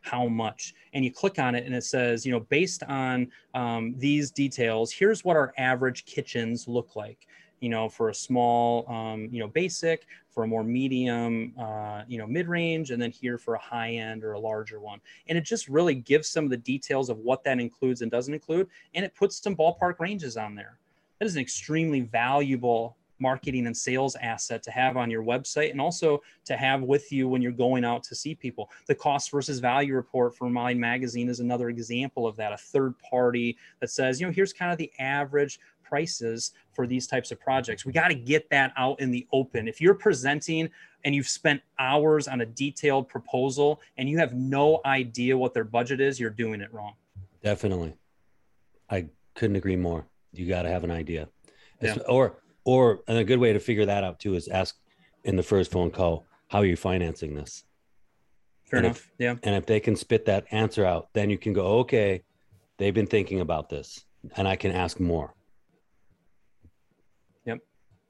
how 0.00 0.26
much 0.26 0.74
and 0.94 1.04
you 1.04 1.12
click 1.12 1.38
on 1.38 1.54
it 1.54 1.66
and 1.66 1.74
it 1.74 1.84
says 1.84 2.24
you 2.24 2.32
know 2.32 2.40
based 2.40 2.82
on 2.84 3.28
um, 3.54 3.94
these 3.98 4.30
details 4.30 4.92
here's 4.92 5.24
what 5.24 5.36
our 5.36 5.52
average 5.58 6.04
kitchens 6.06 6.66
look 6.66 6.96
like 6.96 7.26
you 7.60 7.68
know, 7.68 7.88
for 7.88 8.08
a 8.08 8.14
small, 8.14 8.88
um, 8.90 9.28
you 9.30 9.40
know, 9.40 9.48
basic, 9.48 10.06
for 10.30 10.44
a 10.44 10.46
more 10.46 10.62
medium, 10.62 11.52
uh, 11.58 12.02
you 12.06 12.18
know, 12.18 12.26
mid-range, 12.26 12.90
and 12.90 13.02
then 13.02 13.10
here 13.10 13.38
for 13.38 13.54
a 13.54 13.58
high 13.58 13.92
end 13.92 14.24
or 14.24 14.32
a 14.32 14.38
larger 14.38 14.80
one. 14.80 15.00
And 15.28 15.36
it 15.36 15.42
just 15.42 15.68
really 15.68 15.94
gives 15.94 16.28
some 16.28 16.44
of 16.44 16.50
the 16.50 16.56
details 16.56 17.10
of 17.10 17.18
what 17.18 17.42
that 17.44 17.58
includes 17.58 18.02
and 18.02 18.10
doesn't 18.10 18.32
include, 18.32 18.68
and 18.94 19.04
it 19.04 19.14
puts 19.14 19.42
some 19.42 19.56
ballpark 19.56 19.98
ranges 19.98 20.36
on 20.36 20.54
there. 20.54 20.78
That 21.18 21.26
is 21.26 21.34
an 21.34 21.42
extremely 21.42 22.00
valuable 22.00 22.96
marketing 23.20 23.66
and 23.66 23.76
sales 23.76 24.16
asset 24.16 24.62
to 24.62 24.70
have 24.70 24.96
on 24.96 25.10
your 25.10 25.22
website 25.22 25.70
and 25.70 25.80
also 25.80 26.22
to 26.44 26.56
have 26.56 26.82
with 26.82 27.10
you 27.10 27.28
when 27.28 27.42
you're 27.42 27.52
going 27.52 27.84
out 27.84 28.02
to 28.04 28.14
see 28.14 28.34
people. 28.34 28.70
The 28.86 28.94
cost 28.94 29.30
versus 29.30 29.58
value 29.58 29.94
report 29.94 30.36
for 30.36 30.48
Mind 30.48 30.80
Magazine 30.80 31.28
is 31.28 31.40
another 31.40 31.68
example 31.68 32.26
of 32.26 32.36
that, 32.36 32.52
a 32.52 32.56
third 32.56 32.94
party 32.98 33.56
that 33.80 33.90
says, 33.90 34.20
you 34.20 34.26
know, 34.26 34.32
here's 34.32 34.52
kind 34.52 34.72
of 34.72 34.78
the 34.78 34.92
average 34.98 35.58
prices 35.88 36.52
for 36.72 36.86
these 36.86 37.06
types 37.06 37.30
of 37.30 37.40
projects. 37.40 37.86
We 37.86 37.92
got 37.92 38.08
to 38.08 38.14
get 38.14 38.48
that 38.50 38.72
out 38.76 39.00
in 39.00 39.10
the 39.10 39.26
open. 39.32 39.68
If 39.68 39.80
you're 39.80 39.94
presenting 39.94 40.68
and 41.04 41.14
you've 41.14 41.28
spent 41.28 41.62
hours 41.78 42.28
on 42.28 42.40
a 42.40 42.46
detailed 42.46 43.08
proposal 43.08 43.80
and 43.96 44.08
you 44.08 44.18
have 44.18 44.34
no 44.34 44.80
idea 44.84 45.36
what 45.36 45.54
their 45.54 45.64
budget 45.64 46.00
is, 46.00 46.20
you're 46.20 46.30
doing 46.30 46.60
it 46.60 46.72
wrong. 46.72 46.94
Definitely. 47.42 47.94
I 48.90 49.06
couldn't 49.34 49.56
agree 49.56 49.76
more. 49.76 50.06
You 50.32 50.46
got 50.46 50.62
to 50.62 50.68
have 50.68 50.84
an 50.84 50.90
idea. 50.90 51.28
Yeah. 51.80 51.96
Or 52.08 52.36
or 52.64 53.00
a 53.06 53.24
good 53.24 53.38
way 53.38 53.52
to 53.52 53.60
figure 53.60 53.86
that 53.86 54.04
out 54.04 54.20
too 54.20 54.34
is 54.34 54.48
ask 54.48 54.76
in 55.24 55.36
the 55.36 55.42
first 55.42 55.70
phone 55.70 55.90
call, 55.90 56.26
how 56.48 56.58
are 56.58 56.66
you 56.66 56.76
financing 56.76 57.34
this? 57.34 57.64
Fair 58.64 58.78
and 58.78 58.86
enough. 58.86 58.98
If, 58.98 59.12
yeah. 59.18 59.34
And 59.42 59.54
if 59.54 59.64
they 59.64 59.80
can 59.80 59.96
spit 59.96 60.26
that 60.26 60.44
answer 60.50 60.84
out, 60.84 61.08
then 61.14 61.30
you 61.30 61.38
can 61.38 61.54
go, 61.54 61.78
okay, 61.78 62.22
they've 62.76 62.92
been 62.92 63.06
thinking 63.06 63.40
about 63.40 63.70
this 63.70 64.04
and 64.36 64.46
I 64.46 64.56
can 64.56 64.72
ask 64.72 65.00
more 65.00 65.34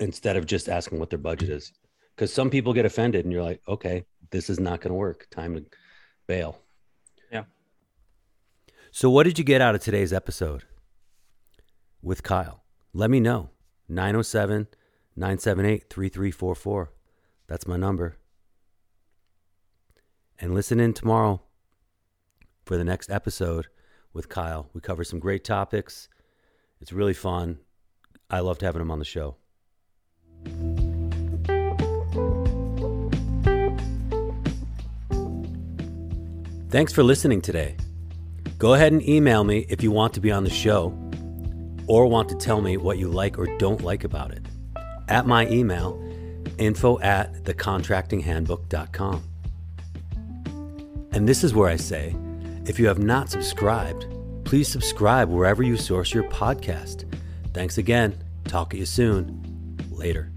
instead 0.00 0.36
of 0.36 0.46
just 0.46 0.68
asking 0.68 0.98
what 0.98 1.10
their 1.10 1.18
budget 1.18 1.50
is. 1.50 1.72
Because 2.14 2.32
some 2.32 2.50
people 2.50 2.72
get 2.72 2.84
offended 2.84 3.24
and 3.24 3.32
you're 3.32 3.42
like, 3.42 3.60
okay, 3.68 4.04
this 4.30 4.50
is 4.50 4.58
not 4.58 4.80
going 4.80 4.90
to 4.90 4.94
work. 4.94 5.26
Time 5.30 5.54
to 5.54 5.64
bail. 6.26 6.58
Yeah. 7.30 7.44
So, 8.90 9.10
what 9.10 9.24
did 9.24 9.38
you 9.38 9.44
get 9.44 9.60
out 9.60 9.74
of 9.74 9.80
today's 9.80 10.12
episode 10.12 10.64
with 12.02 12.22
Kyle? 12.22 12.64
Let 12.92 13.10
me 13.10 13.20
know. 13.20 13.50
907 13.88 14.66
978 15.16 15.84
3344. 15.88 16.92
That's 17.46 17.66
my 17.66 17.76
number. 17.76 18.16
And 20.38 20.54
listen 20.54 20.78
in 20.78 20.92
tomorrow 20.92 21.42
for 22.64 22.76
the 22.76 22.84
next 22.84 23.10
episode 23.10 23.66
with 24.12 24.28
Kyle. 24.28 24.68
We 24.72 24.80
cover 24.80 25.02
some 25.02 25.18
great 25.18 25.44
topics. 25.44 26.08
It's 26.80 26.92
really 26.92 27.14
fun. 27.14 27.58
I 28.30 28.40
loved 28.40 28.60
having 28.60 28.82
him 28.82 28.90
on 28.90 28.98
the 28.98 29.04
show. 29.04 29.36
Thanks 36.70 36.92
for 36.92 37.02
listening 37.02 37.40
today. 37.40 37.76
Go 38.58 38.74
ahead 38.74 38.92
and 38.92 39.02
email 39.08 39.42
me 39.42 39.64
if 39.70 39.82
you 39.82 39.90
want 39.90 40.12
to 40.14 40.20
be 40.20 40.30
on 40.30 40.44
the 40.44 40.50
show 40.50 40.92
or 41.86 42.06
want 42.06 42.28
to 42.28 42.34
tell 42.34 42.60
me 42.60 42.76
what 42.76 42.98
you 42.98 43.08
like 43.08 43.38
or 43.38 43.46
don't 43.56 43.82
like 43.82 44.04
about 44.04 44.32
it. 44.32 44.44
At 45.08 45.26
my 45.26 45.48
email, 45.48 45.98
info 46.58 47.00
at 47.00 47.44
thecontractinghandbook.com. 47.44 49.22
And 51.12 51.28
this 51.28 51.42
is 51.42 51.54
where 51.54 51.70
I 51.70 51.76
say 51.76 52.14
if 52.66 52.78
you 52.78 52.86
have 52.86 52.98
not 52.98 53.30
subscribed, 53.30 54.06
please 54.44 54.68
subscribe 54.68 55.30
wherever 55.30 55.62
you 55.62 55.78
source 55.78 56.12
your 56.12 56.24
podcast. 56.24 57.04
Thanks 57.54 57.78
again. 57.78 58.22
Talk 58.44 58.70
to 58.70 58.76
you 58.76 58.86
soon. 58.86 59.47
Later. 59.98 60.30